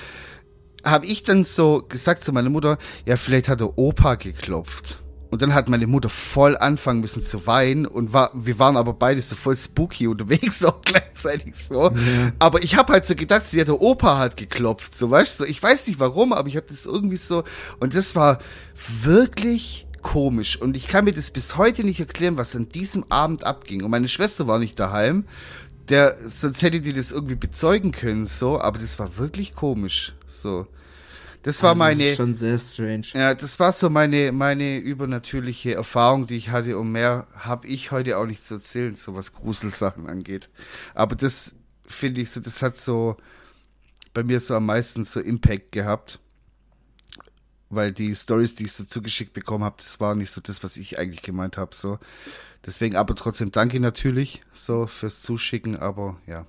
habe 0.84 1.06
ich 1.06 1.24
dann 1.24 1.44
so 1.44 1.84
gesagt 1.88 2.24
zu 2.24 2.34
meiner 2.34 2.50
Mutter, 2.50 2.78
ja, 3.06 3.18
vielleicht 3.18 3.50
hat 3.50 3.60
der 3.60 3.78
Opa 3.78 4.16
geklopft. 4.16 5.00
Und 5.32 5.44
dann 5.44 5.54
hat 5.54 5.70
meine 5.70 5.86
Mutter 5.86 6.10
voll 6.10 6.58
anfangen 6.58 7.02
müssen 7.02 7.24
zu 7.24 7.46
weinen 7.46 7.86
und 7.86 8.14
war, 8.14 8.32
wir 8.34 8.58
waren 8.58 8.78
aber 8.78 8.94
beide 8.94 9.22
so 9.22 9.36
voll 9.36 9.56
spooky 9.56 10.08
unterwegs, 10.08 10.64
auch 10.66 10.82
gleichzeitig 10.82 11.56
so. 11.56 11.92
Ja. 11.92 12.32
Aber 12.40 12.64
ich 12.64 12.76
habe 12.76 12.94
halt 12.94 13.06
so 13.06 13.14
gedacht, 13.14 13.46
sie 13.46 13.62
hat 13.62 13.68
der 13.68 13.80
Opa 13.80 14.18
hat 14.18 14.38
geklopft, 14.38 14.96
so 14.96 15.12
weißt 15.12 15.42
du. 15.42 15.44
Ich 15.46 15.62
weiß 15.62 15.88
nicht 15.88 16.00
warum, 16.00 16.34
aber 16.34 16.48
ich 16.48 16.56
habe 16.56 16.66
das 16.68 16.88
irgendwie 16.88 17.18
so 17.18 17.44
und 17.80 17.94
das 17.94 18.16
war 18.16 18.40
wirklich 19.04 19.86
komisch 20.02 20.60
und 20.60 20.76
ich 20.76 20.88
kann 20.88 21.06
mir 21.06 21.12
das 21.12 21.30
bis 21.30 21.58
heute 21.58 21.84
nicht 21.84 22.00
erklären, 22.00 22.38
was 22.38 22.56
an 22.56 22.70
diesem 22.70 23.04
Abend 23.10 23.44
abging. 23.44 23.84
Und 23.84 23.92
meine 23.92 24.08
Schwester 24.08 24.48
war 24.48 24.58
nicht 24.58 24.80
daheim 24.80 25.26
der, 25.90 26.18
sonst 26.24 26.62
hätte 26.62 26.82
die 26.82 26.94
das 26.94 27.12
irgendwie 27.12 27.36
bezeugen 27.36 27.92
können, 27.92 28.26
so, 28.26 28.60
aber 28.60 28.80
das 28.80 29.00
war 29.00 29.18
wirklich 29.18 29.54
komisch, 29.54 30.14
so. 30.28 30.68
Das 31.44 31.64
war 31.64 31.74
meine. 31.74 32.00
Das 32.00 32.12
ist 32.12 32.18
schon 32.18 32.34
sehr 32.34 32.58
strange. 32.58 33.08
Ja, 33.14 33.34
das 33.34 33.60
war 33.60 33.72
so 33.72 33.90
meine, 33.90 34.32
meine 34.34 34.78
übernatürliche 34.78 35.74
Erfahrung, 35.74 36.28
die 36.28 36.36
ich 36.36 36.50
hatte. 36.50 36.78
Und 36.78 36.92
mehr 36.92 37.28
habe 37.34 37.66
ich 37.68 37.92
heute 37.92 38.18
auch 38.18 38.26
nicht 38.26 38.44
zu 38.44 38.56
erzählen, 38.56 38.96
so 38.96 39.16
was 39.16 39.34
Gruselsachen 39.34 40.08
angeht. 40.08 40.50
Aber 40.96 41.16
das 41.16 41.56
finde 41.88 42.22
ich 42.22 42.32
so, 42.32 42.42
das 42.42 42.62
hat 42.62 42.78
so 42.78 43.16
bei 44.14 44.24
mir 44.24 44.40
so 44.40 44.56
am 44.56 44.66
meisten 44.66 45.06
so 45.06 45.22
Impact 45.22 45.72
gehabt. 45.72 46.20
Weil 47.70 47.92
die 47.92 48.16
Stories, 48.16 48.56
die 48.56 48.66
ich 48.66 48.72
so 48.74 48.84
zugeschickt 48.84 49.34
bekommen 49.34 49.64
habe, 49.64 49.76
das 49.78 50.00
war 50.00 50.16
nicht 50.16 50.32
so 50.32 50.42
das, 50.42 50.64
was 50.64 50.78
ich 50.78 50.98
eigentlich 50.98 51.22
gemeint 51.22 51.58
habe. 51.58 51.76
So. 51.76 52.00
Deswegen 52.66 52.96
aber 52.96 53.16
trotzdem 53.16 53.52
danke 53.52 53.80
natürlich 53.80 54.42
so 54.54 54.88
fürs 54.88 55.22
Zuschicken, 55.22 55.76
aber 55.76 56.18
ja, 56.26 56.46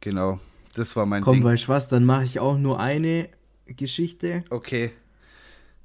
genau. 0.00 0.38
Das 0.74 0.94
war 0.94 1.06
mein 1.06 1.22
Komm, 1.22 1.36
Ding. 1.36 1.44
weißt 1.44 1.64
du 1.64 1.68
was, 1.68 1.88
dann 1.88 2.04
mache 2.04 2.24
ich 2.24 2.38
auch 2.38 2.58
nur 2.58 2.78
eine 2.78 3.28
Geschichte. 3.66 4.44
Okay. 4.50 4.92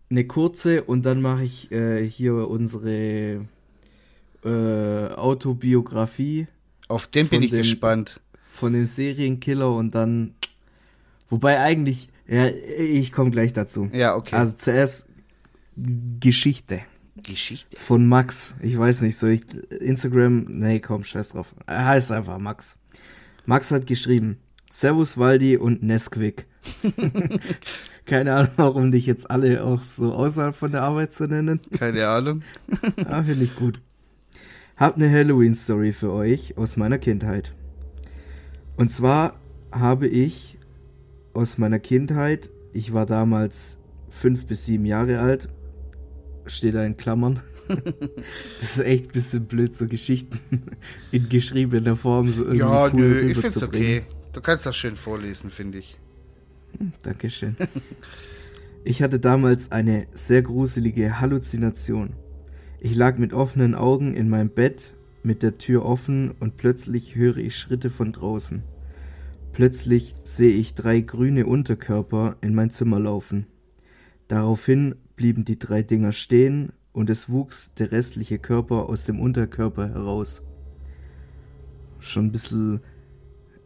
Eine 0.10 0.28
kurze 0.28 0.84
und 0.84 1.06
dann 1.06 1.22
mache 1.22 1.44
ich 1.44 1.72
äh, 1.72 2.06
hier 2.06 2.48
unsere 2.50 3.48
äh, 4.44 5.08
Autobiografie. 5.16 6.48
Auf 6.88 7.08
den 7.08 7.30
bin 7.30 7.42
ich 7.42 7.52
dem, 7.52 7.60
gespannt. 7.60 8.20
Von 8.52 8.74
dem 8.74 8.86
Serienkiller 8.86 9.74
und 9.74 9.96
dann 9.96 10.36
Wobei 11.32 11.62
eigentlich, 11.62 12.10
ja, 12.32 12.48
ich 12.48 13.12
komme 13.12 13.30
gleich 13.30 13.52
dazu. 13.52 13.90
Ja, 13.92 14.16
okay. 14.16 14.36
Also 14.38 14.56
zuerst 14.56 15.08
Geschichte. 15.76 16.82
Geschichte. 17.22 17.76
Von 17.76 18.08
Max. 18.08 18.56
Ich 18.62 18.78
weiß 18.78 19.02
nicht, 19.02 19.18
so 19.18 19.28
ich 19.28 19.42
Instagram, 19.70 20.46
nee, 20.46 20.80
komm, 20.80 21.04
scheiß 21.04 21.30
drauf. 21.30 21.54
Er 21.68 21.86
heißt 21.86 22.12
einfach 22.14 22.38
Max. 22.38 22.78
Max 23.46 23.70
hat 23.72 23.86
geschrieben, 23.86 24.38
Servus 24.70 25.18
Waldi 25.18 25.58
und 25.58 25.84
Nesquik. 25.84 26.46
Keine 28.06 28.34
Ahnung, 28.34 28.52
warum 28.56 28.92
dich 28.92 29.08
jetzt 29.08 29.30
alle 29.30 29.66
auch 29.66 29.84
so 29.84 30.14
außerhalb 30.14 30.56
von 30.56 30.72
der 30.72 30.84
Arbeit 30.84 31.14
zu 31.14 31.28
nennen. 31.28 31.60
Keine 31.78 32.08
Ahnung. 32.08 32.44
ah, 33.06 33.24
finde 33.24 33.44
ich 33.44 33.58
gut. 33.58 33.82
Hab 34.78 34.96
eine 34.96 35.12
Halloween-Story 35.12 35.92
für 35.92 36.14
euch 36.14 36.58
aus 36.58 36.78
meiner 36.78 36.98
Kindheit. 36.98 37.54
Und 38.78 38.90
zwar 38.90 39.36
habe 39.70 40.08
ich 40.08 40.58
aus 41.34 41.58
meiner 41.58 41.80
Kindheit, 41.80 42.52
ich 42.74 42.94
war 42.94 43.06
damals 43.06 43.80
fünf 44.10 44.46
bis 44.46 44.66
sieben 44.66 44.86
Jahre 44.86 45.20
alt, 45.20 45.50
steht 46.46 46.76
da 46.76 46.84
in 46.84 46.98
Klammern. 46.98 47.40
das 47.68 48.78
ist 48.78 48.80
echt 48.80 49.06
ein 49.06 49.12
bisschen 49.12 49.46
blöd, 49.46 49.76
so 49.76 49.88
Geschichten 49.88 50.40
in 51.12 51.30
geschriebener 51.30 51.96
Form 51.96 52.30
so 52.30 52.44
irgendwie 52.44 52.60
Ja, 52.60 52.88
cool 52.88 52.94
nö, 52.94 53.20
ich 53.30 53.38
find's 53.38 53.64
okay. 53.64 54.04
Du 54.34 54.42
kannst 54.42 54.66
das 54.66 54.76
schön 54.76 54.96
vorlesen, 54.96 55.50
finde 55.50 55.80
ich. 55.80 55.98
Dankeschön. 57.04 57.56
Ich 58.84 59.04
hatte 59.04 59.20
damals 59.20 59.72
eine 59.72 60.08
sehr 60.14 60.42
gruselige 60.42 61.20
Halluzination. 61.20 62.14
Ich 62.80 62.96
lag 62.96 63.20
mit 63.20 63.32
offenen 63.32 63.76
Augen 63.76 64.16
in 64.16 64.28
meinem 64.28 64.50
Bett, 64.50 64.96
mit 65.22 65.44
der 65.44 65.60
Tür 65.60 65.86
offen 65.86 66.32
und 66.40 66.58
plötzlich 66.58 67.14
höre 67.14 67.38
ich 67.38 67.56
Schritte 67.56 67.92
von 67.92 68.12
draußen. 68.12 68.64
Plötzlich 69.54 70.16
sehe 70.24 70.54
ich 70.54 70.74
drei 70.74 71.02
grüne 71.02 71.46
Unterkörper 71.46 72.38
in 72.42 72.56
mein 72.56 72.70
Zimmer 72.70 73.00
laufen. 73.00 73.48
Daraufhin 74.28 74.96
blieben 75.16 75.44
die 75.44 75.60
drei 75.60 75.84
Dinger 75.84 76.14
stehen 76.14 76.72
und 76.94 77.10
es 77.10 77.30
wuchs 77.30 77.74
der 77.74 77.92
restliche 77.92 78.40
Körper 78.40 78.90
aus 78.90 79.06
dem 79.06 79.20
Unterkörper 79.20 79.90
heraus. 79.90 80.42
Schon 82.00 82.28
ein 82.28 82.32
bisschen 82.32 82.80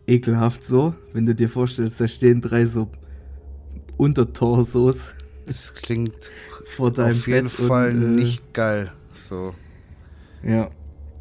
ekelhaft 0.07 0.63
so, 0.63 0.95
wenn 1.13 1.25
du 1.25 1.35
dir 1.35 1.49
vorstellst, 1.49 2.01
da 2.01 2.07
stehen 2.07 2.41
drei 2.41 2.65
so 2.65 2.89
Untertorsos 3.97 5.09
Das 5.45 5.73
klingt 5.73 6.31
vor 6.65 6.91
deinem 6.91 7.17
auf 7.17 7.27
jeden 7.27 7.47
Bett 7.47 7.59
und, 7.59 7.67
Fall 7.67 7.91
äh, 7.91 7.93
nicht 7.93 8.53
geil. 8.53 8.91
So. 9.13 9.53
Ja, 10.43 10.71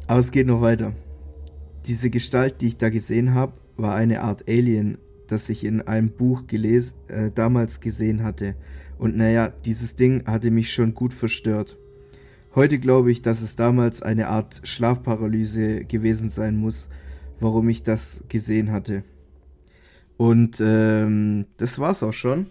aber 0.07 0.19
es 0.19 0.31
geht 0.31 0.47
noch 0.47 0.61
weiter. 0.61 0.93
Diese 1.85 2.09
Gestalt, 2.09 2.61
die 2.61 2.67
ich 2.67 2.77
da 2.77 2.89
gesehen 2.89 3.33
habe, 3.33 3.53
war 3.77 3.95
eine 3.95 4.21
Art 4.21 4.47
Alien, 4.47 4.97
das 5.27 5.49
ich 5.49 5.63
in 5.63 5.81
einem 5.81 6.09
Buch 6.09 6.47
geles 6.47 6.95
äh, 7.07 7.31
damals 7.31 7.81
gesehen 7.81 8.23
hatte. 8.23 8.55
Und 8.97 9.17
naja, 9.17 9.51
dieses 9.65 9.95
Ding 9.95 10.25
hatte 10.25 10.51
mich 10.51 10.73
schon 10.73 10.93
gut 10.93 11.13
verstört. 11.13 11.77
Heute 12.53 12.79
glaube 12.79 13.11
ich, 13.11 13.21
dass 13.21 13.41
es 13.41 13.55
damals 13.55 14.01
eine 14.01 14.27
Art 14.27 14.61
Schlafparalyse 14.63 15.83
gewesen 15.83 16.29
sein 16.29 16.55
muss, 16.55 16.89
warum 17.39 17.67
ich 17.67 17.83
das 17.83 18.23
gesehen 18.29 18.71
hatte. 18.71 19.03
Und 20.17 20.61
ähm, 20.61 21.45
das 21.57 21.79
war's 21.79 22.01
auch 22.03 22.13
schon. 22.13 22.47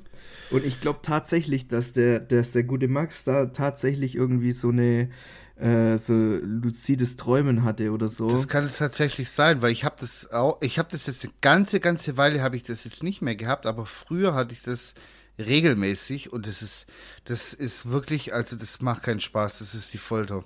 Und 0.50 0.64
ich 0.66 0.80
glaube 0.80 0.98
tatsächlich, 1.00 1.68
dass 1.68 1.92
der, 1.92 2.20
dass 2.20 2.52
der 2.52 2.64
gute 2.64 2.88
Max 2.88 3.24
da 3.24 3.46
tatsächlich 3.46 4.14
irgendwie 4.14 4.52
so 4.52 4.68
eine 4.68 5.08
äh, 5.56 5.96
so 5.98 6.14
luzides 6.14 7.16
Träumen 7.16 7.64
hatte 7.64 7.92
oder 7.92 8.08
so. 8.08 8.28
Das 8.28 8.48
kann 8.48 8.68
tatsächlich 8.76 9.30
sein, 9.30 9.62
weil 9.62 9.72
ich 9.72 9.84
habe 9.84 9.96
das 10.00 10.30
auch, 10.32 10.60
ich 10.60 10.78
habe 10.78 10.88
das 10.90 11.06
jetzt 11.06 11.24
eine 11.24 11.32
ganze, 11.40 11.80
ganze 11.80 12.16
Weile 12.16 12.42
habe 12.42 12.56
ich 12.56 12.64
das 12.64 12.84
jetzt 12.84 13.02
nicht 13.02 13.22
mehr 13.22 13.36
gehabt, 13.36 13.66
aber 13.66 13.86
früher 13.86 14.34
hatte 14.34 14.52
ich 14.52 14.62
das 14.62 14.94
regelmäßig 15.38 16.32
und 16.32 16.46
das 16.46 16.62
ist, 16.62 16.86
das 17.24 17.54
ist 17.54 17.90
wirklich, 17.90 18.34
also 18.34 18.56
das 18.56 18.80
macht 18.80 19.02
keinen 19.02 19.20
Spaß, 19.20 19.58
das 19.58 19.74
ist 19.74 19.92
die 19.94 19.98
Folter. 19.98 20.44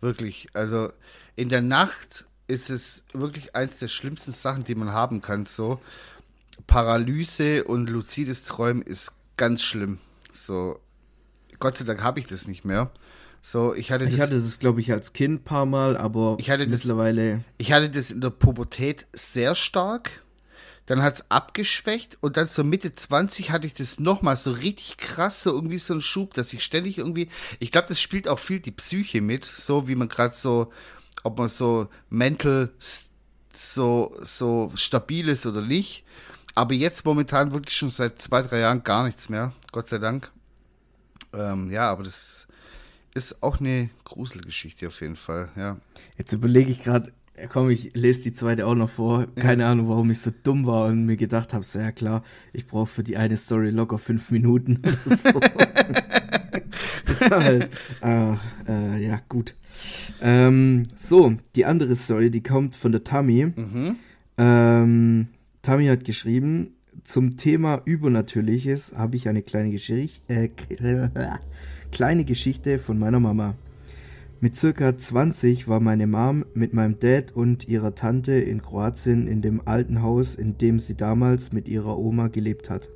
Wirklich. 0.00 0.48
Also 0.54 0.92
in 1.36 1.48
der 1.48 1.62
Nacht 1.62 2.24
ist 2.46 2.70
es 2.70 3.04
wirklich 3.12 3.54
eins 3.56 3.78
der 3.78 3.88
schlimmsten 3.88 4.32
Sachen, 4.32 4.64
die 4.64 4.74
man 4.74 4.92
haben 4.92 5.22
kann, 5.22 5.46
so. 5.46 5.80
Paralyse 6.66 7.64
und 7.64 7.90
luzides 7.90 8.44
Träumen 8.44 8.82
ist 8.82 9.12
ganz 9.36 9.62
schlimm. 9.62 9.98
So, 10.32 10.80
Gott 11.58 11.76
sei 11.76 11.84
Dank 11.84 12.02
habe 12.02 12.20
ich 12.20 12.26
das 12.26 12.46
nicht 12.46 12.64
mehr. 12.64 12.92
So, 13.46 13.74
ich 13.74 13.92
hatte 13.92 14.06
ich 14.06 14.12
das, 14.12 14.20
hatte 14.22 14.40
das, 14.40 14.58
glaube 14.58 14.80
ich, 14.80 14.90
als 14.90 15.12
Kind 15.12 15.40
ein 15.42 15.44
paar 15.44 15.66
Mal, 15.66 15.98
aber 15.98 16.38
Ich 16.40 16.48
hatte 16.48 16.66
das- 16.66 16.80
mittlerweile. 16.84 17.44
ich 17.58 17.72
hatte 17.72 17.90
das 17.90 18.10
in 18.10 18.22
der 18.22 18.30
Pubertät 18.30 19.06
sehr 19.12 19.54
stark. 19.54 20.22
Dann 20.86 21.02
hat 21.02 21.16
es 21.16 21.30
abgeschwächt 21.30 22.16
und 22.22 22.38
dann 22.38 22.46
so 22.48 22.64
Mitte 22.64 22.94
20 22.94 23.50
hatte 23.50 23.66
ich 23.66 23.74
das 23.74 23.98
nochmal 23.98 24.38
so 24.38 24.50
richtig 24.52 24.96
krass, 24.96 25.42
so 25.42 25.50
irgendwie 25.52 25.78
so 25.78 25.92
ein 25.92 26.00
Schub, 26.00 26.32
dass 26.32 26.54
ich 26.54 26.64
ständig 26.64 26.96
irgendwie, 26.96 27.28
ich 27.58 27.70
glaube, 27.70 27.88
das 27.88 28.00
spielt 28.00 28.28
auch 28.28 28.38
viel 28.38 28.60
die 28.60 28.70
Psyche 28.70 29.20
mit, 29.20 29.44
so 29.44 29.88
wie 29.88 29.94
man 29.94 30.08
gerade 30.08 30.34
so, 30.34 30.72
ob 31.22 31.36
man 31.38 31.48
so 31.50 31.88
mental 32.08 32.70
so, 33.52 34.16
so 34.22 34.72
stabil 34.74 35.28
ist 35.28 35.44
oder 35.44 35.60
nicht. 35.60 36.04
Aber 36.54 36.72
jetzt 36.72 37.04
momentan 37.04 37.52
wirklich 37.52 37.76
schon 37.76 37.90
seit 37.90 38.22
zwei, 38.22 38.40
drei 38.40 38.60
Jahren 38.60 38.84
gar 38.84 39.04
nichts 39.04 39.28
mehr, 39.28 39.52
Gott 39.70 39.88
sei 39.88 39.98
Dank. 39.98 40.32
Ähm, 41.34 41.70
ja, 41.70 41.90
aber 41.90 42.04
das 42.04 42.46
ist 43.14 43.42
auch 43.42 43.60
eine 43.60 43.90
Gruselgeschichte 44.04 44.88
auf 44.88 45.00
jeden 45.00 45.16
Fall, 45.16 45.50
ja. 45.56 45.78
Jetzt 46.18 46.32
überlege 46.32 46.70
ich 46.70 46.82
gerade, 46.82 47.12
komm, 47.48 47.70
ich 47.70 47.94
lese 47.94 48.24
die 48.24 48.32
zweite 48.32 48.66
auch 48.66 48.74
noch 48.74 48.90
vor. 48.90 49.26
Keine 49.36 49.66
Ahnung, 49.66 49.88
warum 49.88 50.10
ich 50.10 50.20
so 50.20 50.30
dumm 50.42 50.66
war 50.66 50.86
und 50.86 51.06
mir 51.06 51.16
gedacht 51.16 51.54
habe, 51.54 51.64
so, 51.64 51.78
ja 51.78 51.92
klar, 51.92 52.22
ich 52.52 52.66
brauche 52.66 52.86
für 52.86 53.02
die 53.02 53.16
eine 53.16 53.36
Story 53.36 53.70
locker 53.70 53.98
fünf 53.98 54.30
Minuten 54.30 54.82
oder 54.82 55.16
so. 55.16 55.40
das 57.06 57.30
war 57.30 57.44
halt, 57.44 57.70
ach, 58.00 58.44
äh, 58.68 59.06
ja, 59.06 59.20
gut. 59.28 59.54
Ähm, 60.20 60.88
so, 60.94 61.34
die 61.54 61.64
andere 61.64 61.94
Story, 61.96 62.30
die 62.30 62.42
kommt 62.42 62.76
von 62.76 62.92
der 62.92 63.04
Tammy. 63.04 63.46
Mhm. 63.46 63.96
Ähm, 64.38 65.28
Tammy 65.62 65.86
hat 65.86 66.04
geschrieben, 66.04 66.74
zum 67.02 67.36
Thema 67.36 67.82
Übernatürliches 67.84 68.94
habe 68.96 69.16
ich 69.16 69.28
eine 69.28 69.42
kleine, 69.42 69.70
Geschicht, 69.70 70.22
äh, 70.28 70.50
kleine 71.94 72.24
Geschichte 72.24 72.80
von 72.80 72.98
meiner 72.98 73.20
Mama. 73.20 73.54
Mit 74.40 74.56
circa 74.56 74.98
20 74.98 75.68
war 75.68 75.78
meine 75.78 76.08
Mom 76.08 76.44
mit 76.52 76.74
meinem 76.74 76.98
Dad 76.98 77.30
und 77.30 77.68
ihrer 77.68 77.94
Tante 77.94 78.32
in 78.32 78.62
Kroatien 78.62 79.28
in 79.28 79.42
dem 79.42 79.62
alten 79.64 80.02
Haus, 80.02 80.34
in 80.34 80.58
dem 80.58 80.80
sie 80.80 80.96
damals 80.96 81.52
mit 81.52 81.68
ihrer 81.68 81.96
Oma 81.96 82.26
gelebt 82.26 82.68
hat. 82.68 82.88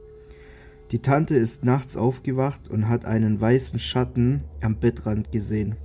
Die 0.91 0.99
Tante 0.99 1.37
ist 1.37 1.65
nachts 1.65 1.97
aufgewacht 1.97 2.67
und 2.67 2.89
hat 2.89 3.05
einen 3.05 3.41
weißen 3.41 3.79
Schatten 3.79 4.43
am 4.63 4.81
Bettrand 4.81 5.31
gesehen, 5.31 5.77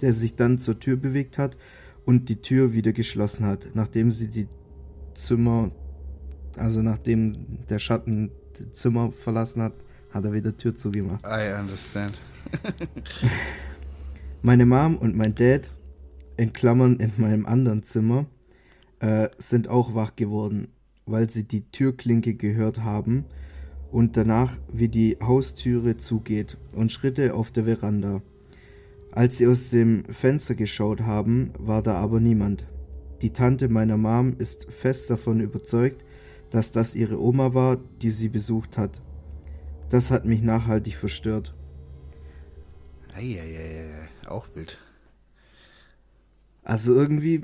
der 0.00 0.14
sich 0.14 0.34
dann 0.34 0.56
zur 0.56 0.80
Tür 0.80 0.96
bewegt 0.96 1.36
hat 1.36 1.58
und 2.06 2.30
die 2.30 2.40
Tür 2.40 2.72
wieder 2.72 2.94
geschlossen 2.94 3.44
hat, 3.44 3.68
nachdem 3.74 4.10
sie 4.10 4.28
die 4.28 4.48
Zimmer, 5.12 5.70
also 6.56 6.80
nachdem 6.80 7.34
der 7.68 7.78
Schatten 7.78 8.30
Zimmer 8.72 9.12
verlassen 9.12 9.60
hat, 9.60 9.74
hat 10.12 10.24
er 10.24 10.32
wieder 10.32 10.56
Tür 10.56 10.76
zugemacht. 10.76 11.24
I 11.24 11.58
understand. 11.58 12.18
Meine 14.42 14.66
Mom 14.66 14.96
und 14.96 15.16
mein 15.16 15.34
Dad, 15.34 15.70
in 16.36 16.52
Klammern 16.52 16.96
in 16.96 17.12
meinem 17.16 17.46
anderen 17.46 17.84
Zimmer, 17.84 18.26
äh, 18.98 19.28
sind 19.38 19.68
auch 19.68 19.94
wach 19.94 20.16
geworden, 20.16 20.68
weil 21.06 21.30
sie 21.30 21.44
die 21.44 21.70
Türklinke 21.70 22.34
gehört 22.34 22.82
haben 22.82 23.24
und 23.92 24.16
danach, 24.16 24.58
wie 24.72 24.88
die 24.88 25.18
Haustüre 25.22 25.96
zugeht 25.96 26.56
und 26.74 26.90
Schritte 26.90 27.34
auf 27.34 27.50
der 27.52 27.64
Veranda. 27.64 28.22
Als 29.12 29.38
sie 29.38 29.46
aus 29.46 29.70
dem 29.70 30.04
Fenster 30.06 30.54
geschaut 30.54 31.02
haben, 31.02 31.52
war 31.58 31.82
da 31.82 31.94
aber 31.96 32.18
niemand. 32.18 32.66
Die 33.20 33.30
Tante 33.30 33.68
meiner 33.68 33.96
Mom 33.96 34.34
ist 34.38 34.72
fest 34.72 35.10
davon 35.10 35.40
überzeugt, 35.40 36.04
dass 36.50 36.72
das 36.72 36.94
ihre 36.94 37.22
Oma 37.22 37.54
war, 37.54 37.78
die 38.00 38.10
sie 38.10 38.28
besucht 38.28 38.76
hat. 38.76 39.00
Das 39.92 40.10
hat 40.10 40.24
mich 40.24 40.40
nachhaltig 40.40 40.96
verstört. 40.96 41.52
Eieiei, 43.14 44.08
auch 44.26 44.46
wild. 44.54 44.78
Also 46.64 46.94
irgendwie 46.94 47.42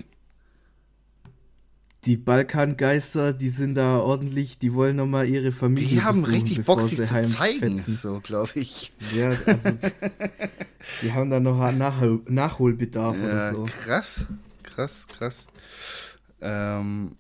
die 2.07 2.17
Balkangeister, 2.17 3.35
die 3.35 3.51
sind 3.51 3.75
da 3.75 3.99
ordentlich, 3.99 4.59
die 4.59 4.73
wollen 4.73 4.97
nochmal 4.97 5.29
ihre 5.29 5.53
Familie 5.53 5.89
Die 5.91 6.03
haben 6.03 6.23
besuchen, 6.23 6.33
richtig 6.33 6.65
Bock, 6.65 6.81
sich 6.81 6.97
zu 6.97 7.23
zeigen, 7.23 7.77
so 7.77 8.21
glaube 8.21 8.53
ich. 8.55 8.95
Ja, 9.15 9.29
also 9.45 9.77
die 11.03 11.13
haben 11.13 11.29
da 11.29 11.41
noch 11.41 11.61
einen 11.61 11.77
Nachhol 11.77 12.23
Nachholbedarf 12.29 13.15
oder 13.15 13.29
Ja, 13.29 13.53
so. 13.53 13.65
krass, 13.65 14.25
krass, 14.63 15.07
krass. 15.07 15.47
Ähm, 16.41 17.17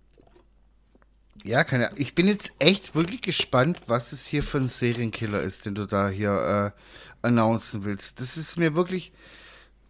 ja, 1.49 1.64
keine 1.64 1.90
Ich 1.96 2.14
bin 2.14 2.28
jetzt 2.28 2.53
echt 2.59 2.94
wirklich 2.94 3.22
gespannt, 3.22 3.80
was 3.86 4.12
es 4.12 4.26
hier 4.26 4.42
für 4.42 4.59
ein 4.59 4.68
Serienkiller 4.68 5.42
ist, 5.42 5.66
den 5.66 5.74
du 5.74 5.86
da 5.86 6.09
hier 6.09 6.74
äh, 6.74 7.26
announcen 7.26 7.84
willst. 7.84 8.20
Das 8.20 8.36
ist 8.36 8.59
mir 8.59 8.74
wirklich. 8.74 9.12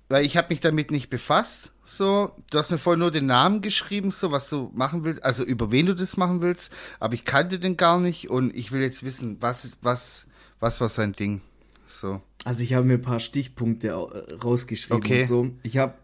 weil 0.08 0.24
ich 0.24 0.36
habe 0.36 0.48
mich 0.50 0.60
damit 0.60 0.90
nicht 0.90 1.10
befasst. 1.10 1.72
So, 1.84 2.32
du 2.50 2.58
hast 2.58 2.70
mir 2.70 2.78
vorhin 2.78 3.00
nur 3.00 3.10
den 3.10 3.26
Namen 3.26 3.60
geschrieben, 3.62 4.10
so 4.10 4.30
was 4.30 4.48
du 4.50 4.70
machen 4.74 5.04
willst, 5.04 5.22
also 5.24 5.42
über 5.44 5.70
wen 5.72 5.86
du 5.86 5.94
das 5.94 6.16
machen 6.16 6.42
willst, 6.42 6.70
aber 7.00 7.14
ich 7.14 7.24
kannte 7.24 7.58
den 7.58 7.76
gar 7.76 7.98
nicht 7.98 8.28
und 8.30 8.54
ich 8.54 8.72
will 8.72 8.80
jetzt 8.82 9.02
wissen, 9.04 9.36
was 9.40 9.64
ist, 9.64 9.78
was, 9.82 10.26
was 10.60 10.80
war 10.82 10.88
sein 10.90 11.12
Ding. 11.14 11.40
So. 11.86 12.20
Also 12.44 12.62
ich 12.62 12.74
habe 12.74 12.86
mir 12.86 12.94
ein 12.94 13.02
paar 13.02 13.20
Stichpunkte 13.20 13.92
rausgeschrieben 13.92 14.98
Okay. 15.02 15.22
und 15.22 15.28
so. 15.28 15.50
Ich 15.62 15.78
habe 15.78 15.94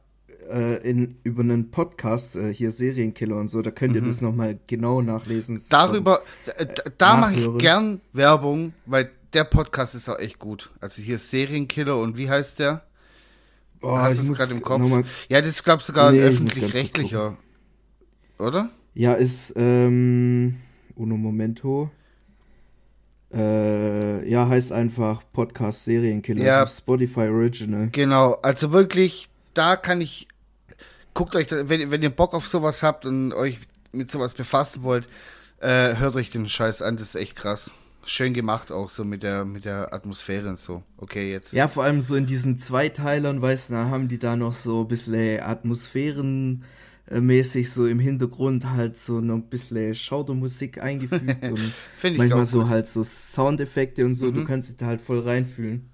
äh, 0.51 0.89
in 0.89 1.17
über 1.23 1.43
einen 1.43 1.71
Podcast 1.71 2.37
äh, 2.37 2.53
hier 2.53 2.71
Serienkiller 2.71 3.37
und 3.37 3.49
so, 3.49 3.63
da 3.63 3.71
könnt 3.71 3.95
ihr 3.95 4.03
das 4.03 4.21
noch 4.21 4.35
mal 4.35 4.59
genau 4.67 5.03
nachlesen. 5.03 5.61
Darüber, 5.71 6.21
da, 6.47 6.65
da, 6.99 7.17
mache 7.17 7.35
ich 7.35 7.59
gern 7.59 8.01
Werbung, 8.13 8.73
weil 8.87 9.11
der 9.33 9.45
Podcast 9.45 9.95
ist 9.95 10.09
auch 10.09 10.19
echt 10.19 10.39
gut. 10.39 10.71
Also 10.81 11.03
hier 11.03 11.17
ist 11.17 11.31
Serienkiller 11.31 11.99
und 11.99 12.17
wie 12.17 12.31
heißt 12.31 12.59
der? 12.59 12.85
Oh, 13.83 13.97
Hast 13.97 14.27
du 14.27 14.33
es 14.33 14.39
gerade 14.39 14.53
im 14.53 14.63
Kopf? 14.63 14.81
mal- 14.83 15.05
Ja, 15.29 15.41
das 15.41 15.51
ist, 15.51 15.65
glaube 15.65 15.81
ich, 15.81 15.87
sogar 15.87 16.11
Nee, 16.11 16.23
ein 16.23 16.29
öffentlich-rechtlicher. 16.29 17.37
Oder? 18.39 18.71
Ja, 18.95 19.15
ist 19.15 19.53
ähm, 19.57 20.57
uno 20.95 21.17
momento. 21.17 21.91
Äh, 23.33 24.29
ja, 24.29 24.49
heißt 24.49 24.73
einfach 24.73 25.23
Podcast 25.33 25.85
Serienkiller. 25.85 26.45
Ja. 26.45 26.61
Also 26.61 26.79
Spotify 26.79 27.29
Original. 27.29 27.89
Genau, 27.91 28.35
also 28.43 28.73
wirklich, 28.73 29.27
da 29.55 29.77
kann 29.77 30.01
ich. 30.01 30.29
Guckt 31.15 31.37
euch, 31.37 31.47
wenn, 31.51 31.91
wenn 31.91 32.03
ihr 32.03 32.11
Bock 32.11 32.35
auf 32.35 32.47
sowas 32.47 32.83
habt 32.83 33.07
und 33.07 33.33
euch 33.33 33.59
mit 33.93 34.11
sowas 34.11 34.35
befassen 34.35 34.83
wollt, 34.83 35.09
äh, 35.61 35.97
hört 35.97 36.17
euch 36.17 36.31
den 36.31 36.49
Scheiß 36.49 36.83
an, 36.83 36.97
das 36.97 37.15
ist 37.15 37.21
echt 37.21 37.37
krass. 37.37 37.71
Schön 38.05 38.35
gemacht 38.35 38.71
auch 38.71 38.91
so 38.91 39.05
mit 39.05 39.23
der, 39.23 39.45
mit 39.45 39.65
der 39.65 39.95
Atmosphäre 39.95 40.49
und 40.51 40.59
so. 40.59 40.83
Okay, 40.99 41.31
jetzt. 41.31 41.55
Ja, 41.55 41.69
vor 41.69 41.85
allem 41.85 42.03
so 42.03 42.17
in 42.17 42.27
diesen 42.27 42.59
Zweiteilern, 42.59 43.41
weißt 43.41 43.71
du, 43.71 43.75
da 43.75 43.87
haben 43.87 44.09
die 44.09 44.19
da 44.19 44.37
noch 44.37 44.53
so 44.53 44.83
ein 44.83 44.89
bisschen 44.89 45.41
Atmosphären 45.41 46.65
äh, 47.07 47.21
mäßig 47.21 47.71
so 47.71 47.87
im 47.87 47.99
Hintergrund 47.99 48.71
halt 48.71 48.97
so 48.97 49.21
noch 49.21 49.37
ein 49.37 49.49
bisschen 49.49 49.95
Schaudermusik 49.95 50.79
eingefügt 50.83 51.43
und 51.45 51.73
Finde 51.97 52.15
ich 52.15 52.19
manchmal 52.19 52.47
so 52.47 52.61
gut. 52.61 52.69
halt 52.69 52.87
so 52.87 53.03
Soundeffekte 53.05 54.05
und 54.05 54.15
so, 54.15 54.31
du 54.31 54.45
kannst 54.45 54.71
dich 54.71 54.77
da 54.77 54.87
halt 54.87 55.01
voll 55.01 55.21
reinfühlen. 55.21 55.89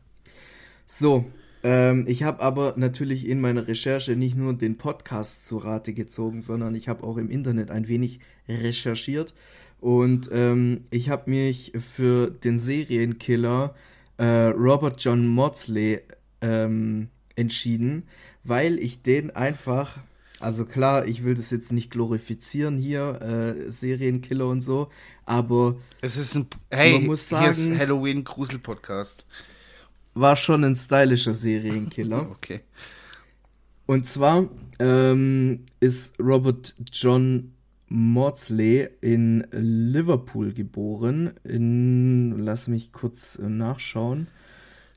So, 0.87 1.27
ähm, 1.63 2.05
ich 2.09 2.23
habe 2.23 2.41
aber 2.43 2.75
natürlich 2.77 3.27
in 3.29 3.41
meiner 3.41 3.67
Recherche 3.69 4.17
nicht 4.17 4.37
nur 4.37 4.55
den 4.55 4.77
Podcast 4.79 5.47
zu 5.47 5.59
Rate 5.59 5.93
gezogen, 5.93 6.41
sondern 6.43 6.75
ich 6.75 6.89
habe 6.89 7.05
auch 7.05 7.17
im 7.17 7.31
Internet 7.31 7.71
ein 7.71 7.89
wenig 7.89 8.21
recherchiert 8.49 9.35
und 9.81 10.29
ähm, 10.33 10.85
ich 10.91 11.11
habe 11.11 11.31
mich 11.31 11.73
für 11.79 12.31
den 12.31 12.59
Serienkiller 12.59 13.75
äh, 14.19 14.25
Robert 14.25 15.03
John 15.03 15.27
Maudsley 15.27 16.01
ähm, 16.41 17.09
entschieden, 17.37 18.05
weil 18.45 18.79
ich 18.79 19.03
den 19.03 19.31
einfach, 19.31 19.99
also 20.41 20.65
klar, 20.65 21.07
ich 21.07 21.25
will 21.25 21.35
das 21.35 21.51
jetzt 21.51 21.73
nicht 21.73 21.91
glorifizieren 21.91 22.77
hier, 22.79 23.21
äh, 23.23 23.71
Serienkiller 23.71 24.47
und 24.49 24.61
so, 24.63 24.89
aber 25.27 25.77
Es 26.03 26.17
ist 26.17 26.35
ein. 26.37 26.47
Hey, 26.71 26.95
Man 26.95 27.07
muss 27.07 27.29
hier 27.29 27.49
ist 27.49 27.65
sagen- 27.65 27.79
Halloween 27.79 28.25
Grusel 28.25 28.59
Podcast. 28.59 29.25
War 30.21 30.37
schon 30.37 30.63
ein 30.65 30.75
stylischer 30.75 31.35
Serienkiller. 31.35 32.29
Okay. 32.41 32.61
Und 33.87 34.07
zwar 34.07 34.49
ähm, 34.79 35.65
ist 35.81 36.21
Robert 36.21 36.75
John 36.93 37.55
Maudsley 37.89 38.89
in 39.01 39.45
Liverpool 39.51 40.53
geboren. 40.53 41.33
In, 41.43 42.39
lass 42.39 42.69
mich 42.69 42.93
kurz 42.93 43.37
äh, 43.37 43.49
nachschauen. 43.49 44.29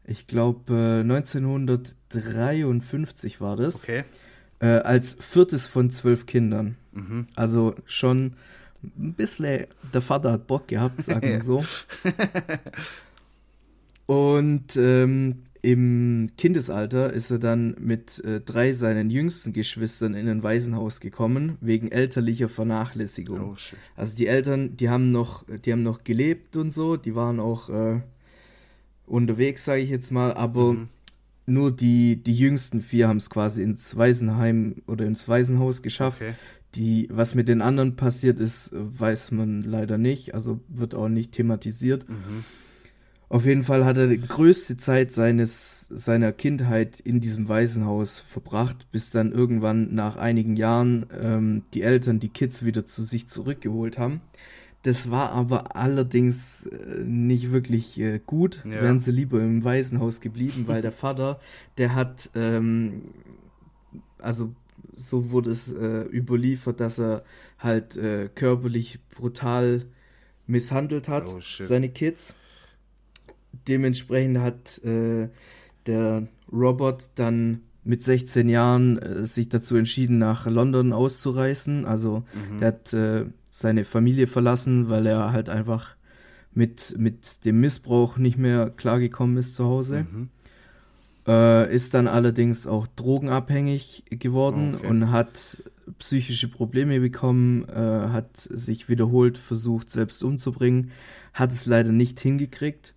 Ich 0.06 0.28
glaube, 0.28 0.74
äh, 0.74 1.00
1953 1.02 3.42
war 3.42 3.56
das. 3.56 3.82
Okay. 3.84 4.04
Äh, 4.60 4.68
als 4.68 5.18
viertes 5.20 5.66
von 5.66 5.90
zwölf 5.90 6.28
Kindern. 6.28 6.78
Mhm. 6.92 7.26
Also 7.36 7.74
schon 7.86 8.36
ein 8.84 9.14
bisschen, 9.14 9.66
der 9.94 10.02
Vater 10.02 10.34
hat 10.34 10.48
Bock 10.48 10.68
gehabt, 10.68 11.02
sagen 11.04 11.22
wir 11.24 11.40
so. 11.44 11.64
Und 14.06 14.76
ähm, 14.76 15.44
im 15.62 16.32
Kindesalter 16.38 17.14
ist 17.14 17.32
er 17.32 17.40
dann 17.40 17.76
mit 17.80 18.24
äh, 18.26 18.42
drei 18.42 18.74
seinen 18.74 19.10
jüngsten 19.10 19.54
Geschwistern 19.54 20.14
in 20.14 20.28
ein 20.28 20.44
Waisenhaus 20.44 21.00
gekommen, 21.00 21.58
wegen 21.62 21.90
elterlicher 21.90 22.50
Vernachlässigung. 22.50 23.52
Oh. 23.54 23.56
Also 23.96 24.18
die 24.18 24.28
Eltern, 24.28 24.76
die 24.76 24.90
haben 24.90 25.12
noch, 25.12 25.46
die 25.66 25.72
haben 25.72 25.84
noch 25.84 26.04
gelebt 26.04 26.58
und 26.58 26.72
so, 26.72 26.98
die 26.98 27.16
waren 27.16 27.40
auch 27.40 27.70
äh, 27.70 28.02
unterwegs, 29.06 29.64
sage 29.66 29.82
ich 29.82 29.90
jetzt 29.90 30.12
mal, 30.12 30.34
aber 30.34 30.74
Mhm. 30.74 30.90
nur 31.46 31.72
die, 31.72 32.18
die 32.22 32.36
jüngsten 32.36 32.82
vier 32.82 33.08
haben 33.08 33.18
es 33.18 33.30
quasi 33.30 33.64
ins 33.64 33.96
Waisenheim 33.96 34.76
oder 34.86 35.06
ins 35.06 35.28
Waisenhaus 35.30 35.82
geschafft. 35.82 36.22
Okay. 36.22 36.34
Die, 36.76 37.08
was 37.12 37.36
mit 37.36 37.48
den 37.48 37.62
anderen 37.62 37.96
passiert 37.96 38.40
ist, 38.40 38.72
weiß 38.74 39.32
man 39.32 39.62
leider 39.64 39.98
nicht, 39.98 40.34
also 40.34 40.60
wird 40.68 40.94
auch 40.96 41.08
nicht 41.08 41.32
thematisiert. 41.32 42.10
Mhm. 42.10 42.44
Auf 43.34 43.46
jeden 43.46 43.64
Fall 43.64 43.84
hat 43.84 43.98
er 43.98 44.06
die 44.06 44.22
größte 44.22 44.78
Zeit 44.78 45.12
seines, 45.12 45.88
seiner 45.90 46.32
Kindheit 46.32 47.00
in 47.00 47.20
diesem 47.20 47.50
Waisenhaus 47.50 48.20
verbracht, 48.20 48.86
bis 48.92 49.10
dann 49.10 49.32
irgendwann 49.32 49.96
nach 49.96 50.18
einigen 50.18 50.56
Jahren 50.56 51.08
ähm, 51.20 51.64
die 51.74 51.82
Eltern 51.82 52.20
die 52.20 52.30
Kids 52.30 52.64
wieder 52.64 52.86
zu 52.86 53.02
sich 53.02 53.28
zurückgeholt 53.28 53.98
haben. 53.98 54.22
Das 54.84 55.10
war 55.10 55.32
aber 55.32 55.76
allerdings 55.76 56.68
äh, 56.68 57.04
nicht 57.04 57.52
wirklich 57.52 58.00
äh, 58.00 58.20
gut. 58.24 58.62
Ja. 58.66 58.84
Wären 58.84 59.00
sie 59.00 59.10
lieber 59.12 59.42
im 59.42 59.64
Waisenhaus 59.64 60.22
geblieben, 60.22 60.66
weil 60.68 60.84
der 60.84 60.92
Vater, 61.04 61.40
der 61.80 61.96
hat, 61.96 62.30
ähm, 62.36 63.02
also 64.20 64.54
so 64.94 65.32
wurde 65.32 65.50
es 65.50 65.74
äh, 65.74 66.04
überliefert, 66.04 66.80
dass 66.80 67.00
er 67.00 67.24
halt 67.58 67.98
äh, 67.98 68.30
körperlich 68.36 69.00
brutal 69.10 69.86
misshandelt 70.46 71.08
hat, 71.08 71.30
Oh, 71.30 71.40
seine 71.42 71.90
Kids. 71.90 72.36
Dementsprechend 73.68 74.40
hat 74.40 74.84
äh, 74.84 75.30
der 75.86 76.28
Robert 76.52 77.10
dann 77.16 77.62
mit 77.84 78.04
16 78.04 78.48
Jahren 78.50 78.98
äh, 78.98 79.26
sich 79.26 79.50
dazu 79.50 79.76
entschieden, 79.76 80.18
nach 80.18 80.46
London 80.48 80.94
auszureisen. 80.94 81.86
Also 81.86 82.24
Mhm. 82.34 82.60
der 82.60 82.68
hat 82.70 82.94
äh, 82.94 83.26
seine 83.50 83.84
Familie 83.84 84.28
verlassen, 84.28 84.90
weil 84.90 85.06
er 85.06 85.32
halt 85.34 85.50
einfach 85.50 85.96
mit, 86.54 86.96
mit 86.98 87.46
dem 87.46 87.60
Missbrauch 87.60 88.18
nicht 88.18 88.38
mehr 88.38 88.70
klargekommen 88.70 89.38
ist 89.38 89.56
zu 89.56 89.66
Hause. 89.66 90.06
Mhm. 90.12 90.30
Äh, 91.26 91.74
ist 91.74 91.94
dann 91.94 92.08
allerdings 92.08 92.68
auch 92.68 92.86
drogenabhängig 92.96 94.04
geworden 94.10 94.76
Okay. 94.76 94.88
und 94.88 95.12
hat 95.12 95.58
psychische 96.00 96.48
Probleme 96.50 97.00
bekommen, 97.00 97.68
äh, 97.70 97.76
hat 97.76 98.36
sich 98.38 98.90
wiederholt 98.90 99.38
versucht, 99.38 99.90
selbst 99.90 100.22
umzubringen, 100.24 100.92
hat 101.34 101.52
es 101.52 101.66
leider 101.66 101.92
nicht 101.92 102.20
hingekriegt. 102.20 102.93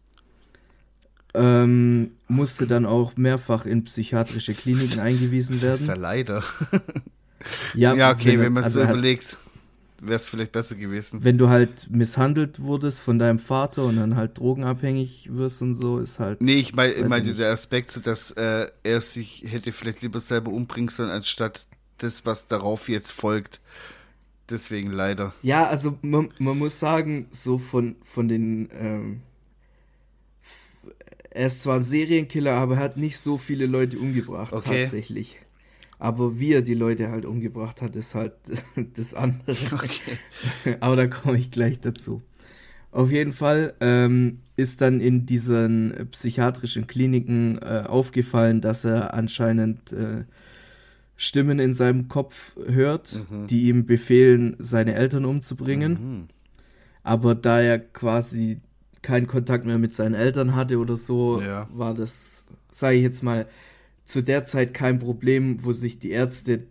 Ähm, 1.37 2.13
musste 2.29 2.67
dann 2.67 2.87
auch 2.87 3.17
mehrfach 3.17 3.67
in 3.67 3.85
psychiatrische 3.85 4.55
Kliniken 4.55 5.01
eingewiesen 5.01 5.53
Das 5.53 5.63
ist 5.81 5.83
ja 5.83 5.89
werden. 5.89 6.01
leider. 6.01 6.45
Ja, 7.75 8.11
okay, 8.11 8.39
wenn 8.41 8.53
man 8.55 8.65
also 8.65 8.81
so 8.81 8.85
er 8.85 8.93
überlegt, 8.93 9.37
wäre 10.01 10.17
es 10.17 10.29
vielleicht 10.29 10.51
besser 10.53 10.75
gewesen. 10.75 11.23
Wenn 11.23 11.39
du 11.39 11.49
halt 11.49 11.89
misshandelt 11.91 12.61
wurdest 12.61 13.01
von 13.01 13.19
deinem 13.21 13.39
Vater 13.39 13.85
und 13.85 13.97
dann 13.97 14.17
halt 14.17 14.39
drogenabhängig 14.39 15.29
wirst 15.33 15.63
und 15.63 15.75
so, 15.75 15.99
ist 16.01 16.19
halt. 16.19 16.41
Nee, 16.43 16.55
ich 16.57 16.75
mein- 16.75 17.07
meinte 17.09 17.29
nicht. 17.29 17.39
der 17.41 17.53
Aspekt, 17.53 18.05
dass 18.07 18.33
äh, 18.33 18.67
er 18.83 19.01
sich 19.01 19.45
hätte 19.47 19.71
vielleicht 19.73 20.03
lieber 20.03 20.19
selber 20.21 20.51
umbringen 20.51 20.89
sollen, 20.89 21.11
anstatt 21.11 21.67
das, 21.99 22.27
was 22.27 22.47
darauf 22.49 22.89
jetzt 22.89 23.13
folgt. 23.13 23.61
Deswegen 24.51 24.91
leider. 24.91 25.33
Ja, 25.43 25.67
also 25.67 25.99
man, 26.03 26.31
man 26.39 26.59
muss 26.59 26.81
sagen, 26.81 27.27
so 27.31 27.59
von, 27.59 27.97
von 28.03 28.27
den. 28.29 28.71
Ähm, 28.79 29.21
er 31.37 31.47
ist 31.47 31.63
zwar 31.63 31.77
ein 31.77 31.83
Serienkiller, 31.83 32.53
aber 32.55 32.75
er 32.77 32.81
hat 32.81 32.97
nicht 32.97 33.19
so 33.19 33.39
viele 33.39 33.67
Leute 33.67 33.99
umgebracht, 33.99 34.53
Okay. 34.53 34.83
tatsächlich. 34.83 35.39
Aber 35.99 36.39
wie 36.39 36.53
er 36.53 36.63
die 36.63 36.75
Leute 36.75 37.11
halt 37.11 37.25
umgebracht 37.25 37.81
hat, 37.83 37.97
ist 37.97 38.15
halt 38.15 38.33
das 38.97 39.15
andere. 39.15 39.57
Okay. 39.73 40.19
Aber 40.81 40.97
da 40.97 41.07
komme 41.07 41.39
ich 41.39 41.51
gleich 41.51 41.81
dazu. 41.81 42.21
Auf 42.93 43.11
jeden 43.11 43.33
Fall 43.33 43.75
ähm, 43.81 44.41
ist 44.57 44.81
dann 44.83 45.01
in 45.01 45.25
diesen 45.27 46.09
psychiatrischen 46.11 46.87
Kliniken 46.87 47.59
äh, 47.63 47.85
aufgefallen, 47.87 48.61
dass 48.61 48.85
er 48.85 49.15
anscheinend 49.15 49.93
äh, 49.93 50.25
Stimmen 51.17 51.59
in 51.59 51.73
seinem 51.73 52.09
Kopf 52.09 52.55
hört, 52.67 53.19
Mhm. 53.31 53.47
die 53.47 53.69
ihm 53.69 53.87
befehlen, 53.87 54.55
seine 54.59 54.95
Eltern 54.95 55.25
umzubringen. 55.25 55.93
Mhm. 55.93 56.25
Aber 57.03 57.35
da 57.35 57.61
er 57.61 57.79
quasi 57.79 58.61
keinen 59.03 59.27
Kontakt 59.27 59.67
mehr 59.67 59.79
mit 59.79 59.95
seinen 59.95 60.15
Eltern 60.15 60.55
hatte 60.55 60.79
oder 60.79 60.97
so, 60.97 61.41
Ja. 61.41 61.69
war 61.73 61.95
das, 61.95 62.45
sage 62.71 62.97
ich 62.97 63.03
jetzt 63.03 63.23
mal, 63.23 63.47
zu 64.05 64.23
der 64.23 64.47
Zeit 64.47 64.75
kein 64.75 64.99
Problem, 64.99 65.65
wo 65.65 65.73
sich 65.73 65.99
die 65.99 66.11
Ärzte 66.11 66.65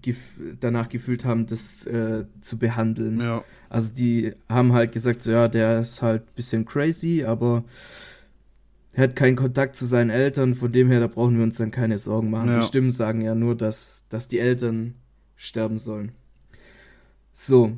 gef 0.00 0.38
danach 0.60 0.88
gefühlt 0.88 1.24
haben, 1.24 1.46
das 1.46 1.86
äh, 1.86 2.24
zu 2.40 2.58
behandeln. 2.58 3.20
Ja. 3.20 3.44
Also 3.68 3.92
die 3.92 4.32
haben 4.48 4.72
halt 4.72 4.92
gesagt, 4.92 5.22
so 5.22 5.30
ja, 5.32 5.48
der 5.48 5.80
ist 5.80 6.02
halt 6.02 6.22
ein 6.22 6.34
bisschen 6.36 6.64
crazy, 6.64 7.24
aber 7.24 7.64
er 8.92 9.04
hat 9.04 9.16
keinen 9.16 9.36
Kontakt 9.36 9.74
zu 9.76 9.86
seinen 9.86 10.10
Eltern, 10.10 10.54
von 10.54 10.70
dem 10.70 10.88
her, 10.88 11.00
da 11.00 11.06
brauchen 11.06 11.36
wir 11.36 11.44
uns 11.44 11.56
dann 11.56 11.70
keine 11.70 11.98
Sorgen 11.98 12.30
machen. 12.30 12.50
Ja. 12.50 12.60
Die 12.60 12.66
Stimmen 12.66 12.90
sagen 12.90 13.22
ja 13.22 13.34
nur, 13.34 13.56
dass, 13.56 14.04
dass 14.10 14.28
die 14.28 14.38
Eltern 14.38 14.94
sterben 15.36 15.78
sollen. 15.78 16.12
So. 17.32 17.72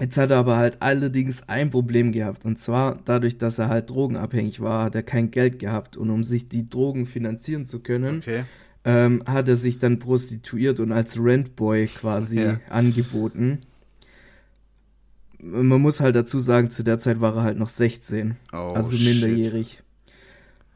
Jetzt 0.00 0.16
hat 0.16 0.30
er 0.30 0.36
aber 0.38 0.56
halt 0.56 0.76
allerdings 0.80 1.48
ein 1.48 1.70
Problem 1.70 2.12
gehabt. 2.12 2.44
Und 2.44 2.58
zwar 2.60 2.98
dadurch, 3.04 3.38
dass 3.38 3.58
er 3.58 3.68
halt 3.68 3.90
drogenabhängig 3.90 4.60
war, 4.60 4.84
hat 4.84 4.94
er 4.94 5.02
kein 5.02 5.30
Geld 5.30 5.58
gehabt. 5.58 5.96
Und 5.96 6.10
um 6.10 6.22
sich 6.24 6.48
die 6.48 6.68
Drogen 6.68 7.04
finanzieren 7.06 7.66
zu 7.66 7.80
können, 7.80 8.18
Okay. 8.18 8.44
ähm, 8.84 9.22
hat 9.26 9.48
er 9.48 9.56
sich 9.56 9.78
dann 9.80 9.98
prostituiert 9.98 10.78
und 10.80 10.92
als 10.92 11.18
Rentboy 11.18 11.86
quasi 11.88 12.40
Ja. 12.40 12.60
angeboten. 12.70 13.58
Man 15.40 15.80
muss 15.80 16.00
halt 16.00 16.16
dazu 16.16 16.40
sagen, 16.40 16.70
zu 16.70 16.82
der 16.82 16.98
Zeit 16.98 17.20
war 17.20 17.36
er 17.36 17.42
halt 17.42 17.58
noch 17.58 17.68
16 17.68 18.36
Oh, 18.52 18.72
also 18.74 18.96
shit. 18.96 19.06
minderjährig. 19.22 19.82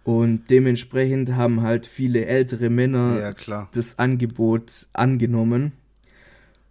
Und 0.04 0.50
dementsprechend 0.50 1.34
haben 1.36 1.62
halt 1.62 1.86
viele 1.86 2.24
ältere 2.26 2.70
Männer 2.70 3.18
Ja, 3.20 3.32
klar. 3.32 3.68
das 3.72 3.98
Angebot 3.98 4.86
angenommen. 4.92 5.72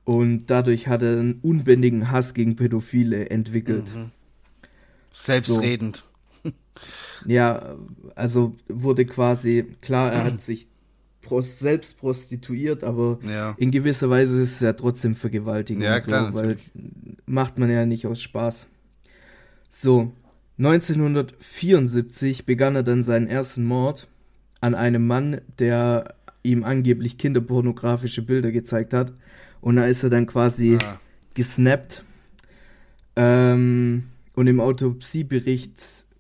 Und 0.04 0.48
dadurch 0.48 0.88
hat 0.88 1.02
er 1.04 1.14
einen 1.20 1.40
unbändigen 1.42 2.12
Hass 2.12 2.34
gegen 2.34 2.56
Pädophile 2.56 3.30
entwickelt. 3.30 3.94
Mhm. 3.96 4.12
Selbstredend. 5.12 6.06
Ja, 7.26 7.76
also 8.16 8.56
wurde 8.68 9.06
quasi, 9.06 9.66
klar, 9.82 10.12
er 10.12 10.24
hat 10.24 10.42
sich 10.42 10.68
pros 11.22 11.60
selbst 11.60 12.00
prostituiert, 12.00 12.84
aber 12.84 13.20
Ja. 13.24 13.54
in 13.60 13.70
gewisser 13.70 14.10
Weise 14.10 14.42
ist 14.42 14.54
es 14.54 14.60
ja 14.62 14.74
trotzdem 14.74 15.14
Vergewaltigung. 15.14 15.84
Ja, 15.84 16.00
klar, 16.00 16.30
so, 16.30 16.34
weil 16.34 16.58
macht 17.28 17.60
man 17.60 17.70
ja 17.70 17.86
nicht 17.86 18.08
aus 18.08 18.22
Spaß. 18.22 18.66
So, 19.70 20.12
1974 20.58 22.46
begann 22.46 22.76
er 22.76 22.84
dann 22.84 23.04
seinen 23.04 23.28
ersten 23.28 23.64
Mord 23.66 24.08
an 24.60 24.74
einem 24.76 25.06
Mann, 25.06 25.42
der 25.60 26.16
ihm 26.44 26.64
angeblich 26.64 27.18
kinderpornografische 27.20 28.24
Bilder 28.24 28.52
gezeigt 28.52 28.94
hat. 28.94 29.14
Und 29.62 29.76
da 29.78 29.86
ist 29.86 30.04
er 30.04 30.10
dann 30.10 30.26
quasi 30.26 30.78
Ah. 30.84 31.00
gesnappt. 31.34 32.04
Ähm, 33.16 34.04
und 34.34 34.48
im 34.48 34.60
Autopsiebericht, 34.60 35.76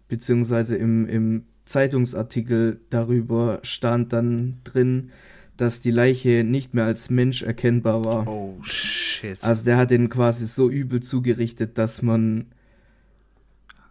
beziehungsweise 0.08 0.76
im, 0.76 1.08
im 1.08 1.44
Zeitungsartikel 1.66 2.80
darüber 2.89 3.60
stand 3.64 4.12
dann 4.14 4.58
drin, 4.64 5.12
dass 5.58 5.80
die 5.80 5.92
Leiche 5.92 6.44
nicht 6.44 6.74
mehr 6.74 6.86
als 6.86 7.10
Mensch 7.10 7.44
erkennbar 7.44 8.04
war. 8.04 8.28
Oh, 8.28 8.58
shit. 8.62 9.38
Also 9.44 9.64
der 9.64 9.78
hat 9.78 9.92
den 9.92 10.10
quasi 10.10 10.46
so 10.46 10.70
übel 10.70 11.02
zugerichtet, 11.02 11.78
dass 11.78 12.02
man 12.02 12.48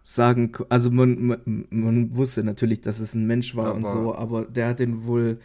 sagen, 0.03 0.51
also 0.69 0.91
man, 0.91 1.23
man, 1.25 1.65
man 1.69 2.15
wusste 2.15 2.43
natürlich, 2.43 2.81
dass 2.81 2.99
es 2.99 3.13
ein 3.13 3.25
Mensch 3.25 3.55
war 3.55 3.73
und 3.73 3.85
Aber- 3.85 3.93
so, 3.93 4.15
aber 4.15 4.45
der 4.45 4.67
hat 4.69 4.79
den 4.79 5.05
wohl 5.05 5.39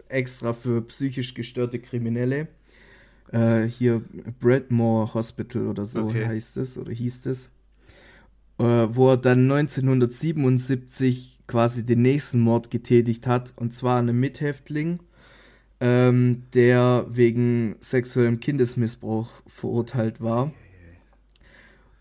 extra 0.09 0.53
für 0.53 0.83
psychisch 0.83 1.35
gestörte 1.35 1.79
Kriminelle. 1.79 2.49
Äh, 3.33 3.65
hier 3.65 4.03
Bradmore 4.41 5.15
Hospital 5.15 5.67
oder 5.67 5.85
so 5.85 6.05
Okay. 6.05 6.27
heißt 6.27 6.57
es 6.59 6.79
oder 6.79 6.93
hieß 6.93 7.27
es. 7.27 7.51
Äh, 8.59 8.63
wo 8.65 9.11
er 9.11 9.17
dann 9.19 9.51
1977 9.51 11.41
quasi 11.47 11.85
den 11.85 12.01
nächsten 12.03 12.41
Mord 12.41 12.71
getätigt 12.71 13.27
hat, 13.27 13.53
und 13.57 13.75
zwar 13.75 13.99
an 13.99 14.09
einem 14.09 14.21
Mithäftling, 14.21 15.01
ähm, 15.81 16.45
der 16.55 17.07
wegen 17.11 17.77
sexuellem 17.81 18.41
Kindesmissbrauch 18.41 19.29
verurteilt 19.47 20.21
war. 20.23 20.53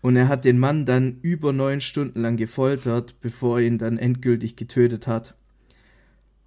Und 0.00 0.16
er 0.16 0.28
hat 0.28 0.44
den 0.44 0.58
Mann 0.58 0.86
dann 0.86 1.18
über 1.20 1.52
neun 1.52 1.80
Stunden 1.80 2.22
lang 2.22 2.36
gefoltert, 2.36 3.16
bevor 3.20 3.60
er 3.60 3.66
ihn 3.66 3.78
dann 3.78 3.98
endgültig 3.98 4.56
getötet 4.56 5.06
hat. 5.06 5.34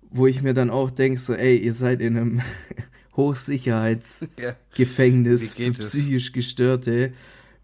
Wo 0.10 0.26
ich 0.28 0.42
mir 0.42 0.54
dann 0.56 0.72
auch 0.72 0.90
denke, 0.90 1.20
so, 1.20 1.34
ey, 1.34 1.58
ihr 1.58 1.74
seid 1.74 2.02
in 2.02 2.18
einem 2.18 2.42
Hochsicherheitsgefängnis 3.16 5.56
Ja. 5.58 5.66
für 5.66 5.72
psychisch 5.74 6.32
Gestörte. 6.32 7.14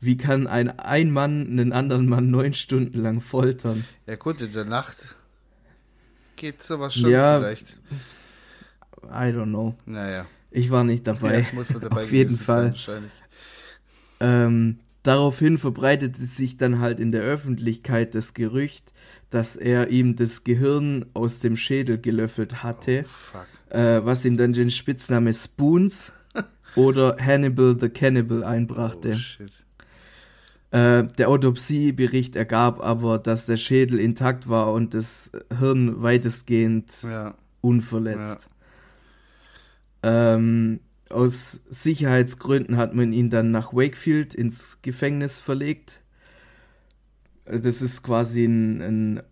Wie 0.05 0.17
kann 0.17 0.47
ein, 0.47 0.77
ein 0.79 1.11
Mann 1.11 1.47
einen 1.47 1.73
anderen 1.73 2.07
Mann 2.07 2.29
neun 2.29 2.53
Stunden 2.53 3.01
lang 3.01 3.21
foltern? 3.21 3.85
Ja, 4.05 4.15
gut, 4.15 4.41
in 4.41 4.53
der 4.53 4.65
Nacht 4.65 4.97
geht 6.35 6.61
sowas 6.63 6.93
schon 6.95 7.09
Ja. 7.09 7.39
vielleicht. 7.39 7.75
I 9.03 9.31
don't 9.31 9.45
know. 9.49 9.75
Naja. 9.85 10.25
Ich 10.51 10.71
war 10.71 10.83
nicht 10.83 11.05
dabei. 11.07 11.39
Ja, 11.41 11.45
muss 11.53 11.71
man 11.71 11.81
dabei 11.81 12.03
Auf 12.03 12.11
jeden 12.11 12.35
Fall. 12.37 12.73
Sein. 12.77 13.11
Ähm, 14.19 14.79
daraufhin 15.03 15.57
verbreitete 15.57 16.19
sich 16.25 16.57
dann 16.57 16.79
halt 16.79 16.99
in 16.99 17.11
der 17.11 17.21
Öffentlichkeit 17.21 18.15
das 18.15 18.33
Gerücht, 18.33 18.91
dass 19.29 19.55
er 19.55 19.89
ihm 19.89 20.15
das 20.15 20.43
Gehirn 20.43 21.05
aus 21.13 21.39
dem 21.39 21.57
Schädel 21.57 21.99
gelöffelt 21.99 22.63
hatte, 22.63 23.03
Fuck. 23.03 23.45
äh, 23.75 24.05
was 24.05 24.23
ihm 24.25 24.37
dann 24.37 24.53
den 24.53 24.69
Spitzname 24.71 25.33
Spoons 25.33 26.11
oder 26.75 27.17
Hannibal 27.19 27.77
the 27.79 27.89
Cannibal 27.89 28.43
einbrachte. 28.43 29.11
Oh, 29.11 29.17
shit. 29.17 29.64
Äh, 30.71 31.03
der 31.17 31.29
Autopsiebericht 31.29 32.35
ergab 32.35 32.81
aber, 32.83 33.19
dass 33.19 33.45
der 33.45 33.57
Schädel 33.57 33.99
intakt 33.99 34.49
war 34.49 34.73
und 34.73 34.93
das 34.93 35.31
Hirn 35.59 36.01
weitestgehend 36.01 37.03
Ja. 37.03 37.35
unverletzt. 37.61 38.49
Ähm, 40.03 40.79
aus 41.09 41.61
Sicherheitsgründen 41.69 42.77
hat 42.77 42.93
man 42.93 43.13
ihn 43.13 43.29
dann 43.29 43.51
nach 43.51 43.73
Wakefield 43.73 44.33
ins 44.33 44.81
Gefängnis 44.81 45.39
verlegt. 45.39 46.01
Äh, 47.45 47.59
Das 47.59 47.81
ist 47.81 48.03
quasi 48.03 48.45
ein, 48.45 48.81
ein 48.81 49.23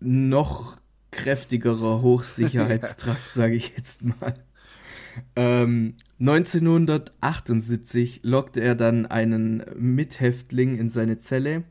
noch 0.00 0.76
kräftigerer 1.10 2.02
Hochsicherheitstrakt, 2.02 3.30
sage 3.32 3.54
ich 3.54 3.76
jetzt 3.76 4.02
mal. 4.04 4.34
Ähm, 5.36 5.94
1978 6.20 8.20
lockte 8.22 8.60
er 8.60 8.74
dann 8.74 9.06
einen 9.06 9.62
Mithäftling 9.76 10.76
in 10.76 10.88
seine 10.88 11.18
Zelle, 11.18 11.64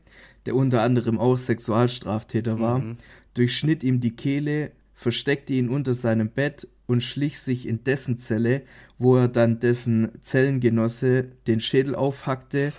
der 0.46 0.56
unter 0.56 0.82
anderem 0.82 1.18
auch 1.18 1.36
Sexualstraftäter 1.36 2.60
war, 2.60 2.80
Mhm. 2.80 2.96
durchschnitt 3.34 3.84
ihm 3.84 4.00
die 4.00 4.14
Kehle, 4.16 4.72
versteckte 4.94 5.52
ihn 5.54 5.68
unter 5.68 5.94
seinem 5.94 6.28
Bett 6.28 6.68
und 6.86 7.02
schlich 7.02 7.38
sich 7.38 7.66
in 7.66 7.84
dessen 7.84 8.18
Zelle, 8.18 8.62
wo 8.98 9.16
er 9.16 9.28
dann 9.28 9.60
dessen 9.60 10.10
Zellengenosse 10.20 11.28
den 11.46 11.60
Schädel 11.60 11.94
aufhackte, 11.94 12.72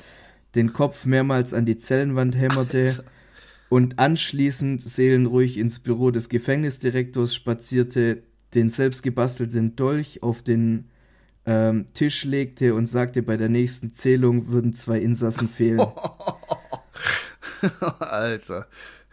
den 0.55 0.74
Kopf 0.74 1.05
mehrmals 1.05 1.53
an 1.53 1.66
die 1.66 1.78
Zellenwand 1.78 2.38
hämmerte 2.38 3.03
und 3.70 3.97
anschließend 3.97 4.82
seelenruhig 4.82 5.57
ins 5.57 5.80
Büro 5.80 6.11
des 6.11 6.30
Gefängnisdirektors 6.30 7.34
spazierte, 7.34 8.22
den 8.56 8.70
selbstgebastelten 8.70 9.76
Dolch 9.76 10.24
auf 10.24 10.41
den 10.41 10.86
ähm, 11.45 11.86
Tisch 11.93 12.24
legte 12.24 12.74
und 12.76 12.88
sagte, 12.88 13.22
bei 13.22 13.36
der 13.38 13.49
nächsten 13.49 13.93
Zählung 13.93 14.47
würden 14.49 14.74
zwei 14.76 14.99
Insassen 14.99 15.49
fehlen. 15.49 15.82
Alter. 17.99 18.68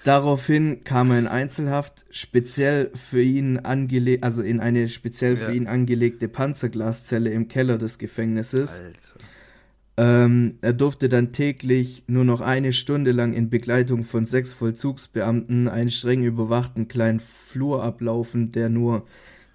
Daraufhin 0.05 0.83
kam 0.85 1.11
er 1.11 1.19
in 1.19 1.27
Einzelhaft, 1.27 2.07
speziell 2.11 2.91
für 2.95 3.21
ihn 3.23 3.59
angelegt, 3.59 4.25
also 4.25 4.43
in 4.43 4.61
eine 4.61 4.89
speziell 4.89 5.37
für 5.37 5.51
Ja. 5.51 5.57
ihn 5.57 5.67
angelegte 5.67 6.27
Panzerglaszelle 6.29 7.31
im 7.31 7.49
Keller 7.49 7.77
des 7.77 7.99
Gefängnisses. 7.99 8.81
Alter. 8.81 9.25
Ähm, 9.99 10.57
er 10.63 10.73
durfte 10.73 11.11
dann 11.11 11.33
täglich 11.33 12.05
nur 12.07 12.25
noch 12.25 12.41
eine 12.41 12.73
Stunde 12.73 13.13
lang 13.13 13.35
in 13.35 13.51
Begleitung 13.51 14.05
von 14.05 14.25
sechs 14.25 14.55
Vollzugsbeamten 14.55 15.69
einen 15.69 15.91
streng 15.91 16.25
überwachten 16.25 16.89
kleinen 16.89 17.21
Flur 17.21 17.83
ablaufen, 17.83 18.51
der 18.51 18.71
nur 18.71 19.07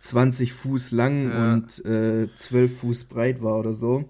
20 0.05 0.53
Fuß 0.53 0.91
lang 0.91 1.29
Ja. 1.29 1.53
und 1.53 1.85
äh, 1.85 2.27
12 2.35 2.79
Fuß 2.79 3.03
breit 3.05 3.41
war 3.41 3.59
oder 3.59 3.73
so. 3.73 4.05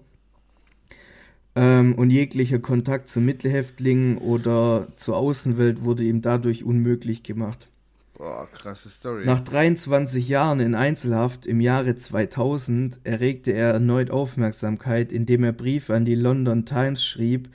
Ähm, 1.54 1.94
und 1.94 2.10
jeglicher 2.10 2.58
Kontakt 2.58 3.08
zu 3.08 3.20
Mittelhäftlingen 3.20 4.18
oder 4.18 4.88
zur 4.96 5.16
Außenwelt 5.16 5.84
wurde 5.84 6.04
ihm 6.04 6.20
dadurch 6.20 6.64
unmöglich 6.64 7.22
gemacht. 7.22 7.68
Boah, 8.18 8.48
krasse 8.52 8.88
Story. 8.88 9.24
Nach 9.26 9.40
23 9.40 10.26
Jahren 10.28 10.60
in 10.60 10.74
Einzelhaft 10.74 11.44
im 11.46 11.60
Jahre 11.60 11.96
2000 11.96 12.98
erregte 13.04 13.52
er 13.52 13.72
erneut 13.72 14.10
Aufmerksamkeit, 14.10 15.12
indem 15.12 15.44
er 15.44 15.52
Briefe 15.52 15.94
an 15.94 16.04
die 16.06 16.14
London 16.14 16.64
Times 16.64 17.04
schrieb, 17.04 17.48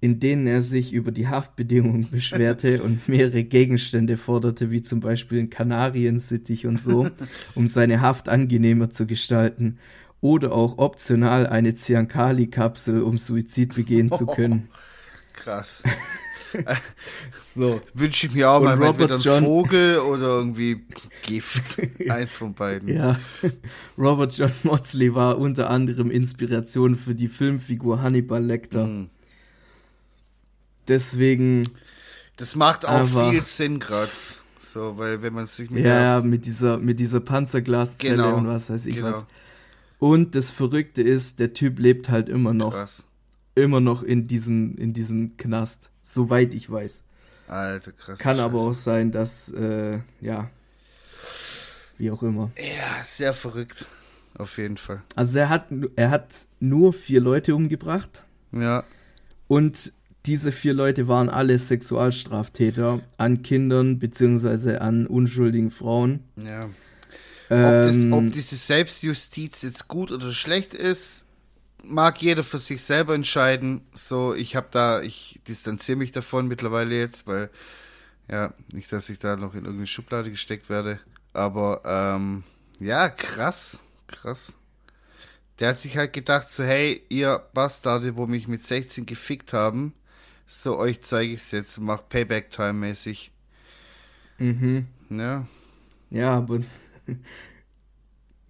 in 0.00 0.18
denen 0.18 0.46
er 0.46 0.62
sich 0.62 0.92
über 0.92 1.12
die 1.12 1.28
Haftbedingungen 1.28 2.08
beschwerte 2.10 2.82
und 2.82 3.08
mehrere 3.08 3.44
Gegenstände 3.44 4.16
forderte, 4.16 4.70
wie 4.70 4.82
zum 4.82 5.00
Beispiel 5.00 5.40
ein 5.40 5.50
Kanariensittich 5.50 6.66
und 6.66 6.80
so, 6.80 7.08
um 7.54 7.68
seine 7.68 8.00
Haft 8.00 8.28
angenehmer 8.28 8.90
zu 8.90 9.06
gestalten. 9.06 9.78
Oder 10.22 10.52
auch 10.52 10.76
optional 10.76 11.46
eine 11.46 11.74
Ziankali-Kapsel, 11.74 13.02
um 13.02 13.16
Suizid 13.16 13.74
begehen 13.74 14.12
zu 14.12 14.26
können. 14.26 14.68
Krass. 15.32 15.82
so. 17.42 17.80
Wünsche 17.94 18.26
ich 18.26 18.34
mir 18.34 18.50
auch 18.50 18.60
mal 18.62 18.76
Robert 18.76 19.12
entweder 19.12 19.36
einen 19.36 19.46
Vogel 19.46 19.98
oder 20.00 20.26
irgendwie 20.26 20.84
Gift. 21.22 21.80
Eins 22.10 22.36
von 22.36 22.52
beiden. 22.52 22.88
Ja. 22.88 23.18
Robert 23.96 24.36
John 24.36 24.52
Motley 24.62 25.14
war 25.14 25.38
unter 25.38 25.70
anderem 25.70 26.10
Inspiration 26.10 26.96
für 26.96 27.14
die 27.14 27.28
Filmfigur 27.28 28.02
Hannibal 28.02 28.44
Lecter. 28.44 28.86
Mhm. 28.86 29.08
Deswegen. 30.90 31.68
Das 32.36 32.56
macht 32.56 32.84
auch 32.84 33.30
viel 33.30 33.42
Sinn 33.42 33.78
gerade. 33.78 34.10
So, 34.60 34.98
weil 34.98 35.22
wenn 35.22 35.32
man 35.32 35.46
sich 35.46 35.70
mit 35.70 35.84
Ja, 35.84 36.00
ja, 36.00 36.20
mit 36.20 36.46
dieser, 36.46 36.78
mit 36.78 37.00
dieser 37.00 37.20
Panzerglaszelle 37.20 38.16
genau, 38.16 38.36
und 38.36 38.46
was 38.46 38.70
weiß 38.70 38.86
ich 38.86 38.96
genau. 38.96 39.08
was. 39.08 39.26
Und 39.98 40.34
das 40.34 40.50
Verrückte 40.50 41.02
ist, 41.02 41.38
der 41.38 41.52
Typ 41.52 41.78
lebt 41.78 42.08
halt 42.08 42.28
immer 42.28 42.52
noch. 42.52 42.72
Krass. 42.72 43.04
Immer 43.54 43.80
noch 43.80 44.02
in 44.02 44.26
diesem, 44.26 44.76
in 44.76 44.92
diesem 44.92 45.36
Knast, 45.36 45.90
soweit 46.02 46.54
ich 46.54 46.70
weiß. 46.70 47.02
Alter, 47.48 47.92
krass. 47.92 48.18
Kann 48.18 48.36
Scheiße. 48.36 48.44
aber 48.44 48.60
auch 48.60 48.74
sein, 48.74 49.12
dass, 49.12 49.48
äh, 49.50 50.00
ja, 50.20 50.50
wie 51.98 52.10
auch 52.10 52.22
immer. 52.22 52.50
Ja, 52.56 53.02
sehr 53.02 53.34
verrückt. 53.34 53.86
Auf 54.38 54.56
jeden 54.58 54.76
Fall. 54.76 55.02
Also 55.16 55.38
er 55.38 55.48
hat, 55.50 55.66
er 55.96 56.10
hat 56.10 56.34
nur 56.60 56.92
vier 56.92 57.20
Leute 57.20 57.54
umgebracht. 57.54 58.24
Ja. 58.52 58.84
Und 59.48 59.92
diese 60.26 60.52
vier 60.52 60.74
Leute 60.74 61.08
waren 61.08 61.28
alle 61.28 61.58
Sexualstraftäter 61.58 63.00
an 63.16 63.42
Kindern 63.42 63.98
beziehungsweise 63.98 64.80
an 64.80 65.06
unschuldigen 65.06 65.70
Frauen. 65.70 66.24
Ja. 66.36 66.64
ob, 66.64 66.70
das, 67.48 67.94
ähm, 67.94 68.12
ob 68.12 68.32
diese 68.32 68.56
Selbstjustiz 68.56 69.62
jetzt 69.62 69.88
gut 69.88 70.12
oder 70.12 70.30
schlecht 70.32 70.74
ist, 70.74 71.26
mag 71.82 72.20
jeder 72.20 72.42
für 72.42 72.58
sich 72.58 72.82
selber 72.82 73.14
entscheiden. 73.14 73.80
So, 73.94 74.34
ich 74.34 74.56
habe 74.56 74.68
da, 74.70 75.00
ich 75.00 75.40
distanziere 75.48 75.98
mich 75.98 76.12
davon 76.12 76.46
mittlerweile 76.48 76.96
jetzt, 76.96 77.26
weil 77.26 77.50
ja, 78.30 78.54
nicht, 78.72 78.92
dass 78.92 79.08
ich 79.08 79.18
da 79.18 79.36
noch 79.36 79.54
in 79.54 79.64
irgendeine 79.64 79.86
Schublade 79.86 80.30
gesteckt 80.30 80.68
werde. 80.68 81.00
Aber 81.32 81.82
ähm, 81.84 82.44
ja, 82.78 83.08
krass, 83.08 83.80
krass. 84.06 84.52
Der 85.58 85.70
hat 85.70 85.78
sich 85.78 85.96
halt 85.96 86.12
gedacht, 86.12 86.50
so, 86.50 86.62
hey, 86.62 87.02
ihr 87.08 87.42
Bastarde, 87.52 88.16
wo 88.16 88.26
mich 88.26 88.48
mit 88.48 88.62
16 88.62 89.04
gefickt 89.04 89.52
haben, 89.52 89.94
so, 90.52 90.76
euch 90.76 91.00
zeige 91.02 91.32
ich 91.32 91.40
es 91.40 91.52
jetzt, 91.52 91.80
mach 91.80 92.08
Payback-Time-mäßig. 92.08 93.30
Mhm. 94.38 94.86
Ja. 95.08 95.46
Ja, 96.10 96.38
aber 96.38 96.60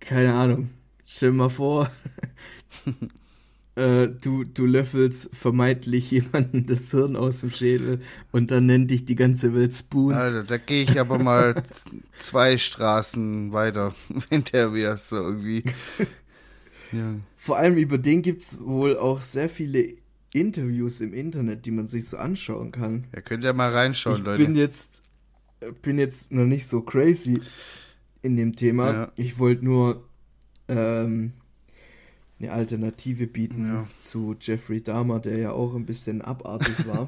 keine 0.01 0.32
Ahnung. 0.32 0.70
Stell 1.05 1.32
dir 1.32 1.36
mal 1.36 1.51
vor, 1.51 1.90
äh, 3.74 4.09
du, 4.09 4.44
du 4.44 4.64
löffelst 4.64 5.36
vermeintlich 5.36 6.11
jemanden 6.11 6.64
das 6.64 6.90
Hirn 6.90 7.16
aus 7.16 7.40
dem 7.40 7.51
Schädel 7.51 8.01
und 8.32 8.51
dann 8.51 8.64
nennt 8.64 8.90
dich 8.90 9.05
die 9.05 9.14
ganze 9.14 9.55
Welt 9.55 9.74
Spoons. 9.74 10.16
Also, 10.16 10.42
da 10.42 10.57
gehe 10.57 10.84
ich 10.84 10.98
aber 10.98 11.18
mal 11.18 11.62
zwei 12.18 12.57
Straßen 12.57 13.53
weiter, 13.53 13.94
wenn 14.30 14.44
der 14.44 14.70
mir 14.70 14.96
so 14.96 15.16
irgendwie. 15.16 15.64
ja. 16.92 17.16
Vor 17.36 17.59
allem 17.59 17.76
über 17.76 17.98
den 17.98 18.22
gibt 18.22 18.40
es 18.40 18.59
wohl 18.59 18.96
auch 18.96 19.20
sehr 19.20 19.51
viele 19.51 19.99
Interviews 20.33 21.01
im 21.01 21.12
Internet, 21.12 21.66
die 21.66 21.70
man 21.70 21.87
sich 21.87 22.09
so 22.09 22.16
anschauen 22.16 22.72
kann. 22.72 23.07
Ja, 23.14 23.20
könnt 23.20 23.43
ihr 23.43 23.53
mal 23.53 23.70
reinschauen, 23.70 24.18
ich 24.18 24.24
Leute. 24.24 24.43
Ich 24.43 24.49
bin 24.49 24.57
jetzt, 24.57 25.03
bin 25.83 25.99
jetzt 25.99 26.33
noch 26.33 26.45
nicht 26.45 26.66
so 26.66 26.83
crazy 26.83 27.41
in 28.22 28.37
dem 28.37 28.55
Thema. 28.55 28.93
Ja. 28.93 29.12
Ich 29.16 29.39
wollte 29.39 29.64
nur 29.64 30.05
ähm, 30.68 31.33
eine 32.39 32.53
Alternative 32.53 33.26
bieten 33.26 33.66
ja. 33.66 33.87
zu 33.99 34.37
Jeffrey 34.41 34.83
Dahmer, 34.83 35.20
der 35.20 35.37
ja 35.37 35.53
auch 35.53 35.74
ein 35.74 35.85
bisschen 35.85 36.22
abartig 36.22 36.87
war. 36.87 37.07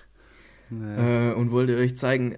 naja. 0.70 1.32
äh, 1.32 1.34
und 1.34 1.50
wollte 1.50 1.76
euch 1.76 1.98
zeigen, 1.98 2.36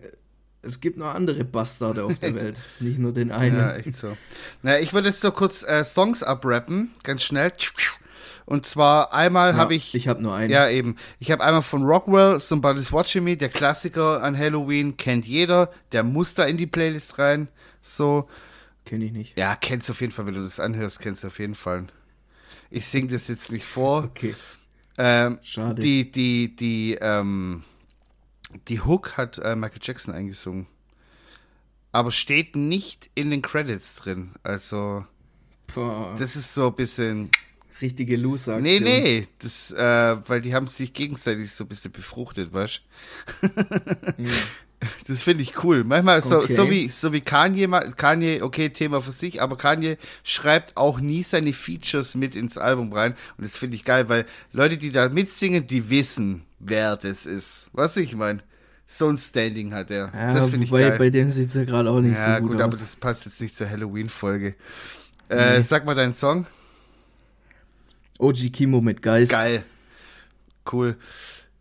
es 0.63 0.81
gibt 0.81 0.97
noch 0.97 1.15
andere 1.15 1.45
Bastarde 1.45 2.05
auf 2.05 2.19
der 2.19 2.35
Welt, 2.35 2.61
nicht 2.81 2.99
nur 2.99 3.13
den 3.13 3.31
einen. 3.31 3.57
Ja, 3.57 3.77
echt 3.77 3.97
so. 3.97 4.17
Naja, 4.63 4.83
ich 4.83 4.93
würde 4.93 5.09
jetzt 5.09 5.21
so 5.21 5.31
kurz 5.31 5.63
äh, 5.63 5.85
Songs 5.85 6.23
abrappen, 6.23 6.91
ganz 7.03 7.23
schnell. 7.23 7.53
Und 8.47 8.65
zwar 8.65 9.13
einmal 9.13 9.53
ja, 9.53 9.57
habe 9.57 9.75
ich. 9.75 9.95
Ich 9.95 10.07
habe 10.07 10.23
nur 10.23 10.35
einen. 10.35 10.51
Ja, 10.51 10.69
eben. 10.69 10.97
Ich 11.19 11.33
habe 11.33 11.43
einmal 11.43 11.63
von 11.63 11.83
Rockwell, 11.83 12.39
Somebody's 12.39 12.93
Watching 12.93 13.25
Me, 13.25 13.37
der 13.37 13.49
Klassiker 13.49 14.23
an 14.23 14.39
Halloween, 14.39 14.97
kennt 14.97 15.27
jeder. 15.27 15.73
Der 15.91 16.05
muss 16.05 16.35
da 16.35 16.45
in 16.45 16.57
die 16.57 16.69
Playlist 16.69 17.19
rein. 17.19 17.49
So. 17.83 18.29
Kenne 18.85 19.05
ich 19.05 19.13
nicht. 19.13 19.37
Ja, 19.37 19.57
kennst 19.57 19.89
du 19.89 19.93
auf 19.93 20.01
jeden 20.01 20.13
Fall, 20.13 20.27
wenn 20.27 20.35
du 20.35 20.43
das 20.43 20.61
anhörst, 20.61 21.01
kennst 21.01 21.25
du 21.25 21.27
auf 21.27 21.41
jeden 21.41 21.57
Fall. 21.57 21.89
Ich 22.71 22.87
singe 22.87 23.09
das 23.09 23.27
jetzt 23.27 23.51
nicht 23.51 23.67
vor. 23.67 24.05
Okay. 24.05 24.37
Ähm, 24.97 25.41
Schade. 25.43 25.83
Die, 25.83 26.11
die, 26.11 26.55
die, 26.55 26.99
ähm, 27.01 27.65
die 28.69 28.81
Hook 28.81 29.17
hat 29.17 29.39
äh, 29.39 29.57
Michael 29.57 29.81
Jackson 29.83 30.15
eingesungen. 30.15 30.69
Aber 31.91 32.13
steht 32.13 32.55
nicht 32.55 33.11
in 33.17 33.31
den 33.31 33.43
Credits 33.43 33.97
drin. 33.97 34.33
Also, 34.45 35.05
Boah. 35.75 36.15
das 36.17 36.37
ist 36.37 36.55
so 36.55 36.69
ein 36.69 36.75
bisschen. 36.77 37.31
Richtige 37.81 38.17
Loser. 38.17 38.61
Nee, 38.61 38.81
nee, 38.81 39.29
das, 39.39 39.71
äh, 39.73 40.17
weil 40.27 40.41
die 40.41 40.55
haben 40.55 40.67
sich 40.67 40.93
gegenseitig 40.93 41.53
so 41.53 41.65
ein 41.65 41.69
bisschen 41.69 41.93
befruchtet, 41.93 42.53
weißt 42.53 42.83
du? 43.43 44.23
mhm. 44.23 44.31
Das 45.09 45.23
finde 45.23 45.43
ich 45.43 45.65
cool. 45.65 45.85
Manchmal 45.85 46.21
so, 46.23 46.39
okay. 46.39 46.53
so 46.53 46.71
wie 46.71 46.89
so 46.89 47.13
wie 47.13 47.21
Kanye, 47.21 47.67
Kanye, 47.97 48.43
okay, 48.43 48.69
Thema 48.69 49.01
für 49.01 49.13
sich, 49.13 49.41
aber 49.41 49.57
Kanye 49.57 49.97
schreibt 50.23 50.77
auch 50.77 51.01
nie 51.01 51.23
seine 51.23 51.53
Features 51.53 52.15
mit 52.15 52.37
ins 52.37 52.59
Album 52.59 52.93
rein 52.93 53.15
und 53.37 53.45
das 53.45 53.57
finde 53.57 53.77
ich 53.77 53.85
geil, 53.85 54.09
weil 54.09 54.27
Leute, 54.53 54.77
die 54.77 54.93
da 54.93 55.09
mitsingen, 55.09 55.67
die 55.67 55.91
wissen, 55.91 56.43
wer 56.59 56.97
das 56.97 57.27
ist. 57.27 57.71
Was 57.73 57.97
ich 57.97 58.15
meine? 58.15 58.41
So 58.87 59.09
ein 59.09 59.19
Standing 59.19 59.75
hat 59.75 59.91
er. 59.91 60.13
Ja, 60.15 60.33
das 60.33 60.51
finde 60.51 60.65
ich 60.65 60.71
geil. 60.71 60.97
Bei 60.99 61.11
dem 61.11 61.33
sieht 61.33 61.49
es 61.49 61.55
ja 61.55 61.65
gerade 61.65 61.91
auch 61.91 62.01
nicht 62.01 62.15
ja, 62.15 62.37
so 62.37 62.43
gut, 62.43 62.53
gut 62.53 62.59
aus. 62.59 62.65
aber 62.65 62.77
das 62.77 62.97
passt 62.97 63.25
jetzt 63.25 63.41
nicht 63.41 63.57
zur 63.57 63.69
Halloween-Folge. 63.69 64.55
Äh, 65.29 65.57
nee. 65.57 65.63
Sag 65.63 65.87
mal 65.87 65.97
deinen 65.97 66.15
Song. 66.15 66.47
OG 68.19 68.53
Kimo 68.53 68.81
mit 68.81 69.03
Geist. 69.03 69.33
Geil. 69.33 69.65
Cool. 70.71 70.97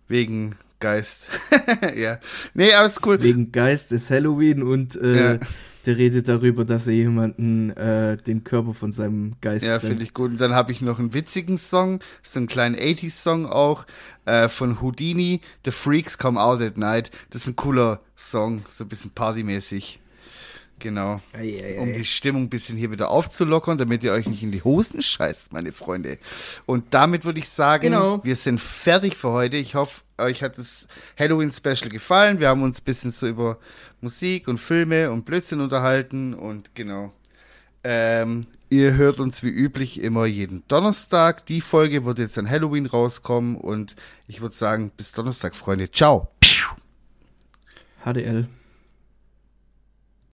Wegen 0.07 0.55
Geist. 0.79 1.29
ja. 1.95 2.19
Nee, 2.53 2.73
aber 2.73 2.85
ist 2.85 3.05
cool. 3.05 3.21
Wegen 3.21 3.51
Geist 3.51 3.91
ist 3.91 4.11
Halloween 4.11 4.63
und 4.63 4.95
äh, 4.95 5.33
ja. 5.33 5.39
der 5.85 5.97
redet 5.97 6.27
darüber, 6.27 6.65
dass 6.65 6.87
er 6.87 6.93
jemanden 6.93 7.71
äh, 7.71 8.17
den 8.17 8.43
Körper 8.43 8.73
von 8.73 8.91
seinem 8.91 9.35
Geist 9.41 9.65
Ja, 9.65 9.79
finde 9.79 10.03
ich 10.03 10.13
gut. 10.13 10.31
Und 10.31 10.41
dann 10.41 10.53
habe 10.53 10.71
ich 10.71 10.81
noch 10.81 10.99
einen 10.99 11.13
witzigen 11.13 11.57
Song, 11.57 11.99
so 12.21 12.39
einen 12.39 12.47
kleinen 12.47 12.75
80s-Song 12.75 13.45
auch, 13.45 13.85
äh, 14.25 14.47
von 14.47 14.81
Houdini, 14.81 15.41
The 15.63 15.71
Freaks 15.71 16.17
Come 16.17 16.39
Out 16.39 16.61
at 16.61 16.77
Night. 16.77 17.11
Das 17.29 17.43
ist 17.43 17.47
ein 17.47 17.55
cooler 17.55 18.01
Song, 18.15 18.63
so 18.69 18.83
ein 18.83 18.89
bisschen 18.89 19.11
partymäßig. 19.11 19.99
Genau. 20.79 21.21
Ei, 21.33 21.59
ei, 21.61 21.77
ei. 21.77 21.79
Um 21.79 21.93
die 21.93 22.03
Stimmung 22.03 22.43
ein 22.43 22.49
bisschen 22.49 22.77
hier 22.77 22.91
wieder 22.91 23.09
aufzulockern, 23.09 23.77
damit 23.77 24.03
ihr 24.03 24.11
euch 24.11 24.27
nicht 24.27 24.43
in 24.43 24.51
die 24.51 24.63
Hosen 24.63 25.01
scheißt, 25.01 25.53
meine 25.53 25.71
Freunde. 25.71 26.17
Und 26.65 26.93
damit 26.93 27.25
würde 27.25 27.39
ich 27.39 27.49
sagen, 27.49 27.83
genau. 27.91 28.23
wir 28.23 28.35
sind 28.35 28.59
fertig 28.59 29.15
für 29.15 29.31
heute. 29.31 29.57
Ich 29.57 29.75
hoffe, 29.75 30.01
euch 30.17 30.43
hat 30.43 30.57
das 30.57 30.87
Halloween-Special 31.17 31.89
gefallen. 31.89 32.39
Wir 32.39 32.49
haben 32.49 32.63
uns 32.63 32.81
ein 32.81 32.83
bisschen 32.83 33.11
so 33.11 33.27
über 33.27 33.57
Musik 34.01 34.47
und 34.47 34.59
Filme 34.59 35.11
und 35.11 35.25
Blödsinn 35.25 35.61
unterhalten 35.61 36.33
und 36.33 36.75
genau. 36.75 37.13
Ähm, 37.83 38.47
ihr 38.69 38.95
hört 38.95 39.19
uns 39.19 39.43
wie 39.43 39.49
üblich 39.49 40.01
immer 40.01 40.25
jeden 40.25 40.63
Donnerstag. 40.67 41.45
Die 41.45 41.61
Folge 41.61 42.05
wird 42.05 42.19
jetzt 42.19 42.37
an 42.37 42.49
Halloween 42.49 42.85
rauskommen 42.85 43.55
und 43.55 43.95
ich 44.27 44.41
würde 44.41 44.55
sagen, 44.55 44.91
bis 44.95 45.11
Donnerstag, 45.11 45.55
Freunde. 45.55 45.89
Ciao. 45.91 46.27
HDL. 48.03 48.47